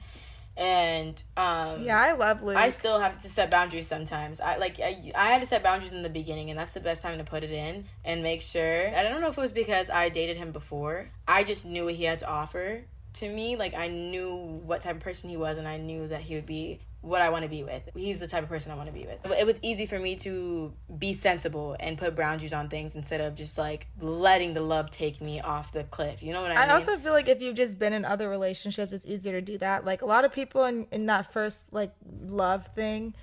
and 0.57 1.23
um 1.35 1.83
yeah 1.83 2.01
i 2.01 2.13
love 2.13 2.41
luke 2.41 2.57
I 2.57 2.69
still 2.69 2.99
have 2.99 3.21
to 3.21 3.29
set 3.29 3.51
boundaries 3.51 3.87
sometimes. 3.87 4.41
I 4.41 4.57
like 4.57 4.79
I, 4.79 5.11
I 5.15 5.29
had 5.29 5.41
to 5.41 5.45
set 5.47 5.61
boundaries 5.61 5.93
in 5.93 6.01
the 6.01 6.09
beginning, 6.09 6.49
and 6.49 6.57
that's 6.57 6.73
the 6.73 6.79
best 6.79 7.03
time 7.03 7.17
to 7.19 7.23
put 7.23 7.43
it 7.43 7.51
in 7.51 7.85
and 8.03 8.23
make 8.23 8.41
sure. 8.41 8.95
I 8.95 9.03
don't 9.03 9.21
know 9.21 9.27
if 9.29 9.37
it 9.37 9.41
was 9.41 9.51
because 9.51 9.89
I 9.89 10.09
dated 10.09 10.37
him 10.37 10.51
before. 10.51 11.11
I 11.27 11.43
just 11.43 11.65
knew 11.65 11.85
what 11.85 11.93
he 11.95 12.05
had 12.05 12.19
to 12.19 12.27
offer 12.27 12.85
to 13.19 13.29
me. 13.29 13.55
Like 13.55 13.73
I 13.73 13.87
knew 13.87 14.35
what 14.35 14.81
type 14.81 14.95
of 14.95 15.01
person 15.01 15.29
he 15.29 15.37
was, 15.37 15.57
and 15.57 15.67
I 15.67 15.77
knew 15.77 16.07
that 16.07 16.21
he 16.21 16.35
would 16.35 16.45
be 16.45 16.79
what 17.01 17.21
I 17.21 17.29
want 17.29 17.43
to 17.43 17.49
be 17.49 17.63
with. 17.63 17.83
He's 17.95 18.19
the 18.19 18.27
type 18.27 18.43
of 18.43 18.49
person 18.49 18.71
I 18.71 18.75
want 18.75 18.87
to 18.87 18.93
be 18.93 19.05
with. 19.05 19.31
It 19.37 19.45
was 19.45 19.59
easy 19.61 19.85
for 19.85 19.99
me 19.99 20.15
to 20.17 20.73
be 20.97 21.13
sensible 21.13 21.75
and 21.79 21.97
put 21.97 22.15
boundaries 22.15 22.53
on 22.53 22.69
things 22.69 22.95
instead 22.95 23.21
of 23.21 23.35
just 23.35 23.57
like 23.57 23.87
letting 24.01 24.53
the 24.53 24.61
love 24.61 24.91
take 24.91 25.21
me 25.21 25.39
off 25.39 25.71
the 25.71 25.83
cliff. 25.83 26.21
You 26.21 26.33
know 26.33 26.41
what 26.41 26.51
I, 26.51 26.55
I 26.55 26.61
mean? 26.61 26.69
I 26.71 26.73
also 26.73 26.97
feel 26.97 27.13
like 27.13 27.27
if 27.27 27.41
you've 27.41 27.55
just 27.55 27.79
been 27.79 27.93
in 27.93 28.03
other 28.03 28.29
relationships, 28.29 28.91
it's 28.91 29.05
easier 29.05 29.33
to 29.33 29.41
do 29.41 29.57
that. 29.59 29.85
Like 29.85 30.01
a 30.01 30.05
lot 30.05 30.25
of 30.25 30.33
people 30.33 30.65
in, 30.65 30.87
in 30.91 31.05
that 31.05 31.31
first 31.31 31.71
like 31.71 31.93
love 32.25 32.67
thing, 32.75 33.13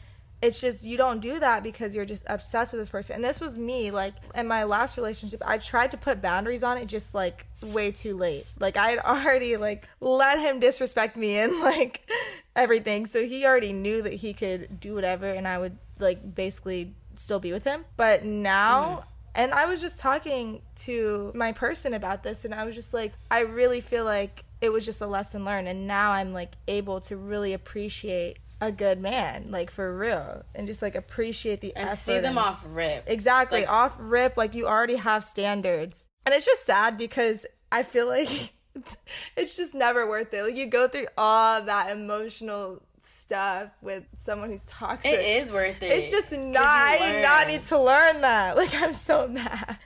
it's 0.44 0.60
just 0.60 0.84
you 0.84 0.98
don't 0.98 1.20
do 1.20 1.40
that 1.40 1.62
because 1.62 1.94
you're 1.94 2.04
just 2.04 2.24
obsessed 2.28 2.72
with 2.72 2.82
this 2.82 2.90
person. 2.90 3.16
And 3.16 3.24
this 3.24 3.40
was 3.40 3.56
me. 3.56 3.90
Like 3.90 4.12
in 4.34 4.46
my 4.46 4.64
last 4.64 4.98
relationship, 4.98 5.42
I 5.44 5.56
tried 5.56 5.90
to 5.92 5.96
put 5.96 6.20
boundaries 6.20 6.62
on 6.62 6.76
it 6.76 6.86
just 6.86 7.14
like 7.14 7.46
way 7.62 7.90
too 7.90 8.14
late. 8.14 8.46
Like 8.60 8.76
I 8.76 8.90
had 8.90 8.98
already 8.98 9.56
like 9.56 9.88
let 10.00 10.38
him 10.38 10.60
disrespect 10.60 11.16
me 11.16 11.38
and 11.38 11.52
like 11.60 12.10
everything. 12.54 13.06
So 13.06 13.24
he 13.24 13.46
already 13.46 13.72
knew 13.72 14.02
that 14.02 14.12
he 14.12 14.34
could 14.34 14.80
do 14.80 14.94
whatever 14.94 15.26
and 15.26 15.48
I 15.48 15.58
would 15.58 15.78
like 15.98 16.34
basically 16.34 16.94
still 17.14 17.40
be 17.40 17.52
with 17.52 17.64
him. 17.64 17.86
But 17.96 18.24
now 18.24 18.82
mm-hmm. 18.82 19.08
and 19.36 19.52
I 19.54 19.64
was 19.64 19.80
just 19.80 19.98
talking 19.98 20.60
to 20.76 21.32
my 21.34 21.52
person 21.52 21.94
about 21.94 22.22
this, 22.22 22.44
and 22.44 22.54
I 22.54 22.64
was 22.64 22.74
just 22.74 22.92
like, 22.92 23.12
I 23.30 23.40
really 23.40 23.80
feel 23.80 24.04
like 24.04 24.44
it 24.60 24.70
was 24.70 24.84
just 24.84 25.00
a 25.00 25.06
lesson 25.06 25.44
learned. 25.44 25.68
And 25.68 25.86
now 25.86 26.12
I'm 26.12 26.32
like 26.32 26.52
able 26.68 27.00
to 27.02 27.16
really 27.16 27.52
appreciate 27.52 28.38
a 28.66 28.72
good 28.72 29.00
man, 29.00 29.46
like 29.50 29.70
for 29.70 29.96
real, 29.96 30.44
and 30.54 30.66
just 30.66 30.82
like 30.82 30.94
appreciate 30.94 31.60
the 31.60 31.74
and 31.76 31.86
effort. 31.86 31.96
see 31.96 32.14
them 32.14 32.38
and- 32.38 32.38
off 32.38 32.64
rip. 32.68 33.04
Exactly. 33.08 33.60
Like- 33.60 33.70
off 33.70 33.94
rip, 33.98 34.36
like 34.36 34.54
you 34.54 34.66
already 34.66 34.96
have 34.96 35.24
standards. 35.24 36.08
And 36.26 36.34
it's 36.34 36.46
just 36.46 36.64
sad 36.64 36.96
because 36.96 37.44
I 37.70 37.82
feel 37.82 38.06
like 38.08 38.52
it's 39.36 39.56
just 39.56 39.74
never 39.74 40.08
worth 40.08 40.32
it. 40.32 40.42
Like 40.42 40.56
you 40.56 40.66
go 40.66 40.88
through 40.88 41.06
all 41.18 41.62
that 41.62 41.90
emotional 41.90 42.82
stuff 43.02 43.70
with 43.82 44.04
someone 44.18 44.48
who's 44.48 44.64
toxic. 44.64 45.12
It 45.12 45.40
is 45.42 45.52
worth 45.52 45.82
it. 45.82 45.92
It's 45.92 46.10
just 46.10 46.32
not. 46.32 46.64
I 46.64 46.98
did 47.12 47.22
not 47.22 47.46
need 47.48 47.64
to 47.64 47.78
learn 47.78 48.22
that. 48.22 48.56
Like 48.64 48.74
I'm 48.74 48.94
so 48.94 49.28
mad. 49.28 49.78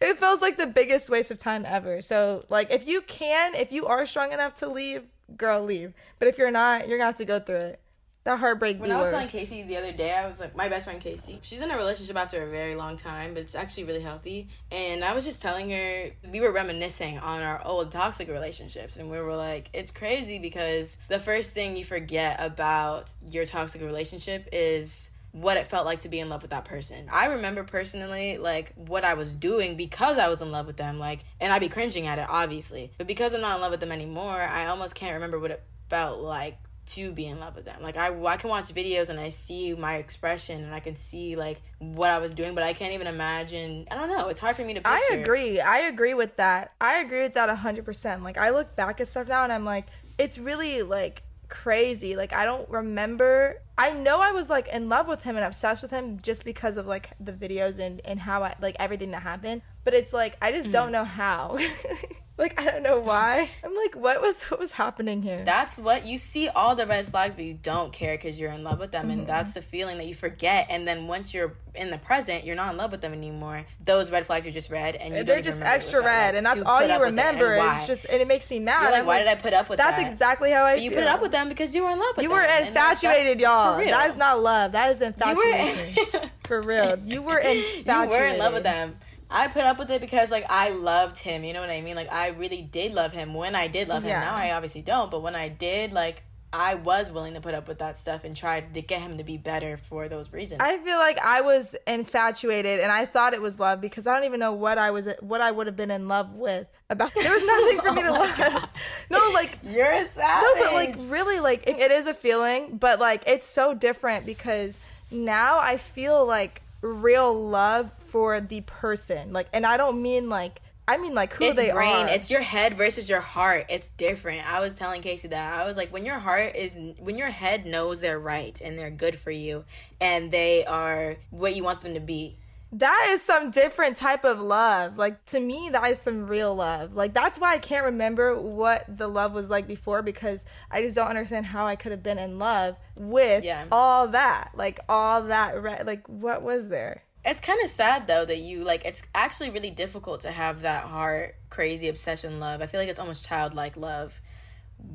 It 0.00 0.18
feels 0.18 0.40
like 0.40 0.56
the 0.56 0.66
biggest 0.66 1.10
waste 1.10 1.30
of 1.30 1.36
time 1.38 1.64
ever. 1.66 2.00
So 2.00 2.40
like, 2.48 2.70
if 2.70 2.88
you 2.88 3.02
can, 3.02 3.54
if 3.54 3.70
you 3.70 3.86
are 3.86 4.06
strong 4.06 4.32
enough 4.32 4.54
to 4.56 4.68
leave, 4.68 5.02
girl, 5.36 5.62
leave. 5.62 5.92
But 6.18 6.28
if 6.28 6.38
you're 6.38 6.50
not, 6.50 6.88
you're 6.88 6.96
gonna 6.98 7.06
have 7.08 7.16
to 7.16 7.24
go 7.26 7.38
through 7.38 7.56
it. 7.56 7.80
That 8.24 8.38
heartbreak 8.38 8.80
When 8.80 8.92
I 8.92 9.00
was 9.00 9.10
telling 9.10 9.26
Casey 9.26 9.64
the 9.64 9.76
other 9.76 9.90
day, 9.90 10.12
I 10.12 10.28
was 10.28 10.38
like, 10.38 10.54
my 10.54 10.68
best 10.68 10.84
friend 10.84 11.00
Casey, 11.00 11.40
she's 11.42 11.60
in 11.60 11.72
a 11.72 11.76
relationship 11.76 12.16
after 12.16 12.40
a 12.44 12.46
very 12.46 12.76
long 12.76 12.96
time, 12.96 13.34
but 13.34 13.42
it's 13.42 13.56
actually 13.56 13.84
really 13.84 14.00
healthy. 14.00 14.48
And 14.70 15.04
I 15.04 15.12
was 15.12 15.24
just 15.24 15.42
telling 15.42 15.70
her, 15.70 16.10
we 16.30 16.40
were 16.40 16.52
reminiscing 16.52 17.18
on 17.18 17.42
our 17.42 17.66
old 17.66 17.90
toxic 17.90 18.28
relationships. 18.28 18.96
And 18.96 19.10
we 19.10 19.18
were 19.18 19.34
like, 19.34 19.70
it's 19.72 19.90
crazy 19.90 20.38
because 20.38 20.98
the 21.08 21.18
first 21.18 21.52
thing 21.52 21.76
you 21.76 21.84
forget 21.84 22.36
about 22.40 23.12
your 23.28 23.44
toxic 23.44 23.82
relationship 23.82 24.48
is 24.52 25.10
what 25.32 25.56
it 25.56 25.66
felt 25.66 25.84
like 25.84 25.98
to 26.00 26.08
be 26.08 26.20
in 26.20 26.28
love 26.28 26.42
with 26.42 26.50
that 26.52 26.64
person. 26.64 27.08
I 27.10 27.26
remember 27.26 27.64
personally 27.64 28.38
like 28.38 28.72
what 28.76 29.02
I 29.02 29.14
was 29.14 29.34
doing 29.34 29.76
because 29.76 30.18
I 30.18 30.28
was 30.28 30.42
in 30.42 30.52
love 30.52 30.66
with 30.66 30.76
them 30.76 30.98
like 30.98 31.20
and 31.40 31.52
I'd 31.52 31.60
be 31.60 31.70
cringing 31.70 32.06
at 32.06 32.18
it 32.18 32.26
obviously. 32.28 32.92
But 32.98 33.06
because 33.06 33.34
I'm 33.34 33.40
not 33.40 33.56
in 33.56 33.62
love 33.62 33.70
with 33.70 33.80
them 33.80 33.92
anymore, 33.92 34.42
I 34.42 34.66
almost 34.66 34.94
can't 34.94 35.14
remember 35.14 35.38
what 35.38 35.50
it 35.50 35.62
felt 35.88 36.20
like 36.20 36.58
to 36.94 37.12
be 37.12 37.26
in 37.26 37.38
love 37.40 37.54
with 37.56 37.64
them. 37.64 37.82
Like 37.82 37.96
I, 37.96 38.08
I 38.24 38.36
can 38.36 38.50
watch 38.50 38.64
videos 38.74 39.08
and 39.08 39.18
I 39.20 39.28
see 39.28 39.74
my 39.74 39.96
expression 39.96 40.62
and 40.64 40.74
I 40.74 40.80
can 40.80 40.96
see 40.96 41.36
like 41.36 41.60
what 41.78 42.10
I 42.10 42.18
was 42.18 42.32
doing, 42.34 42.54
but 42.54 42.64
I 42.64 42.72
can't 42.72 42.92
even 42.92 43.06
imagine. 43.06 43.86
I 43.90 43.94
don't 43.94 44.08
know. 44.08 44.28
It's 44.28 44.40
hard 44.40 44.56
for 44.56 44.62
me 44.64 44.74
to 44.74 44.80
picture. 44.80 44.90
I 44.90 45.16
agree. 45.20 45.60
I 45.60 45.78
agree 45.80 46.14
with 46.14 46.36
that. 46.36 46.72
I 46.80 46.98
agree 46.98 47.22
with 47.22 47.34
that 47.34 47.48
100%. 47.48 48.22
Like 48.22 48.38
I 48.38 48.50
look 48.50 48.74
back 48.76 49.00
at 49.00 49.08
stuff 49.08 49.28
now 49.28 49.44
and 49.44 49.52
I'm 49.52 49.64
like 49.64 49.86
it's 50.18 50.38
really 50.38 50.82
like 50.82 51.22
crazy. 51.48 52.16
Like 52.16 52.32
I 52.32 52.44
don't 52.44 52.68
remember 52.70 53.56
I 53.78 53.92
know 53.92 54.20
I 54.20 54.32
was 54.32 54.50
like 54.50 54.68
in 54.68 54.88
love 54.88 55.08
with 55.08 55.22
him 55.22 55.36
and 55.36 55.44
obsessed 55.44 55.82
with 55.82 55.90
him 55.90 56.20
just 56.20 56.44
because 56.44 56.76
of 56.76 56.86
like 56.86 57.10
the 57.18 57.32
videos 57.32 57.78
and 57.78 58.00
and 58.04 58.20
how 58.20 58.42
I 58.42 58.54
like 58.60 58.76
everything 58.78 59.10
that 59.12 59.22
happened, 59.22 59.62
but 59.84 59.94
it's 59.94 60.12
like 60.12 60.36
I 60.42 60.52
just 60.52 60.68
Mm. 60.68 60.72
don't 60.72 60.92
know 60.92 61.04
how. 61.04 61.58
like 62.42 62.60
I 62.60 62.70
don't 62.70 62.82
know 62.82 63.00
why. 63.00 63.48
I'm 63.64 63.74
like 63.74 63.94
what 63.96 64.20
was 64.20 64.42
what 64.44 64.60
was 64.60 64.72
happening 64.72 65.22
here? 65.22 65.42
That's 65.44 65.78
what 65.78 66.04
you 66.04 66.18
see 66.18 66.48
all 66.48 66.74
the 66.76 66.86
red 66.86 67.06
flags, 67.06 67.34
but 67.34 67.44
you 67.44 67.54
don't 67.54 67.92
care 67.92 68.14
because 68.16 68.38
you're 68.38 68.52
in 68.52 68.62
love 68.64 68.78
with 68.78 68.90
them, 68.92 69.02
Mm-hmm. 69.08 69.20
and 69.20 69.26
that's 69.26 69.54
the 69.54 69.62
feeling 69.62 69.96
that 69.98 70.06
you 70.06 70.14
forget. 70.14 70.66
And 70.68 70.86
then 70.86 71.06
once 71.06 71.32
you're 71.32 71.54
in 71.74 71.90
the 71.90 71.96
present, 71.96 72.44
you're 72.44 72.54
not 72.56 72.72
in 72.72 72.76
love 72.76 72.92
with 72.92 73.00
them 73.00 73.14
anymore. 73.14 73.64
Those 73.82 74.10
red 74.10 74.26
flags 74.26 74.46
are 74.46 74.50
just 74.50 74.70
red, 74.70 74.94
and 74.96 75.14
you 75.16 75.24
They're 75.24 75.36
even 75.38 75.44
just 75.44 75.58
remember 75.60 75.74
extra 75.76 76.00
red, 76.02 76.34
like 76.34 76.38
and 76.38 76.46
that's 76.46 76.62
all 76.62 76.82
you 76.82 76.88
up 76.92 77.00
with 77.00 77.08
it 77.08 77.10
remember. 77.12 77.54
It's 77.54 77.86
just, 77.86 78.04
and 78.04 78.20
it 78.20 78.28
makes 78.28 78.50
me 78.50 78.58
mad. 78.58 78.82
You're 78.82 78.90
like, 78.90 79.00
I'm 79.00 79.06
why 79.06 79.18
did 79.20 79.28
I 79.28 79.34
put 79.36 79.54
up 79.54 79.68
with 79.70 79.78
That's 79.78 79.96
that? 79.96 80.02
That's 80.02 80.12
exactly 80.12 80.50
how 80.50 80.64
I. 80.64 80.74
But 80.74 80.82
you 80.82 80.90
feel. 80.90 80.98
put 81.00 81.08
up 81.08 81.22
with 81.22 81.30
them 81.32 81.48
because 81.48 81.74
you 81.74 81.84
were 81.84 81.90
in 81.90 81.98
love 81.98 82.16
with 82.16 82.24
You 82.24 82.28
them. 82.28 82.36
You 82.38 82.42
were 82.42 82.46
and 82.46 82.74
that's- 82.76 83.02
infatuated, 83.02 83.38
that's 83.38 83.42
y'all. 83.42 83.78
That 83.78 84.10
is 84.10 84.16
not 84.18 84.40
love. 84.42 84.72
That 84.72 84.90
is 84.92 85.00
You 85.00 85.06
infatuation. 85.06 86.06
were, 86.12 86.20
for 86.46 86.60
real. 86.62 86.98
You 87.04 87.22
were 87.22 87.38
infatuated. 87.38 87.86
you 88.12 88.18
were 88.18 88.26
in 88.26 88.38
love 88.38 88.52
with 88.54 88.62
them. 88.64 88.96
I 89.32 89.48
put 89.48 89.62
up 89.62 89.78
with 89.78 89.90
it 89.90 90.00
because 90.00 90.30
like 90.30 90.46
I 90.48 90.70
loved 90.70 91.18
him. 91.18 91.44
You 91.44 91.52
know 91.52 91.60
what 91.60 91.70
I 91.70 91.80
mean? 91.80 91.96
Like 91.96 92.12
I 92.12 92.28
really 92.28 92.62
did 92.62 92.94
love 92.94 93.12
him 93.12 93.34
when 93.34 93.54
I 93.54 93.68
did 93.68 93.88
love 93.88 94.02
him. 94.02 94.10
Yeah. 94.10 94.20
Now 94.20 94.34
I 94.34 94.52
obviously 94.52 94.82
don't, 94.82 95.10
but 95.10 95.22
when 95.22 95.34
I 95.34 95.48
did, 95.48 95.92
like 95.92 96.22
I 96.54 96.74
was 96.74 97.10
willing 97.10 97.32
to 97.32 97.40
put 97.40 97.54
up 97.54 97.66
with 97.66 97.78
that 97.78 97.96
stuff 97.96 98.24
and 98.24 98.36
try 98.36 98.60
to 98.60 98.82
get 98.82 99.00
him 99.00 99.16
to 99.16 99.24
be 99.24 99.38
better 99.38 99.78
for 99.78 100.08
those 100.08 100.34
reasons. 100.34 100.60
I 100.60 100.76
feel 100.78 100.98
like 100.98 101.18
I 101.18 101.40
was 101.40 101.74
infatuated 101.86 102.80
and 102.80 102.92
I 102.92 103.06
thought 103.06 103.32
it 103.32 103.40
was 103.40 103.58
love 103.58 103.80
because 103.80 104.06
I 104.06 104.14
don't 104.14 104.24
even 104.24 104.38
know 104.38 104.52
what 104.52 104.76
I 104.76 104.90
was 104.90 105.08
what 105.20 105.40
I 105.40 105.50
would 105.50 105.66
have 105.66 105.76
been 105.76 105.90
in 105.90 106.08
love 106.08 106.34
with 106.34 106.66
about 106.90 107.14
there 107.14 107.32
was 107.32 107.46
nothing 107.46 107.80
for 107.80 107.92
me 107.94 108.02
to 108.02 108.08
oh 108.08 108.12
love. 108.12 108.68
No, 109.10 109.30
like 109.32 109.58
You're 109.62 109.92
a 109.92 110.04
savage. 110.04 110.42
No, 110.42 110.64
but 110.64 110.74
like 110.74 110.96
really, 111.10 111.40
like 111.40 111.66
it, 111.66 111.78
it 111.78 111.90
is 111.90 112.06
a 112.06 112.14
feeling, 112.14 112.76
but 112.76 113.00
like 113.00 113.24
it's 113.26 113.46
so 113.46 113.72
different 113.72 114.26
because 114.26 114.78
now 115.10 115.58
I 115.58 115.78
feel 115.78 116.26
like 116.26 116.60
real 116.82 117.32
love 117.48 117.92
for 117.98 118.40
the 118.40 118.60
person. 118.62 119.32
Like, 119.32 119.48
and 119.52 119.64
I 119.64 119.76
don't 119.76 120.02
mean 120.02 120.28
like 120.28 120.60
I 120.86 120.98
mean 120.98 121.14
like 121.14 121.32
who 121.34 121.44
it's 121.44 121.56
they 121.58 121.70
brain 121.70 122.06
are. 122.06 122.08
it's 122.08 122.28
your 122.28 122.40
head 122.40 122.76
versus 122.76 123.08
your 123.08 123.20
heart 123.20 123.66
it's 123.68 123.88
different 123.90 124.44
i 124.52 124.58
was 124.58 124.74
telling 124.74 125.00
casey 125.00 125.28
that 125.28 125.54
i 125.54 125.64
was 125.64 125.76
like 125.76 125.92
when 125.92 126.04
your 126.04 126.18
heart 126.18 126.56
is 126.56 126.76
when 126.98 127.16
your 127.16 127.30
head 127.30 127.64
knows 127.64 128.00
they're 128.00 128.18
right 128.18 128.60
and 128.60 128.76
they're 128.76 128.90
good 128.90 129.14
for 129.14 129.30
you 129.30 129.64
and 130.00 130.32
they 130.32 130.64
are 130.64 131.16
what 131.30 131.54
you 131.54 131.62
want 131.62 131.82
them 131.82 131.94
to 131.94 132.00
be 132.00 132.36
that 132.72 133.06
is 133.10 133.22
some 133.22 133.50
different 133.50 133.96
type 133.96 134.24
of 134.24 134.40
love. 134.40 134.96
Like 134.96 135.24
to 135.26 135.40
me, 135.40 135.68
that 135.72 135.90
is 135.90 135.98
some 135.98 136.26
real 136.26 136.54
love. 136.54 136.94
Like 136.94 137.12
that's 137.12 137.38
why 137.38 137.52
I 137.52 137.58
can't 137.58 137.84
remember 137.84 138.34
what 138.36 138.84
the 138.88 139.08
love 139.08 139.32
was 139.34 139.50
like 139.50 139.66
before 139.66 140.02
because 140.02 140.44
I 140.70 140.80
just 140.82 140.96
don't 140.96 141.08
understand 141.08 141.46
how 141.46 141.66
I 141.66 141.76
could 141.76 141.92
have 141.92 142.02
been 142.02 142.18
in 142.18 142.38
love 142.38 142.76
with 142.96 143.44
Yeah. 143.44 143.66
all 143.70 144.08
that. 144.08 144.52
Like 144.54 144.80
all 144.88 145.22
that. 145.24 145.62
Re- 145.62 145.82
like 145.84 146.08
what 146.08 146.42
was 146.42 146.68
there? 146.68 147.04
it's 147.24 147.40
kind 147.40 147.60
of 147.62 147.70
sad 147.70 148.08
though 148.08 148.24
that 148.24 148.38
you 148.38 148.64
like 148.64 148.84
it's 148.84 149.04
actually 149.14 149.48
really 149.48 149.70
difficult 149.70 150.18
to 150.22 150.30
have 150.32 150.62
that 150.62 150.82
heart 150.86 151.36
crazy 151.50 151.86
obsession 151.86 152.40
love 152.40 152.60
i 152.60 152.66
feel 152.66 152.80
like 152.80 152.88
it's 152.88 152.98
almost 152.98 153.24
childlike 153.24 153.76
love 153.76 154.20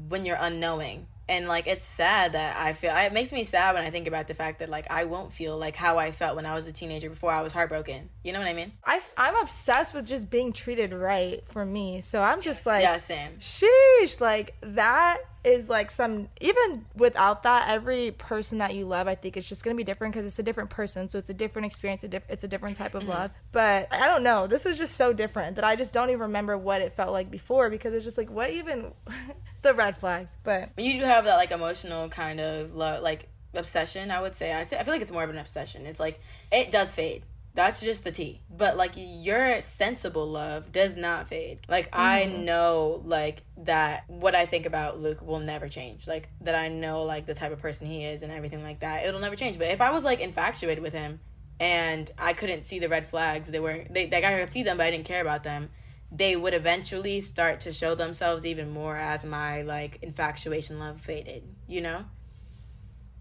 when 0.09 0.25
you're 0.25 0.35
unknowing 0.41 1.07
and 1.29 1.47
like 1.47 1.67
it's 1.67 1.83
sad 1.83 2.31
that 2.33 2.57
I 2.57 2.73
feel 2.73 2.95
it 2.95 3.13
makes 3.13 3.31
me 3.31 3.43
sad 3.43 3.75
when 3.75 3.83
I 3.83 3.89
think 3.89 4.07
about 4.07 4.27
the 4.27 4.33
fact 4.33 4.59
that 4.59 4.69
like 4.69 4.89
I 4.89 5.05
won't 5.05 5.33
feel 5.33 5.57
like 5.57 5.75
how 5.75 5.97
I 5.97 6.11
felt 6.11 6.35
when 6.35 6.45
I 6.45 6.53
was 6.55 6.67
a 6.67 6.71
teenager 6.71 7.09
before 7.09 7.31
I 7.31 7.41
was 7.41 7.51
heartbroken. 7.53 8.09
You 8.23 8.33
know 8.33 8.39
what 8.39 8.47
I 8.47 8.53
mean? 8.53 8.71
I, 8.85 9.01
I'm 9.17 9.35
obsessed 9.37 9.93
with 9.93 10.05
just 10.05 10.29
being 10.29 10.53
treated 10.53 10.93
right 10.93 11.43
for 11.49 11.65
me. 11.65 12.01
So 12.01 12.21
I'm 12.21 12.41
just 12.41 12.65
like, 12.65 12.81
Yeah, 12.81 12.97
same. 12.97 13.33
sheesh, 13.39 14.21
like 14.21 14.55
that 14.61 15.17
is 15.47 15.69
like 15.69 15.89
some 15.89 16.27
even 16.41 16.85
without 16.95 17.43
that 17.43 17.69
every 17.69 18.11
person 18.11 18.57
that 18.59 18.75
you 18.75 18.85
love 18.85 19.07
i 19.07 19.15
think 19.15 19.35
it's 19.37 19.47
just 19.47 19.63
going 19.63 19.75
to 19.75 19.77
be 19.77 19.83
different 19.83 20.13
because 20.13 20.25
it's 20.25 20.39
a 20.39 20.43
different 20.43 20.69
person 20.69 21.09
so 21.09 21.17
it's 21.17 21.29
a 21.29 21.33
different 21.33 21.65
experience 21.65 22.03
a 22.03 22.07
diff- 22.07 22.29
it's 22.29 22.43
a 22.43 22.47
different 22.47 22.75
type 22.75 22.93
of 22.93 23.01
Mm-hmm. 23.03 23.11
love 23.11 23.31
but 23.51 23.87
i 23.91 24.07
don't 24.07 24.23
know 24.23 24.47
this 24.47 24.65
is 24.65 24.77
just 24.77 24.95
so 24.95 25.13
different 25.13 25.55
that 25.55 25.63
i 25.65 25.75
just 25.75 25.93
don't 25.93 26.09
even 26.09 26.21
remember 26.21 26.57
what 26.57 26.81
it 26.81 26.93
felt 26.93 27.11
like 27.13 27.31
before 27.31 27.69
because 27.69 27.93
it's 27.93 28.03
just 28.05 28.17
like 28.17 28.29
what 28.29 28.49
even 28.51 28.91
the 29.61 29.73
red 29.73 29.97
flags 29.97 30.35
but 30.43 30.69
you 30.77 30.99
do 30.99 31.05
have 31.05 31.25
that 31.25 31.35
like 31.35 31.51
emotional 31.51 32.09
kind 32.09 32.39
of 32.39 32.75
love, 32.75 33.01
like 33.01 33.29
obsession, 33.53 34.11
I 34.11 34.21
would 34.21 34.35
say 34.35 34.53
I, 34.53 34.63
say 34.63 34.77
I 34.77 34.83
feel 34.83 34.93
like 34.93 35.01
it's 35.01 35.11
more 35.11 35.23
of 35.23 35.29
an 35.29 35.37
obsession. 35.37 35.85
It's 35.85 35.99
like 35.99 36.19
it 36.51 36.69
does 36.71 36.93
fade. 36.93 37.23
That's 37.57 37.81
just 37.81 38.03
the 38.03 38.11
T. 38.11 38.43
But 38.55 38.77
like 38.77 38.91
your 38.95 39.61
sensible 39.61 40.27
love 40.27 40.71
does 40.71 40.95
not 40.95 41.27
fade. 41.27 41.57
Like 41.67 41.89
I 41.91 42.27
mm-hmm. 42.31 42.45
know 42.45 43.01
like 43.03 43.41
that 43.63 44.03
what 44.07 44.35
I 44.35 44.45
think 44.45 44.67
about 44.67 45.01
Luke 45.01 45.23
will 45.23 45.39
never 45.39 45.67
change. 45.67 46.07
Like 46.07 46.29
that 46.41 46.53
I 46.53 46.67
know 46.67 47.01
like 47.01 47.25
the 47.25 47.33
type 47.33 47.51
of 47.51 47.57
person 47.57 47.87
he 47.87 48.05
is 48.05 48.21
and 48.21 48.31
everything 48.31 48.61
like 48.61 48.81
that. 48.81 49.07
It'll 49.07 49.19
never 49.19 49.35
change. 49.35 49.57
But 49.57 49.69
if 49.69 49.81
I 49.81 49.89
was 49.89 50.03
like 50.03 50.19
infatuated 50.19 50.83
with 50.83 50.93
him 50.93 51.19
and 51.59 52.11
I 52.19 52.33
couldn't 52.33 52.61
see 52.61 52.77
the 52.77 52.89
red 52.89 53.07
flags, 53.07 53.49
they 53.49 53.59
were 53.59 53.85
they 53.89 54.07
like 54.07 54.23
I 54.23 54.39
could 54.39 54.51
see 54.51 54.61
them 54.61 54.77
but 54.77 54.85
I 54.85 54.91
didn't 54.91 55.05
care 55.05 55.21
about 55.21 55.41
them. 55.41 55.71
They 56.11 56.35
would 56.35 56.53
eventually 56.53 57.21
start 57.21 57.59
to 57.61 57.73
show 57.73 57.95
themselves 57.95 58.45
even 58.45 58.69
more 58.69 58.97
as 58.97 59.25
my 59.25 59.63
like 59.63 59.97
infatuation 60.03 60.77
love 60.77 61.01
faded, 61.01 61.41
you 61.67 61.81
know? 61.81 62.05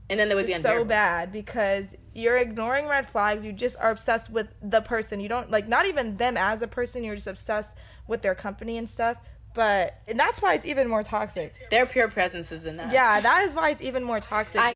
And 0.08 0.20
then 0.20 0.28
they 0.28 0.34
would 0.36 0.46
be 0.46 0.54
so 0.54 0.84
bad 0.84 1.32
because 1.32 1.94
you're 2.14 2.36
ignoring 2.36 2.86
red 2.86 3.08
flags. 3.08 3.44
You 3.44 3.52
just 3.52 3.76
are 3.80 3.90
obsessed 3.90 4.30
with 4.30 4.46
the 4.62 4.80
person. 4.80 5.18
You 5.18 5.28
don't 5.28 5.50
like 5.50 5.66
not 5.66 5.86
even 5.86 6.16
them 6.16 6.36
as 6.36 6.62
a 6.62 6.68
person. 6.68 7.02
You're 7.02 7.16
just 7.16 7.26
obsessed 7.26 7.76
with 8.06 8.22
their 8.22 8.34
company 8.36 8.78
and 8.78 8.88
stuff. 8.88 9.16
But 9.52 10.00
and 10.06 10.18
that's 10.20 10.40
why 10.40 10.54
it's 10.54 10.64
even 10.64 10.88
more 10.88 11.02
toxic. 11.02 11.52
Their 11.70 11.86
pure 11.86 12.08
presence 12.08 12.52
is 12.52 12.66
enough. 12.66 12.92
yeah 12.92 13.20
that 13.20 13.42
is 13.42 13.54
why 13.54 13.70
it's 13.70 13.82
even 13.82 14.04
more 14.04 14.20
toxic. 14.20 14.60
I- 14.60 14.75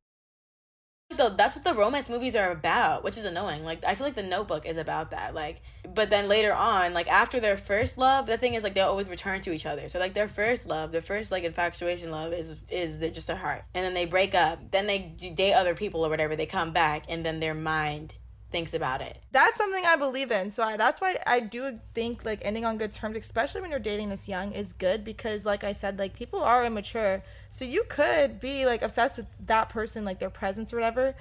the, 1.20 1.34
that's 1.36 1.54
what 1.54 1.64
the 1.64 1.74
romance 1.74 2.08
movies 2.08 2.34
are 2.34 2.50
about, 2.50 3.04
which 3.04 3.16
is 3.16 3.24
annoying. 3.24 3.64
Like 3.64 3.84
I 3.84 3.94
feel 3.94 4.06
like 4.06 4.14
the 4.14 4.22
Notebook 4.22 4.66
is 4.66 4.76
about 4.76 5.10
that. 5.10 5.34
Like, 5.34 5.62
but 5.94 6.10
then 6.10 6.28
later 6.28 6.52
on, 6.52 6.94
like 6.94 7.08
after 7.08 7.40
their 7.40 7.56
first 7.56 7.98
love, 7.98 8.26
the 8.26 8.38
thing 8.38 8.54
is 8.54 8.62
like 8.62 8.74
they'll 8.74 8.88
always 8.88 9.08
return 9.08 9.40
to 9.42 9.52
each 9.52 9.66
other. 9.66 9.88
So 9.88 9.98
like 9.98 10.14
their 10.14 10.28
first 10.28 10.66
love, 10.66 10.92
their 10.92 11.02
first 11.02 11.30
like 11.30 11.44
infatuation 11.44 12.10
love 12.10 12.32
is 12.32 12.62
is 12.68 13.00
just 13.12 13.28
a 13.28 13.36
heart, 13.36 13.64
and 13.74 13.84
then 13.84 13.94
they 13.94 14.06
break 14.06 14.34
up. 14.34 14.70
Then 14.70 14.86
they 14.86 14.98
date 14.98 15.52
other 15.52 15.74
people 15.74 16.04
or 16.04 16.08
whatever. 16.08 16.36
They 16.36 16.46
come 16.46 16.72
back, 16.72 17.04
and 17.08 17.24
then 17.24 17.40
their 17.40 17.54
mind 17.54 18.14
thinks 18.50 18.74
about 18.74 19.00
it. 19.00 19.18
that's 19.32 19.56
something 19.56 19.84
I 19.86 19.96
believe 19.96 20.30
in. 20.30 20.50
So 20.50 20.62
I, 20.62 20.76
that's 20.76 21.00
why 21.00 21.16
I 21.26 21.40
do 21.40 21.78
think 21.94 22.24
like 22.24 22.40
ending 22.42 22.64
on 22.64 22.78
good 22.78 22.92
terms, 22.92 23.16
especially 23.16 23.60
when 23.60 23.70
you're 23.70 23.78
dating 23.78 24.08
this 24.08 24.28
young, 24.28 24.52
is 24.52 24.72
good 24.72 25.04
because, 25.04 25.44
like 25.44 25.64
I 25.64 25.72
said, 25.72 25.98
like 25.98 26.14
people 26.14 26.40
are 26.40 26.64
immature. 26.64 27.22
So 27.50 27.64
you 27.64 27.84
could 27.88 28.40
be 28.40 28.66
like 28.66 28.82
obsessed 28.82 29.18
with 29.18 29.26
that 29.46 29.68
person, 29.68 30.04
like 30.04 30.18
their 30.18 30.30
presence 30.30 30.72
or 30.72 30.76
whatever. 30.76 31.14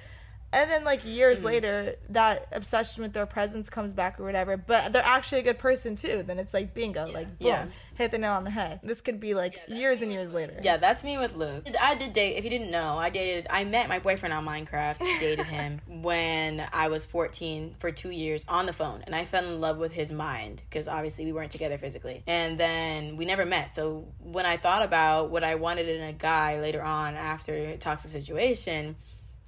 And 0.52 0.68
then 0.70 0.84
like 0.84 1.04
years 1.04 1.38
mm-hmm. 1.38 1.46
later, 1.46 1.96
that 2.10 2.48
obsession 2.52 3.02
with 3.02 3.12
their 3.12 3.26
presence 3.26 3.70
comes 3.70 3.92
back 3.92 4.18
or 4.18 4.24
whatever. 4.24 4.56
But 4.56 4.92
they're 4.92 5.04
actually 5.04 5.40
a 5.40 5.44
good 5.44 5.58
person 5.58 5.96
too. 5.96 6.24
Then 6.26 6.38
it's 6.38 6.52
like 6.52 6.74
bingo, 6.74 7.06
like 7.06 7.38
boom, 7.38 7.48
Yeah. 7.48 7.66
hit 7.94 8.10
the 8.10 8.18
nail 8.18 8.32
on 8.32 8.44
the 8.44 8.50
head. 8.50 8.80
This 8.82 9.00
could 9.00 9.20
be 9.20 9.34
like 9.34 9.60
years 9.68 10.02
and 10.02 10.10
years 10.10 10.32
later. 10.32 10.56
Yeah, 10.62 10.76
that's 10.76 11.04
me 11.04 11.18
with 11.18 11.36
Luke. 11.36 11.66
I 11.80 11.94
did 11.94 12.12
date. 12.12 12.36
If 12.36 12.44
you 12.44 12.50
didn't 12.50 12.70
know, 12.70 12.98
I 12.98 13.10
dated. 13.10 13.46
I 13.48 13.64
met 13.64 13.88
my 13.88 14.00
boyfriend 14.00 14.32
on 14.32 14.44
Minecraft. 14.44 14.98
Dated 15.20 15.46
him 15.46 15.80
when 16.02 16.66
I 16.72 16.88
was 16.88 17.06
fourteen 17.06 17.76
for 17.78 17.92
two 17.92 18.10
years 18.10 18.44
on 18.48 18.66
the 18.66 18.72
phone, 18.72 19.02
and 19.06 19.14
I 19.14 19.24
fell 19.24 19.44
in 19.44 19.60
love 19.60 19.78
with 19.78 19.92
his 19.92 20.10
mind 20.10 20.62
because 20.68 20.88
obviously 20.88 21.26
we 21.26 21.32
weren't 21.32 21.52
together 21.52 21.78
physically. 21.78 22.22
And 22.26 22.58
then 22.58 23.16
we 23.16 23.24
never 23.24 23.46
met. 23.46 23.74
So 23.74 24.08
when 24.18 24.46
I 24.46 24.56
thought 24.56 24.82
about 24.82 25.30
what 25.30 25.44
I 25.44 25.54
wanted 25.54 25.88
in 25.88 26.02
a 26.02 26.12
guy 26.12 26.60
later 26.60 26.82
on 26.82 27.14
after 27.14 27.54
a 27.54 27.76
toxic 27.76 28.10
situation. 28.10 28.96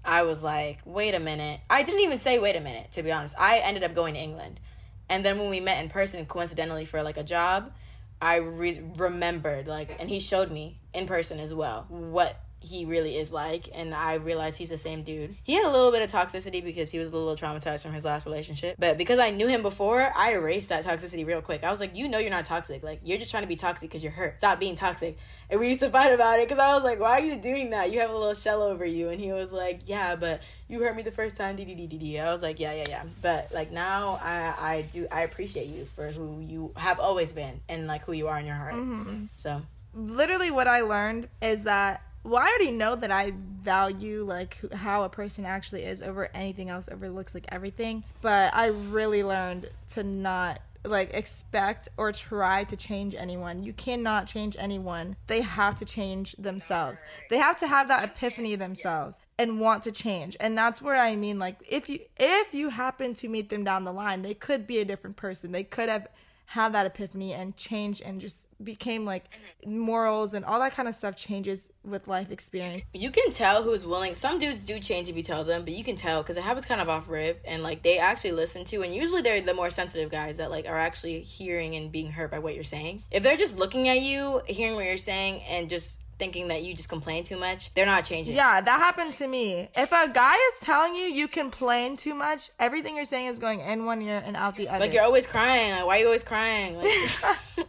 I 0.05 0.23
was 0.23 0.43
like, 0.43 0.81
wait 0.85 1.15
a 1.15 1.21
minute. 1.21 1.61
I 1.71 1.83
didn't 1.83 2.01
even 2.01 2.19
say 2.19 2.39
wait 2.39 2.57
a 2.57 2.61
minute, 2.61 2.93
to 2.93 3.03
be 3.03 3.13
honest. 3.13 3.37
I 3.39 3.59
ended 3.59 3.85
up 3.85 3.95
going 3.95 4.15
to 4.15 4.21
England. 4.21 4.61
And 5.09 5.25
then 5.25 5.39
when 5.39 5.51
we 5.51 5.61
met 5.61 5.83
in 5.83 5.91
person, 5.91 6.25
coincidentally 6.27 6.85
for 6.85 7.03
like 7.03 7.17
a 7.17 7.23
job, 7.23 7.73
I 8.21 8.37
re- 8.37 8.83
remembered 8.97 9.67
like, 9.67 9.97
and 10.01 10.09
he 10.09 10.21
showed 10.21 10.51
me 10.51 10.79
in 10.95 11.07
person 11.07 11.39
as 11.41 11.53
well 11.53 11.87
what 11.89 12.41
he 12.63 12.85
really 12.85 13.17
is 13.17 13.33
like, 13.33 13.69
and 13.75 13.95
I 13.95 14.15
realized 14.15 14.59
he's 14.59 14.71
the 14.71 14.79
same 14.79 15.03
dude. 15.03 15.37
He 15.43 15.55
had 15.55 15.65
a 15.65 15.71
little 15.71 15.91
bit 15.91 16.03
of 16.03 16.11
toxicity 16.11 16.63
because 16.63 16.91
he 16.91 16.99
was 16.99 17.11
a 17.11 17.17
little 17.17 17.37
traumatized 17.37 17.83
from 17.83 17.93
his 17.93 18.05
last 18.05 18.27
relationship, 18.27 18.77
but 18.79 18.97
because 18.97 19.19
I 19.19 19.31
knew 19.31 19.49
him 19.49 19.63
before, 19.63 20.13
I 20.17 20.33
erased 20.33 20.69
that 20.69 20.85
toxicity 20.85 21.27
real 21.27 21.43
quick. 21.43 21.65
I 21.65 21.71
was 21.71 21.81
like, 21.81 21.97
you 21.97 22.09
know, 22.09 22.19
you're 22.19 22.31
not 22.31 22.45
toxic. 22.45 22.83
Like, 22.83 23.01
you're 23.05 23.19
just 23.19 23.31
trying 23.31 23.43
to 23.43 23.49
be 23.49 23.57
toxic 23.57 23.91
because 23.91 24.03
you're 24.03 24.13
hurt. 24.13 24.39
Stop 24.39 24.61
being 24.61 24.77
toxic. 24.77 25.19
And 25.51 25.61
we 25.61 25.69
used 25.69 25.81
to 25.81 25.91
fight 25.91 26.13
about 26.13 26.39
it 26.39 26.49
because 26.49 26.59
I 26.59 26.75
was 26.75 26.83
like, 26.83 26.99
why 26.99 27.11
are 27.11 27.21
you 27.21 27.37
doing 27.37 27.71
that? 27.71 27.93
You 27.93 28.01
have 28.01 28.11
a 28.11 28.17
little 28.17 28.35
shell 28.35 28.63
over 28.63 28.87
you, 28.87 29.11
and 29.11 29.21
he 29.21 29.33
was 29.33 29.53
like, 29.53 29.81
yeah, 29.87 30.17
but 30.17 30.43
you 30.69 30.81
hurt 30.81 30.97
me 30.97 31.03
the 31.03 31.11
first 31.11 31.37
time. 31.37 31.57
D. 31.57 32.19
I 32.19 32.33
was 32.33 32.43
like, 32.43 32.59
yeah, 32.59 32.73
yeah, 32.73 32.85
yeah. 32.89 33.03
But 33.21 33.53
like 33.53 33.71
now, 33.71 34.19
I 34.23 34.55
I 34.59 34.83
do 34.91 35.07
I 35.13 35.23
appreciate 35.23 35.67
you 35.67 35.85
for 35.85 36.07
who 36.07 36.41
you 36.41 36.73
have 36.77 36.99
always 36.99 37.33
been 37.33 37.61
and 37.69 37.87
like 37.87 38.03
who 38.03 38.13
you 38.13 38.29
are 38.29 38.39
in 38.39 38.47
your 38.47 38.55
heart. 38.55 38.75
Mm-hmm. 38.75 39.25
So 39.35 39.63
literally 39.95 40.51
what 40.51 40.69
I 40.69 40.81
learned 40.81 41.29
is 41.43 41.65
that 41.65 42.03
well, 42.25 42.37
I 42.37 42.49
already 42.49 42.71
know 42.71 42.95
that 42.95 43.11
I 43.11 43.33
value 43.63 44.25
like 44.25 44.59
how 44.73 45.03
a 45.05 45.09
person 45.09 45.45
actually 45.45 45.85
is 45.85 46.03
over 46.03 46.29
anything 46.35 46.71
else, 46.71 46.89
over 46.91 47.09
looks 47.09 47.35
like 47.35 47.47
everything. 47.49 48.05
But 48.21 48.55
I 48.55 48.67
really 48.67 49.25
learned 49.25 49.69
to 49.91 50.05
not 50.05 50.61
like 50.85 51.15
expect 51.15 51.89
or 51.97 52.13
try 52.13 52.65
to 52.65 52.77
change 52.77 53.15
anyone. 53.15 53.63
You 53.63 53.73
cannot 53.73 54.27
change 54.27 54.57
anyone. 54.59 55.17
They 55.27 55.41
have 55.41 55.77
to 55.77 55.85
change 55.85 56.35
themselves. 56.39 57.03
They 57.31 57.39
have 57.39 57.57
to 57.59 57.69
have 57.69 57.89
that 57.89 58.05
epiphany 58.05 58.57
themselves 58.57 59.21
and 59.39 59.61
want 59.61 59.83
to 59.85 59.93
change. 59.93 60.37
And 60.41 60.57
that's 60.59 60.83
where 60.83 60.97
I 60.97 61.17
mean 61.17 61.39
like 61.39 61.57
if 61.69 61.89
you 61.89 62.01
if 62.19 62.55
you 62.55 62.71
happen 62.71 63.15
to 63.15 63.29
meet 63.29 63.49
them 63.49 63.65
down 63.65 63.85
the 63.85 63.93
line, 63.93 64.23
they 64.23 64.35
could 64.35 64.67
be 64.67 64.79
a 64.79 64.85
different 64.85 65.17
person. 65.17 65.53
They 65.53 65.65
could 65.65 65.89
have 65.89 66.09
had 66.53 66.75
that 66.75 66.85
epiphany 66.85 67.33
and 67.33 67.57
changed 67.57 68.03
and 68.03 68.21
just 68.21 68.47
became 68.63 69.07
like 69.07 69.25
morals 69.65 70.35
and 70.35 70.45
all 70.45 70.61
that 70.61 70.73
kind 70.73 70.87
of 70.87 70.95
stuff 70.95 71.17
changes 71.17 71.71
with 71.83 72.07
life 72.07 72.31
experience. 72.31 72.83
you 72.93 73.11
can 73.11 73.31
tell 73.31 73.63
who's 73.63 73.87
willing. 73.87 74.13
Some 74.13 74.39
dudes 74.39 74.63
do 74.63 74.79
change 74.79 75.09
if 75.09 75.17
you 75.17 75.23
tell 75.23 75.45
them, 75.45 75.65
but 75.65 75.73
you 75.73 75.83
can 75.83 75.97
tell 75.97 76.23
because 76.23 76.37
it 76.37 76.43
happens 76.43 76.67
kind 76.67 76.83
of 76.83 76.91
off 76.91 77.09
rip, 77.09 77.43
and 77.47 77.63
like 77.63 77.83
they 77.83 77.97
actually 77.97 78.33
listen 78.33 78.65
to. 78.65 78.83
And 78.83 78.95
usually 78.95 79.23
they're 79.23 79.41
the 79.41 79.55
more 79.55 79.71
sensitive 79.71 80.11
guys 80.11 80.37
that 80.37 80.51
like 80.51 80.67
are 80.67 80.79
actually 80.79 81.21
hearing 81.21 81.75
and 81.75 81.91
being 81.91 82.13
hurt 82.13 82.31
by 82.31 82.39
what 82.39 82.55
you're 82.55 82.65
saying. 82.65 83.05
If 83.11 83.23
they're 83.23 83.39
just 83.39 83.59
looking 83.59 83.89
at 83.89 84.03
you, 84.03 84.43
hearing 84.47 84.75
what 84.75 84.85
you're 84.85 84.99
saying, 84.99 85.43
and 85.45 85.71
just 85.71 86.02
thinking 86.23 86.47
that 86.47 86.63
you 86.63 86.73
just 86.73 86.89
complain 86.89 87.25
too 87.25 87.37
much, 87.37 87.75
they're 87.75 87.85
not 87.85 88.05
changing. 88.05 88.37
Yeah, 88.37 88.61
that 88.61 88.79
happened 88.79 89.13
to 89.15 89.27
me. 89.27 89.69
If 89.77 89.91
a 89.91 90.09
guy 90.09 90.37
is 90.37 90.61
telling 90.61 90.95
you 90.95 91.03
you 91.03 91.27
complain 91.27 91.97
too 91.97 92.15
much, 92.15 92.49
everything 92.61 92.95
you're 92.95 93.05
saying 93.05 93.27
is 93.27 93.41
going 93.41 93.59
in 93.59 93.85
one 93.87 94.01
ear 94.01 94.23
and 94.25 94.37
out 94.37 94.55
the 94.55 94.69
other. 94.69 94.79
Like 94.79 94.93
you're 94.93 95.03
always 95.03 95.27
crying. 95.27 95.73
Like 95.73 95.85
why 95.85 95.97
are 95.97 95.99
you 95.99 96.07
always 96.07 96.23
crying? 96.23 96.77
Like, 96.77 96.87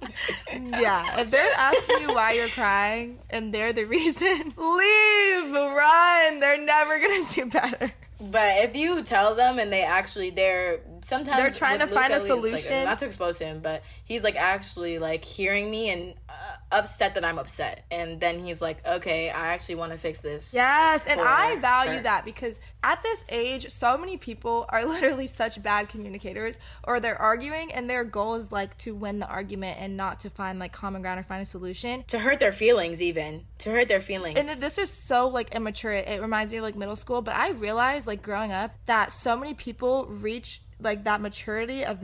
yeah, 0.54 1.20
if 1.20 1.32
they're 1.32 1.54
asking 1.58 2.02
you 2.02 2.14
why 2.14 2.34
you're 2.34 2.48
crying 2.50 3.18
and 3.32 3.52
they're 3.52 3.74
the 3.74 3.86
reason, 3.86 4.54
leave, 4.56 5.52
run. 5.52 6.40
They're 6.40 6.64
never 6.64 7.00
gonna 7.00 7.26
do 7.28 7.46
better. 7.48 7.92
But 8.22 8.66
if 8.66 8.76
you 8.76 9.02
tell 9.02 9.34
them 9.34 9.58
and 9.58 9.72
they 9.72 9.82
actually 9.82 10.30
they're 10.30 10.80
sometimes 11.04 11.38
They're 11.38 11.52
trying 11.52 11.80
to 11.80 11.88
find 11.88 12.14
a 12.14 12.18
least, 12.18 12.30
like, 12.30 12.40
solution. 12.40 12.86
not 12.86 13.00
to 13.00 13.06
expose 13.06 13.40
him, 13.40 13.60
but 13.60 13.84
he's 14.06 14.24
like 14.24 14.36
actually 14.36 15.00
like 15.00 15.24
hearing 15.26 15.70
me 15.70 15.90
and 15.90 16.14
uh, 16.30 16.34
upset 16.72 17.16
that 17.16 17.26
I'm 17.26 17.38
upset, 17.38 17.86
and 17.92 18.20
then 18.20 18.40
he's 18.40 18.62
like, 18.62 18.86
okay, 18.86 19.30
I 19.30 19.48
actually 19.48 19.76
want 19.76 19.92
to 19.92 19.98
fix 19.98 20.22
this. 20.22 20.54
Yes, 20.54 21.06
and 21.06 21.20
I 21.20 21.58
value 21.58 21.98
her. 21.98 22.02
that 22.02 22.26
because 22.26 22.60
at 22.84 23.04
this 23.04 23.24
age, 23.30 23.70
so 23.70 23.98
many 23.98 24.18
people 24.18 24.66
are 24.70 24.86
literally 24.94 25.28
such 25.28 25.62
bad 25.62 25.90
communicators, 25.90 26.58
or 26.84 27.00
they're 27.00 27.20
arguing 27.20 27.72
and 27.74 27.90
their 27.90 28.04
goal 28.04 28.36
is 28.36 28.52
like 28.52 28.78
to 28.80 28.96
win 28.96 29.20
the 29.20 29.28
argument 29.28 29.78
and 29.80 29.98
not 29.98 30.20
to 30.22 30.30
find 30.30 30.60
like 30.60 30.72
common 30.72 31.02
ground 31.02 31.20
or 31.20 31.24
find 31.24 31.42
a 31.42 31.46
solution. 31.46 32.04
To 32.08 32.20
hurt 32.20 32.40
their 32.40 32.52
feelings, 32.52 33.02
even 33.02 33.46
to 33.60 33.72
hurt 33.72 33.88
their 33.88 34.02
feelings. 34.02 34.38
And 34.38 34.62
this 34.62 34.78
is 34.78 34.92
so 34.92 35.28
like 35.28 35.54
immature. 35.56 35.94
It 35.94 36.22
reminds 36.22 36.52
me 36.52 36.58
of 36.58 36.64
like 36.64 36.76
middle 36.76 36.96
school, 36.96 37.22
but 37.22 37.36
I 37.36 37.52
realized 37.52 38.08
like 38.08 38.22
growing 38.22 38.52
up 38.52 38.76
that 38.86 39.12
so 39.12 39.38
many 39.38 39.54
people 39.54 40.06
reach 40.06 40.62
like 40.84 41.06
that 41.06 41.22
maturity 41.22 41.86
of 41.86 42.00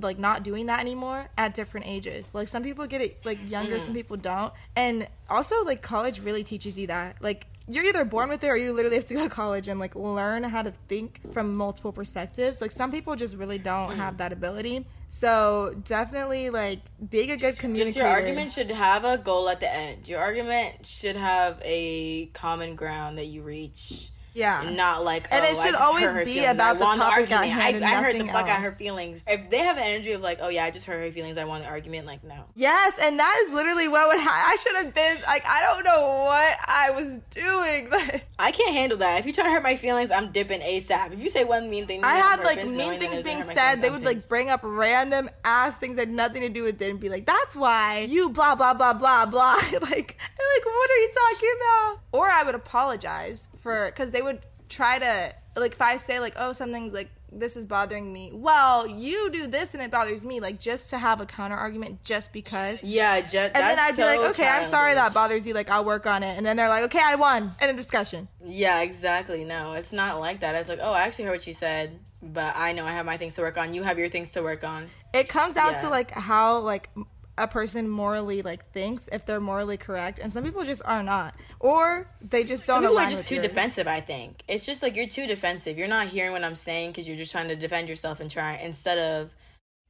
like 0.00 0.18
not 0.18 0.42
doing 0.42 0.66
that 0.66 0.80
anymore 0.80 1.28
at 1.36 1.54
different 1.54 1.86
ages. 1.86 2.34
Like 2.34 2.48
some 2.48 2.62
people 2.62 2.86
get 2.86 3.00
it 3.00 3.24
like 3.24 3.38
younger, 3.50 3.78
some 3.78 3.92
mm. 3.92 3.98
people 3.98 4.16
don't. 4.16 4.52
And 4.76 5.06
also 5.28 5.62
like 5.64 5.82
college 5.82 6.20
really 6.20 6.44
teaches 6.44 6.78
you 6.78 6.86
that. 6.88 7.16
Like 7.20 7.46
you're 7.68 7.84
either 7.84 8.04
born 8.04 8.28
with 8.28 8.42
it 8.42 8.48
or 8.48 8.56
you 8.56 8.72
literally 8.72 8.96
have 8.96 9.06
to 9.06 9.14
go 9.14 9.22
to 9.22 9.28
college 9.28 9.68
and 9.68 9.78
like 9.78 9.94
learn 9.94 10.42
how 10.42 10.62
to 10.62 10.72
think 10.88 11.20
from 11.32 11.56
multiple 11.56 11.92
perspectives. 11.92 12.60
Like 12.60 12.70
some 12.70 12.90
people 12.90 13.14
just 13.16 13.36
really 13.36 13.58
don't 13.58 13.92
mm. 13.92 13.96
have 13.96 14.18
that 14.18 14.32
ability. 14.32 14.86
So 15.10 15.74
definitely 15.84 16.48
like 16.50 16.80
being 17.10 17.30
a 17.30 17.36
good 17.36 17.58
communicator. 17.58 17.86
Just 17.86 17.96
your 17.98 18.06
argument 18.08 18.52
should 18.52 18.70
have 18.70 19.04
a 19.04 19.18
goal 19.18 19.48
at 19.48 19.60
the 19.60 19.72
end. 19.72 20.08
Your 20.08 20.20
argument 20.20 20.86
should 20.86 21.16
have 21.16 21.60
a 21.62 22.26
common 22.32 22.76
ground 22.76 23.18
that 23.18 23.26
you 23.26 23.42
reach. 23.42 24.11
Yeah. 24.34 24.70
Not 24.74 25.04
like 25.04 25.28
And 25.30 25.44
oh, 25.44 25.48
it 25.48 25.56
I 25.56 25.64
should 25.66 25.74
always 25.74 26.24
be 26.24 26.44
about 26.44 26.78
the 26.78 26.84
topic 26.84 27.02
at 27.02 27.10
argument. 27.10 27.52
hand 27.52 27.76
and 27.76 27.84
I, 27.84 27.98
I 27.98 28.02
hurt 28.02 28.18
the 28.18 28.26
fuck 28.26 28.48
out 28.48 28.62
her 28.62 28.70
feelings. 28.70 29.24
If 29.26 29.50
they 29.50 29.58
have 29.58 29.76
an 29.76 29.82
energy 29.82 30.12
of 30.12 30.22
like, 30.22 30.38
oh 30.40 30.48
yeah, 30.48 30.64
I 30.64 30.70
just 30.70 30.86
hurt 30.86 31.04
her 31.04 31.10
feelings. 31.12 31.36
I 31.38 31.44
want 31.44 31.64
the 31.64 31.68
argument. 31.68 32.06
Like 32.06 32.24
no. 32.24 32.44
Yes, 32.54 32.98
and 33.00 33.18
that 33.18 33.44
is 33.46 33.52
literally 33.52 33.88
what 33.88 34.08
would 34.08 34.20
ha- 34.20 34.48
I 34.50 34.56
should 34.56 34.76
have 34.76 34.94
been 34.94 35.18
like 35.26 35.46
I 35.46 35.62
don't 35.62 35.84
know 35.84 36.24
what 36.24 36.58
I 36.66 36.90
was 36.90 37.18
doing, 37.30 37.88
but 37.90 38.22
I 38.38 38.52
can't 38.52 38.74
handle 38.74 38.98
that. 38.98 39.20
If 39.20 39.26
you 39.26 39.32
try 39.32 39.44
to 39.44 39.50
hurt 39.50 39.62
my 39.62 39.76
feelings, 39.76 40.10
I'm 40.10 40.32
dipping 40.32 40.60
ASAP. 40.60 41.12
If 41.12 41.22
you 41.22 41.28
say 41.28 41.44
one 41.44 41.68
mean 41.70 41.86
thing, 41.86 42.02
I 42.02 42.16
had 42.16 42.42
like 42.42 42.68
mean 42.68 42.98
things 42.98 43.22
being 43.22 43.42
said. 43.42 43.82
They 43.82 43.90
would 43.90 44.04
like 44.04 44.26
bring 44.28 44.50
up 44.50 44.60
random 44.62 45.28
ass 45.44 45.76
things 45.76 45.96
that 45.96 46.02
had 46.02 46.10
nothing 46.10 46.42
to 46.42 46.48
do 46.48 46.62
with 46.62 46.80
it 46.80 46.90
and 46.90 46.98
be 46.98 47.08
like, 47.08 47.26
"That's 47.26 47.56
why 47.56 48.00
you 48.00 48.30
blah 48.30 48.54
blah 48.54 48.74
blah 48.74 48.94
blah 48.94 49.26
blah." 49.26 49.54
like, 49.72 49.82
like 49.82 50.64
what 50.64 50.90
are 50.90 50.98
you 50.98 51.10
talking 51.14 51.50
about? 51.56 51.98
Or 52.12 52.30
I 52.30 52.42
would 52.44 52.54
apologize 52.54 53.48
for 53.62 53.86
because 53.86 54.10
they 54.10 54.22
would 54.22 54.40
try 54.68 54.98
to 54.98 55.34
like 55.56 55.72
if 55.72 55.82
I 55.82 55.96
say 55.96 56.18
like, 56.20 56.34
"Oh, 56.36 56.52
something's 56.52 56.92
like 56.92 57.10
this 57.30 57.56
is 57.56 57.64
bothering 57.64 58.12
me." 58.12 58.30
Well, 58.32 58.86
you 58.86 59.30
do 59.30 59.46
this 59.46 59.74
and 59.74 59.82
it 59.82 59.90
bothers 59.90 60.26
me. 60.26 60.40
Like 60.40 60.60
just 60.60 60.90
to 60.90 60.98
have 60.98 61.20
a 61.20 61.26
counter 61.26 61.56
argument 61.56 62.02
just 62.04 62.32
because. 62.32 62.82
Yeah, 62.82 63.20
just, 63.20 63.34
And 63.34 63.54
then 63.54 63.78
I'd 63.78 63.96
be 63.96 64.04
like, 64.04 64.20
okay, 64.30 64.46
I'm 64.48 64.64
sorry 64.66 64.94
that 64.94 65.14
bothers 65.14 65.46
you. 65.46 65.54
Like, 65.54 65.70
I'll 65.70 65.84
work 65.84 66.06
on 66.06 66.22
it. 66.22 66.36
And 66.36 66.44
then 66.44 66.56
they're 66.56 66.68
like, 66.68 66.84
okay, 66.84 67.00
I 67.02 67.14
won. 67.14 67.54
End 67.60 67.70
of 67.70 67.76
discussion. 67.76 68.28
Yeah, 68.44 68.80
exactly. 68.80 69.44
No, 69.44 69.72
it's 69.74 69.92
not 69.92 70.20
like 70.20 70.40
that. 70.40 70.54
It's 70.56 70.68
like, 70.68 70.80
oh, 70.82 70.92
I 70.92 71.02
actually 71.02 71.24
heard 71.26 71.32
what 71.32 71.46
you 71.46 71.54
said, 71.54 72.00
but 72.22 72.54
I 72.56 72.72
know 72.72 72.84
I 72.84 72.92
have 72.92 73.06
my 73.06 73.16
things 73.16 73.34
to 73.36 73.42
work 73.42 73.56
on. 73.56 73.72
You 73.72 73.82
have 73.84 73.98
your 73.98 74.08
things 74.10 74.32
to 74.32 74.42
work 74.42 74.62
on. 74.64 74.88
It 75.14 75.28
comes 75.28 75.54
down 75.54 75.72
Yeah. 75.72 75.82
to 75.82 75.88
like 75.88 76.10
how 76.10 76.58
like 76.58 76.90
a 77.38 77.48
person 77.48 77.88
morally 77.88 78.42
like 78.42 78.70
thinks 78.72 79.08
if 79.10 79.24
they're 79.24 79.40
morally 79.40 79.76
correct, 79.76 80.18
and 80.18 80.32
some 80.32 80.44
people 80.44 80.64
just 80.64 80.82
are 80.84 81.02
not, 81.02 81.34
or 81.60 82.10
they 82.20 82.44
just 82.44 82.66
don't 82.66 82.82
some 82.82 82.90
people 82.90 82.98
are 82.98 83.08
just 83.08 83.26
too 83.26 83.36
yours. 83.36 83.46
defensive. 83.46 83.86
I 83.86 84.00
think 84.00 84.42
it's 84.48 84.66
just 84.66 84.82
like 84.82 84.96
you're 84.96 85.06
too 85.06 85.26
defensive. 85.26 85.78
You're 85.78 85.88
not 85.88 86.08
hearing 86.08 86.32
what 86.32 86.44
I'm 86.44 86.54
saying 86.54 86.90
because 86.90 87.08
you're 87.08 87.16
just 87.16 87.32
trying 87.32 87.48
to 87.48 87.56
defend 87.56 87.88
yourself 87.88 88.20
and 88.20 88.30
try 88.30 88.56
instead 88.56 88.98
of. 88.98 89.30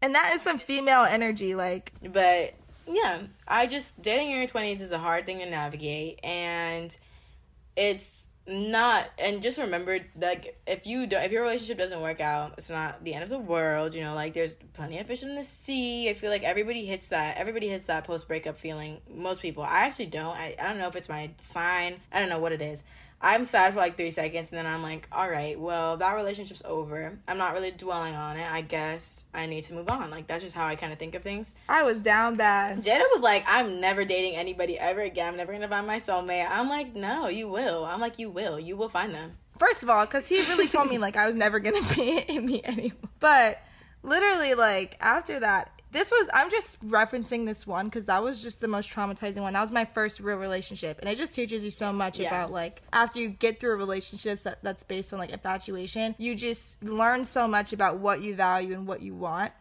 And 0.01 0.15
that 0.15 0.35
is 0.35 0.43
some 0.43 0.59
female 0.59 1.03
energy. 1.05 1.55
Like, 1.55 1.93
But 2.03 2.55
yeah, 2.87 3.23
I 3.47 3.67
just 3.67 4.03
dating 4.03 4.31
in 4.31 4.39
your 4.39 4.47
twenties 4.47 4.81
is 4.81 4.93
a 4.93 4.99
hard 4.99 5.27
thing 5.27 5.39
to 5.41 5.47
navigate, 5.47 6.21
and 6.25 6.97
it's 7.77 8.27
not. 8.47 9.11
And 9.19 9.43
just 9.43 9.59
remember, 9.59 10.01
like 10.21 10.61
if 10.67 10.87
you 10.87 11.07
don't, 11.07 11.23
if 11.23 11.33
your 11.33 11.43
relationship 11.43 11.79
doesn't 11.79 12.01
work 12.01 12.21
out, 12.21 12.55
it's 12.59 12.71
not 12.71 13.05
the 13.05 13.15
end 13.15 13.23
of 13.23 13.31
the 13.31 13.39
world. 13.39 13.95
You 13.95 14.03
know, 14.03 14.15
like 14.15 14.35
there's 14.35 14.57
plenty 14.75 14.99
of 14.99 15.07
fish 15.07 15.23
in 15.23 15.35
the 15.35 15.45
sea. 15.45 16.09
I 16.09 16.15
feel 16.15 16.31
like 16.31 16.43
everybody 16.43 16.85
hits 16.87 17.09
that. 17.09 17.37
Everybody 17.37 17.69
hits 17.69 17.85
that 17.85 18.05
post 18.05 18.29
breakup 18.29 18.57
feeling. 18.57 19.01
Most 19.13 19.43
people. 19.43 19.63
I 19.63 19.81
actually 19.81 20.07
don't. 20.07 20.37
I, 20.37 20.57
I 20.61 20.69
don't 20.69 20.79
know 20.79 20.89
if 20.89 20.97
it's 20.97 21.09
my 21.09 21.31
sign. 21.39 21.97
I 22.13 22.21
don't 22.21 22.29
know 22.29 22.39
what 22.39 22.53
it 22.53 22.63
is. 22.63 22.85
I'm 23.25 23.45
sad 23.45 23.73
for 23.73 23.79
like 23.79 23.97
three 23.97 24.11
seconds 24.11 24.51
and 24.51 24.59
then 24.59 24.67
I'm 24.67 24.83
like, 24.83 25.07
all 25.13 25.31
right, 25.31 25.59
well, 25.59 25.97
that 25.97 26.13
relationship's 26.15 26.63
over. 26.65 27.17
I'm 27.29 27.39
not 27.39 27.55
really 27.55 27.71
dwelling 27.71 28.17
on 28.17 28.37
it. 28.37 28.51
I 28.51 28.63
guess 28.63 29.25
I 29.33 29.47
need 29.47 29.63
to 29.65 29.75
move 29.75 29.89
on. 29.89 30.11
Like, 30.11 30.27
that's 30.27 30.43
just 30.43 30.57
how 30.57 30.67
I 30.67 30.75
kind 30.75 30.93
of 30.93 30.99
think 30.99 31.15
of 31.15 31.23
things. 31.23 31.55
I 31.69 31.85
was 31.85 32.01
down 32.01 32.35
bad. 32.35 32.79
Jada 32.79 33.05
was 33.13 33.21
like, 33.21 33.45
I'm 33.47 33.81
never 33.81 34.05
dating 34.05 34.35
anybody 34.35 34.77
ever 34.77 35.03
again. 35.03 35.29
I'm 35.29 35.37
never 35.37 35.53
gonna 35.53 35.69
find 35.69 35.87
my 35.87 35.99
soulmate. 35.99 36.49
I'm 36.51 36.69
like, 36.69 36.97
no, 36.97 37.29
you 37.29 37.49
will. 37.49 37.85
I'm 37.85 38.01
like, 38.01 38.19
you 38.19 38.29
will. 38.29 38.59
You 38.59 38.77
will 38.77 38.89
find 38.89 39.15
them. 39.15 39.37
First 39.57 39.85
of 39.85 39.91
all, 39.91 40.05
because 40.05 40.29
he 40.29 40.41
really 40.41 40.67
told 40.67 40.91
me 40.91 40.99
like 40.99 41.15
I 41.15 41.27
was 41.27 41.37
never 41.37 41.61
gonna 41.61 41.87
be 41.95 42.19
in 42.19 42.45
me 42.45 42.61
anymore. 42.65 43.11
But 43.21 43.61
literally, 44.03 44.55
like 44.55 44.97
after 45.01 45.39
that, 45.39 45.71
this 45.93 46.11
was 46.11 46.29
I'm 46.35 46.51
just 46.51 46.85
referencing 46.87 47.47
this 47.47 47.67
one 47.67 47.87
because 47.87 48.07
that 48.07 48.23
was 48.23 48.43
just 48.43 48.61
the 48.61 48.69
most 48.69 48.91
traumatizing 48.91 49.43
one. 49.43 49.53
That 49.53 49.61
was 49.61 49.71
my 49.71 49.85
first 49.85 50.21
real 50.21 50.39
relationship, 50.39 50.99
and 51.01 51.09
it 51.09 51.17
just 51.17 51.35
teaches 51.35 51.63
you 51.65 51.71
so 51.71 51.93
much 51.93 52.19
Yeah. 52.19 52.29
about 52.29 52.51
like 52.51 52.83
after 52.93 53.21
you 53.21 53.29
get 53.29 53.61
through 53.61 53.77
relationships 53.77 54.45
that 54.45 54.59
that's 54.63 54.83
based 54.83 55.13
on 55.13 55.19
like 55.19 55.31
infatuation, 55.31 56.15
you 56.19 56.35
just 56.35 56.83
learn 56.83 57.25
so 57.25 57.47
much 57.47 57.73
about 57.73 57.99
what 57.99 58.23
you 58.23 58.35
value 58.35 58.75
and 58.75 58.87
what 58.87 59.03
you 59.03 59.15
want. 59.15 59.53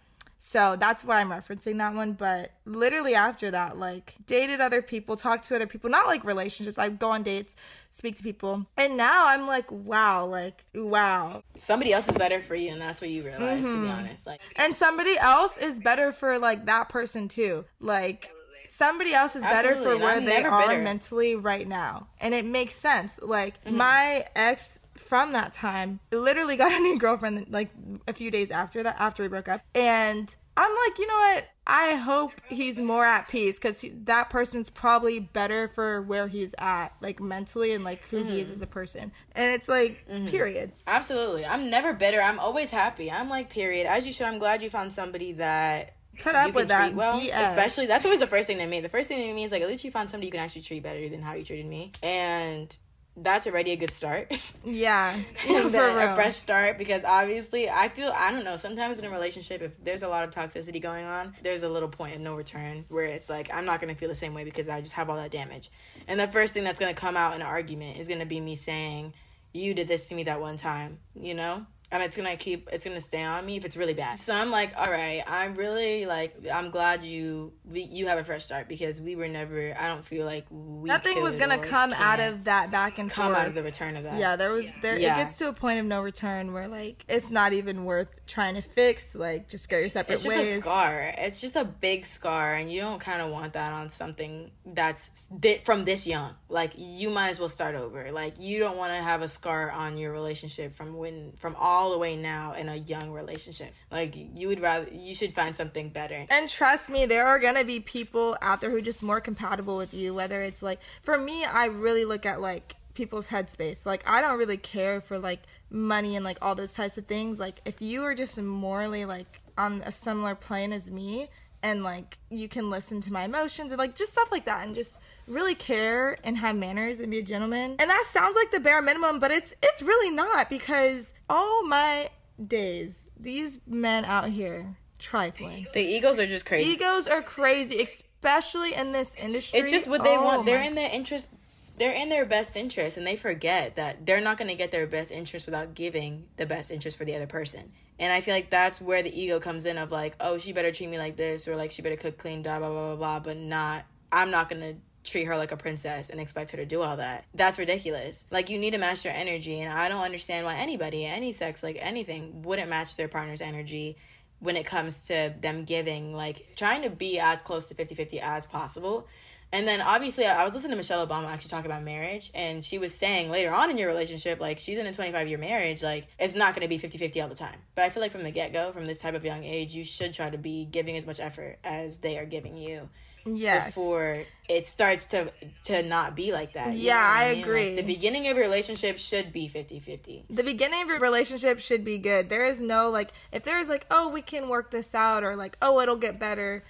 So 0.44 0.76
that's 0.76 1.06
why 1.06 1.22
I'm 1.22 1.30
referencing 1.30 1.78
that 1.78 1.94
one. 1.94 2.14
But 2.14 2.54
literally 2.66 3.14
after 3.14 3.52
that, 3.52 3.78
like 3.78 4.16
dated 4.26 4.60
other 4.60 4.82
people, 4.82 5.16
talked 5.16 5.44
to 5.46 5.56
other 5.56 5.68
people, 5.68 5.88
not 5.92 6.08
like 6.08 6.24
relationships. 6.24 6.80
I 6.80 6.90
go 6.90 7.12
on 7.12 7.22
dates, 7.22 7.56
speak 7.92 8.18
to 8.18 8.24
people. 8.24 8.66
And 8.76 8.98
now 8.98 9.28
I'm 9.28 9.46
like, 9.46 9.72
wow, 9.72 10.26
like, 10.26 10.66
wow. 10.74 11.44
Somebody 11.58 11.94
else 11.94 12.10
is 12.10 12.16
better 12.16 12.40
for 12.40 12.56
you, 12.56 12.72
and 12.72 12.82
that's 12.82 13.02
what 13.02 13.12
you 13.12 13.22
realize. 13.22 13.66
To 13.68 13.74
be 13.80 13.86
Mm-hmm. 13.86 13.92
honest, 14.00 14.26
like, 14.26 14.42
And 14.56 14.76
somebody 14.76 15.16
else 15.20 15.60
is 15.60 15.80
better 15.80 16.12
for 16.12 16.40
like 16.40 16.66
that 16.66 16.90
person 16.90 17.28
too. 17.28 17.66
Like 17.80 18.32
somebody 18.66 19.14
else 19.14 19.36
is 19.36 19.44
better 19.44 19.76
for 19.76 19.96
where 19.98 20.20
they 20.22 20.44
are 20.44 20.70
bitter. 20.70 20.82
mentally 20.82 21.36
right 21.36 21.68
now. 21.68 22.08
And 22.20 22.34
it 22.34 22.46
makes 22.46 22.74
sense. 22.74 23.20
Like 23.22 23.64
Mm-hmm. 23.64 23.78
my 23.78 24.26
ex 24.36 24.80
from 25.02 25.32
that 25.34 25.52
time 25.52 26.00
literally 26.12 26.56
got 26.56 26.72
a 26.72 26.80
new 26.80 26.98
girlfriend 26.98 27.48
like 27.50 27.70
a 28.08 28.14
few 28.14 28.32
days 28.32 28.52
after 28.52 28.84
that 28.84 28.96
after 29.00 29.24
we 29.24 29.30
broke 29.30 29.48
up. 29.50 29.62
And 29.76 30.34
I'm 30.58 30.72
like, 30.88 31.00
you 31.00 31.08
know 31.08 31.14
what? 31.14 31.46
I 31.66 31.96
hope 31.96 32.34
he's 32.50 32.78
more 32.80 33.06
at 33.06 33.28
peace 33.30 33.58
because 33.58 33.86
that 34.04 34.30
person's 34.30 34.70
probably 34.70 35.20
better 35.20 35.68
for 35.70 36.02
where 36.02 36.28
he's 36.28 36.54
at, 36.58 36.90
like 37.02 37.20
mentally 37.22 37.74
and 37.74 37.84
like 37.84 38.04
who 38.10 38.24
he 38.24 38.40
is 38.40 38.48
Mm-hmm. 38.48 38.54
as 38.54 38.62
a 38.62 38.68
person. 38.68 39.12
And 39.34 39.52
it's 39.54 39.70
like, 39.70 40.06
period. 40.28 40.72
absolutely. 40.88 41.46
I'm 41.46 41.70
never 41.70 41.94
bitter. 41.94 42.22
I'm 42.22 42.40
always 42.40 42.72
happy. 42.72 43.10
I'm 43.10 43.30
like, 43.30 43.50
period. 43.50 43.88
As 43.88 44.06
you 44.06 44.12
should. 44.14 44.26
I'm 44.28 44.40
glad 44.40 44.62
you 44.62 44.70
found 44.70 44.92
somebody 44.94 45.34
that. 45.34 45.96
Put 46.20 46.36
up 46.36 46.54
with 46.54 46.68
that 46.68 46.88
treat 46.88 46.96
well, 46.96 47.20
BS. 47.20 47.42
especially 47.48 47.86
that's 47.88 48.04
always 48.06 48.20
the 48.20 48.28
first 48.28 48.46
thing 48.46 48.58
to 48.58 48.68
me. 48.68 48.82
The 48.82 48.90
first 48.90 49.08
thing 49.08 49.26
to 49.28 49.34
me 49.34 49.44
is 49.46 49.52
like 49.52 49.62
at 49.62 49.68
least 49.70 49.84
you 49.86 49.90
found 49.92 50.10
somebody 50.10 50.28
you 50.28 50.32
can 50.32 50.42
actually 50.42 50.62
treat 50.62 50.84
better 50.84 51.08
than 51.10 51.22
how 51.22 51.34
you 51.34 51.44
treated 51.46 51.66
me, 51.66 51.94
and 52.04 52.76
that's 53.18 53.46
already 53.46 53.72
a 53.72 53.76
good 53.76 53.92
start. 53.92 54.32
Yeah, 54.64 55.14
for 55.38 55.68
a 55.68 55.96
real. 55.96 56.14
fresh 56.14 56.36
start 56.36 56.78
because 56.78 57.04
obviously 57.04 57.68
I 57.68 57.90
feel 57.90 58.14
I 58.16 58.32
don't 58.32 58.44
know 58.44 58.58
sometimes 58.58 59.00
in 59.00 59.06
a 59.06 59.10
relationship 59.10 59.64
if 59.64 59.84
there's 59.84 60.04
a 60.04 60.08
lot 60.08 60.24
of 60.24 60.30
toxicity 60.30 60.80
going 60.80 61.04
on 61.04 61.34
there's 61.42 61.64
a 61.64 61.70
little 61.70 61.90
point 61.90 62.14
of 62.14 62.22
no 62.22 62.36
return 62.36 62.86
where 62.90 63.06
it's 63.06 63.28
like 63.28 63.52
I'm 63.52 63.66
not 63.66 63.80
gonna 63.82 63.96
feel 63.96 64.08
the 64.08 64.14
same 64.14 64.36
way 64.36 64.44
because 64.44 64.70
I 64.70 64.82
just 64.82 64.94
have 64.94 65.10
all 65.10 65.16
that 65.16 65.32
damage 65.32 65.72
and 66.08 66.20
the 66.20 66.28
first 66.28 66.54
thing 66.54 66.64
that's 66.64 66.80
gonna 66.80 66.94
come 66.94 67.18
out 67.18 67.34
in 67.34 67.42
an 67.42 67.48
argument 67.48 67.98
is 67.98 68.08
gonna 68.08 68.28
be 68.28 68.40
me 68.40 68.56
saying 68.56 69.16
you 69.52 69.74
did 69.74 69.88
this 69.88 70.08
to 70.10 70.16
me 70.16 70.22
that 70.26 70.40
one 70.40 70.58
time 70.58 71.00
you 71.16 71.34
know 71.34 71.66
and 71.92 72.02
it's 72.02 72.16
gonna 72.16 72.38
keep 72.38 72.70
it's 72.72 72.84
gonna 72.84 73.02
stay 73.02 73.24
on 73.24 73.46
me 73.46 73.58
if 73.58 73.66
it's 73.66 73.76
really 73.76 73.94
bad 73.94 74.18
so 74.18 74.34
I'm 74.34 74.50
like 74.50 74.72
all 74.78 74.92
right 74.92 75.24
I'm 75.28 75.56
really 75.56 76.06
like 76.06 76.36
I'm 76.52 76.72
glad 76.72 77.04
you 77.04 77.54
we, 77.66 77.82
you 77.84 78.08
have 78.08 78.18
a 78.18 78.24
fresh 78.24 78.46
start 78.46 78.68
because 78.68 79.02
we 79.02 79.16
were 79.16 79.28
never 79.28 79.76
I 79.78 79.88
don't 79.88 80.06
feel 80.06 80.26
like 80.26 80.46
we 80.50 80.88
Nothing 80.88 81.22
was 81.22 81.38
gonna 81.38 81.58
come 81.58 81.94
out 81.94 82.20
of 82.20 82.46
that 82.46 82.72
back 82.72 82.98
and 82.98 83.10
forth. 83.12 83.16
come 83.16 83.34
forth. 83.34 83.40
out 83.40 83.48
of 83.48 83.56
the 83.56 83.64
return 83.64 83.98
of 83.98 84.04
that 84.04 84.18
yeah, 84.18 84.36
there 84.36 84.52
was 84.52 84.72
there. 84.82 84.98
Yeah. 84.98 85.16
It 85.16 85.24
gets 85.24 85.38
to 85.40 85.48
a 85.50 85.54
point 85.54 85.80
of 85.80 85.86
no 85.86 86.02
return 86.02 86.54
where 86.54 86.68
like 86.68 87.06
it's 87.10 87.30
not 87.30 87.54
even 87.54 87.86
worth 87.86 88.10
trying 88.32 88.56
to 88.56 88.62
fix. 88.62 89.14
Like 89.14 89.50
just 89.50 89.70
go 89.70 89.78
your 89.78 89.90
separate 89.90 90.16
It's 90.16 90.24
just 90.24 90.36
ways. 90.36 90.58
a 90.58 90.62
scar. 90.62 91.14
It's 91.18 91.40
just 91.40 91.56
a 91.56 91.66
big 91.66 92.06
scar, 92.06 92.56
and 92.56 92.72
you 92.72 92.82
don't 92.82 93.00
kind 93.00 93.22
of 93.22 93.30
want 93.32 93.54
that 93.54 93.74
on 93.74 93.90
something 93.90 94.52
that's 94.66 95.28
di- 95.28 95.62
from 95.66 95.86
this 95.86 96.08
young. 96.08 96.34
Like 96.50 96.72
you 96.78 97.10
might 97.10 97.30
as 97.30 97.40
well 97.40 97.50
start 97.50 97.76
over. 97.76 98.12
Like 98.12 98.40
you 98.40 98.60
don't 98.60 98.78
want 98.78 98.94
to 98.94 99.02
have 99.04 99.22
a 99.22 99.28
scar 99.28 99.70
on 99.70 99.98
your 99.98 100.12
relationship 100.12 100.76
from 100.76 100.96
when 100.98 101.34
from 101.38 101.56
all 101.60 101.92
the 101.92 101.98
way 101.98 102.16
now 102.16 102.54
in 102.54 102.70
a 102.70 102.76
young 102.78 103.12
relationship. 103.12 103.74
Like 103.92 104.16
you 104.16 104.48
would 104.48 104.60
rather 104.62 104.88
you 104.92 105.14
should 105.14 105.34
find 105.34 105.56
something 105.56 105.90
better. 105.90 106.26
And 106.30 106.48
trust 106.50 106.90
me, 106.90 107.06
there 107.06 107.28
are 107.28 107.40
gonna 107.40 107.64
be 107.66 107.80
people 107.80 108.38
out 108.42 108.62
there 108.62 108.70
who 108.70 108.78
are 108.78 108.82
just 108.82 109.04
more 109.04 109.22
compatible 109.22 109.78
with 109.78 109.94
you. 109.94 110.14
Whether 110.14 110.42
it's 110.42 110.62
like 110.64 110.80
for 111.02 111.18
me, 111.18 111.44
I 111.46 111.66
really 111.66 112.06
look 112.06 112.26
at 112.26 112.40
like 112.42 112.76
people's 112.94 113.28
headspace. 113.30 113.86
Like 113.86 114.04
I 114.10 114.22
don't 114.22 114.38
really 114.38 114.58
care 114.58 115.02
for 115.02 115.18
like 115.18 115.42
money 115.72 116.16
and 116.16 116.24
like 116.26 116.38
all 116.42 116.54
those 116.54 116.74
types 116.74 116.98
of 116.98 117.06
things. 117.06 117.40
Like 117.40 117.62
if 117.66 117.82
you 117.82 118.04
are 118.04 118.14
just 118.14 118.40
morally 118.40 119.06
like 119.06 119.40
on 119.58 119.82
a 119.86 119.92
similar 119.92 120.36
plane 120.36 120.74
as 120.74 120.92
me 120.92 121.28
and 121.64 121.84
like 121.84 122.18
you 122.30 122.48
can 122.48 122.70
listen 122.70 123.02
to 123.02 123.14
my 123.14 123.24
emotions 123.24 123.72
and 123.72 123.80
like 123.80 123.96
just 123.96 124.12
stuff 124.12 124.32
like 124.32 124.46
that 124.46 124.66
and 124.66 124.76
just 124.76 125.00
really 125.28 125.56
care 125.56 126.18
and 126.24 126.38
have 126.38 126.56
manners 126.56 127.00
and 127.00 127.12
be 127.12 127.20
a 127.20 127.24
gentleman. 127.24 127.76
And 127.80 127.90
that 127.90 128.04
sounds 128.06 128.36
like 128.36 128.52
the 128.52 128.60
bare 128.60 128.82
minimum, 128.82 129.20
but 129.20 129.32
it's 129.32 129.54
it's 129.64 129.82
really 129.82 130.14
not 130.14 130.50
because 130.50 131.14
all 131.30 131.64
my 131.64 132.10
days, 132.48 133.10
these 133.20 133.60
men 133.68 134.06
out 134.06 134.30
here 134.30 134.78
trifling. 135.00 135.68
The 135.74 135.82
egos 135.82 136.20
are 136.20 136.28
just 136.28 136.46
crazy. 136.46 136.70
Egos 136.72 137.08
are 137.08 137.22
crazy, 137.22 137.82
especially 137.82 138.74
in 138.74 138.92
this 138.92 139.16
industry. 139.16 139.60
it's 139.60 139.72
just 139.72 139.88
what 139.88 140.04
they 140.04 140.16
Oh 140.16 140.24
want. 140.24 140.46
They're 140.46 140.62
in 140.62 140.76
their 140.76 140.92
interest. 140.92 141.34
They're 141.78 141.94
in 141.94 142.10
their 142.10 142.26
best 142.26 142.56
interest, 142.56 142.98
and 142.98 143.08
they 143.08 143.16
forget 143.16 143.76
that 143.76 144.06
they're 144.06 144.22
not 144.22 144.38
going 144.38 144.50
to 144.50 144.56
get 144.56 144.72
their 144.72 144.86
best 144.86 145.12
interest 145.12 145.46
without 145.46 145.74
giving 145.74 146.28
the 146.38 146.46
best 146.46 146.72
interest 146.72 146.98
for 146.98 147.06
the 147.06 147.16
other 147.16 147.28
person. 147.28 147.72
And 147.98 148.12
I 148.12 148.22
feel 148.22 148.34
like 148.34 148.50
that's 148.50 148.82
where 148.82 149.04
the 149.04 149.20
ego 149.20 149.40
comes 149.40 149.66
in 149.66 149.78
of 149.78 149.92
like, 149.92 150.16
oh, 150.20 150.38
she 150.38 150.54
better 150.54 150.72
treat 150.72 150.90
me 150.90 150.98
like 150.98 151.16
this, 151.16 151.48
or 151.48 151.56
like 151.56 151.72
she 151.72 151.82
better 151.82 151.96
cook 151.96 152.18
clean, 152.18 152.44
blah 152.44 152.60
blah 152.60 152.70
blah 152.70 152.88
blah 152.88 152.96
blah. 152.96 153.20
But 153.20 153.38
not, 153.38 153.86
I'm 154.12 154.32
not 154.32 154.50
gonna 154.50 154.76
treat 155.04 155.26
her 155.26 155.38
like 155.38 155.52
a 155.52 155.58
princess 155.58 156.10
and 156.10 156.20
expect 156.20 156.52
her 156.52 156.58
to 156.58 156.66
do 156.66 156.82
all 156.82 156.98
that. 156.98 157.26
That's 157.34 157.58
ridiculous. 157.58 158.26
Like 158.32 158.50
you 158.50 158.58
need 158.58 158.72
to 158.72 158.78
match 158.78 159.04
their 159.04 159.16
energy, 159.16 159.60
and 159.60 159.72
I 159.72 159.88
don't 159.90 160.04
understand 160.04 160.46
why 160.46 160.56
anybody, 160.56 161.06
any 161.06 161.32
sex, 161.32 161.64
like 161.64 161.78
anything, 161.80 162.44
wouldn't 162.44 162.70
match 162.70 162.96
their 162.96 163.08
partner's 163.08 163.42
energy 163.42 163.98
when 164.40 164.56
it 164.56 164.66
comes 164.66 165.08
to 165.08 165.34
them 165.40 165.64
giving, 165.66 166.14
like 166.14 166.54
trying 166.56 166.82
to 166.82 166.90
be 166.90 167.20
as 167.20 167.42
close 167.42 167.70
to 167.70 167.76
50 167.76 167.96
50 167.96 168.20
as 168.20 168.46
possible. 168.46 169.08
And 169.54 169.68
then 169.68 169.82
obviously, 169.82 170.26
I 170.26 170.44
was 170.46 170.54
listening 170.54 170.72
to 170.72 170.78
Michelle 170.78 171.06
Obama 171.06 171.26
actually 171.26 171.50
talk 171.50 171.66
about 171.66 171.84
marriage, 171.84 172.32
and 172.34 172.64
she 172.64 172.78
was 172.78 172.94
saying 172.94 173.30
later 173.30 173.54
on 173.54 173.70
in 173.70 173.78
your 173.78 173.90
relationship, 173.90 174.40
like 174.40 174.60
she's 174.60 174.78
in 174.78 174.86
a 174.86 174.94
25 174.94 175.28
year 175.28 175.38
marriage, 175.38 175.84
like 175.84 176.08
it's 176.18 176.36
not 176.36 176.56
going 176.56 176.62
to 176.62 176.70
be 176.70 176.78
50 176.78 176.98
50 176.98 177.22
all 177.22 177.28
the 177.28 177.36
time. 177.36 177.58
But 177.76 177.84
I 177.84 177.90
feel 177.90 178.02
like 178.02 178.12
from 178.12 178.24
the 178.24 178.32
get 178.32 178.54
go, 178.54 178.72
from 178.72 178.88
this 178.88 179.02
type 179.02 179.14
of 179.14 179.26
young 179.26 179.44
age, 179.44 179.74
you 179.74 179.84
should 179.84 180.14
try 180.14 180.30
to 180.30 180.38
be 180.38 180.66
giving 180.66 180.96
as 180.96 181.06
much 181.06 181.20
effort 181.20 181.60
as 181.64 181.98
they 181.98 182.18
are 182.18 182.26
giving 182.26 182.56
you. 182.56 182.90
Yes. 183.26 183.68
Before 183.68 184.24
it 184.50 184.66
starts 184.66 185.06
to 185.08 185.32
to 185.66 185.84
not 185.84 186.16
be 186.16 186.32
like 186.32 186.54
that. 186.54 186.74
Yeah, 186.74 186.96
what 186.96 187.28
I 187.28 187.34
mean? 187.34 187.44
agree. 187.44 187.68
Like, 187.68 187.86
the 187.86 187.94
beginning 187.94 188.28
of 188.28 188.38
your 188.38 188.46
relationship 188.46 188.98
should 188.98 189.32
be 189.32 189.48
50 189.48 189.80
50. 189.80 190.26
the 190.30 190.44
beginning 190.44 190.82
of 190.82 190.88
your 190.88 191.00
relationship 191.00 191.60
should 191.60 191.86
be 191.86 191.98
good. 191.98 192.30
There 192.30 192.46
is 192.46 192.62
no 192.62 192.90
like 192.90 193.12
if 193.32 193.44
there 193.44 193.60
is 193.60 193.70
like, 193.70 193.86
oh, 193.92 194.10
we 194.10 194.22
can 194.22 194.48
work 194.48 194.72
this 194.72 194.96
out 194.96 195.24
or 195.24 195.36
like, 195.36 195.58
oh, 195.62 195.80
it'll 195.82 195.98
get 195.98 196.20
better. 196.20 196.64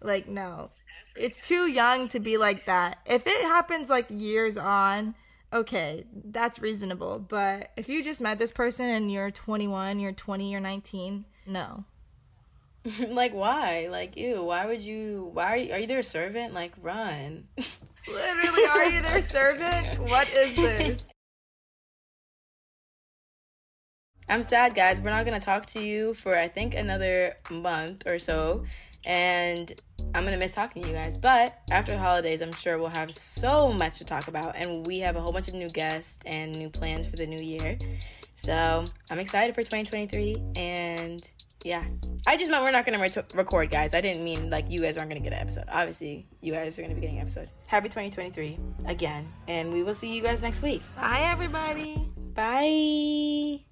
Like 0.00 0.28
no. 0.28 0.70
It's 1.18 1.46
too 1.46 1.66
young 1.66 2.08
to 2.08 2.20
be 2.20 2.38
like 2.38 2.66
that. 2.66 2.98
If 3.06 3.26
it 3.26 3.42
happens 3.42 3.90
like 3.90 4.06
years 4.08 4.56
on, 4.56 5.14
okay, 5.52 6.04
that's 6.12 6.60
reasonable. 6.60 7.18
But 7.18 7.70
if 7.76 7.88
you 7.88 8.02
just 8.02 8.20
met 8.20 8.38
this 8.38 8.52
person 8.52 8.88
and 8.88 9.10
you're 9.10 9.30
21, 9.30 10.00
you're 10.00 10.12
20, 10.12 10.50
you're 10.50 10.60
19, 10.60 11.24
no. 11.46 11.84
like 13.08 13.34
why? 13.34 13.88
Like 13.90 14.16
ew, 14.16 14.42
why 14.44 14.66
would 14.66 14.80
you 14.80 15.30
why 15.32 15.44
are 15.44 15.56
you, 15.56 15.72
are 15.72 15.78
you 15.78 15.86
their 15.86 16.02
servant? 16.02 16.54
Like 16.54 16.72
run. 16.80 17.48
Literally, 18.08 18.66
are 18.66 18.84
you 18.86 19.02
their 19.02 19.20
servant? 19.20 19.98
What 19.98 20.28
is 20.30 20.56
this? 20.56 21.08
I'm 24.28 24.42
sad, 24.42 24.74
guys. 24.74 25.00
We're 25.00 25.10
not 25.10 25.24
gonna 25.24 25.40
talk 25.40 25.66
to 25.66 25.80
you 25.80 26.14
for 26.14 26.36
I 26.36 26.48
think 26.48 26.74
another 26.74 27.34
month 27.50 28.06
or 28.06 28.18
so, 28.18 28.64
and 29.08 29.72
I'm 30.14 30.24
gonna 30.24 30.36
miss 30.36 30.54
talking 30.54 30.82
to 30.82 30.88
you 30.88 30.94
guys. 30.94 31.16
But 31.16 31.58
after 31.70 31.92
the 31.92 31.98
holidays, 31.98 32.40
I'm 32.42 32.52
sure 32.52 32.78
we'll 32.78 32.88
have 32.88 33.12
so 33.12 33.72
much 33.72 33.98
to 33.98 34.04
talk 34.04 34.28
about, 34.28 34.54
and 34.54 34.86
we 34.86 35.00
have 35.00 35.16
a 35.16 35.20
whole 35.20 35.32
bunch 35.32 35.48
of 35.48 35.54
new 35.54 35.68
guests 35.68 36.20
and 36.24 36.54
new 36.56 36.68
plans 36.68 37.06
for 37.06 37.16
the 37.16 37.26
new 37.26 37.42
year. 37.42 37.78
So 38.34 38.84
I'm 39.10 39.18
excited 39.18 39.54
for 39.54 39.62
2023, 39.62 40.36
and 40.56 41.28
yeah, 41.64 41.82
I 42.26 42.36
just 42.36 42.50
meant 42.50 42.62
we're 42.62 42.70
not 42.70 42.84
gonna 42.84 43.00
re- 43.00 43.10
record, 43.34 43.70
guys. 43.70 43.94
I 43.94 44.00
didn't 44.00 44.22
mean 44.22 44.50
like 44.50 44.70
you 44.70 44.80
guys 44.80 44.96
aren't 44.96 45.10
gonna 45.10 45.20
get 45.20 45.32
an 45.32 45.40
episode. 45.40 45.64
Obviously, 45.72 46.26
you 46.40 46.52
guys 46.52 46.78
are 46.78 46.82
gonna 46.82 46.94
be 46.94 47.00
getting 47.00 47.16
an 47.16 47.22
episode. 47.22 47.50
Happy 47.66 47.88
2023 47.88 48.58
again, 48.86 49.26
and 49.48 49.72
we 49.72 49.82
will 49.82 49.94
see 49.94 50.14
you 50.14 50.22
guys 50.22 50.42
next 50.42 50.62
week. 50.62 50.82
Bye, 50.96 51.22
everybody. 51.22 52.08
Bye. 52.34 53.67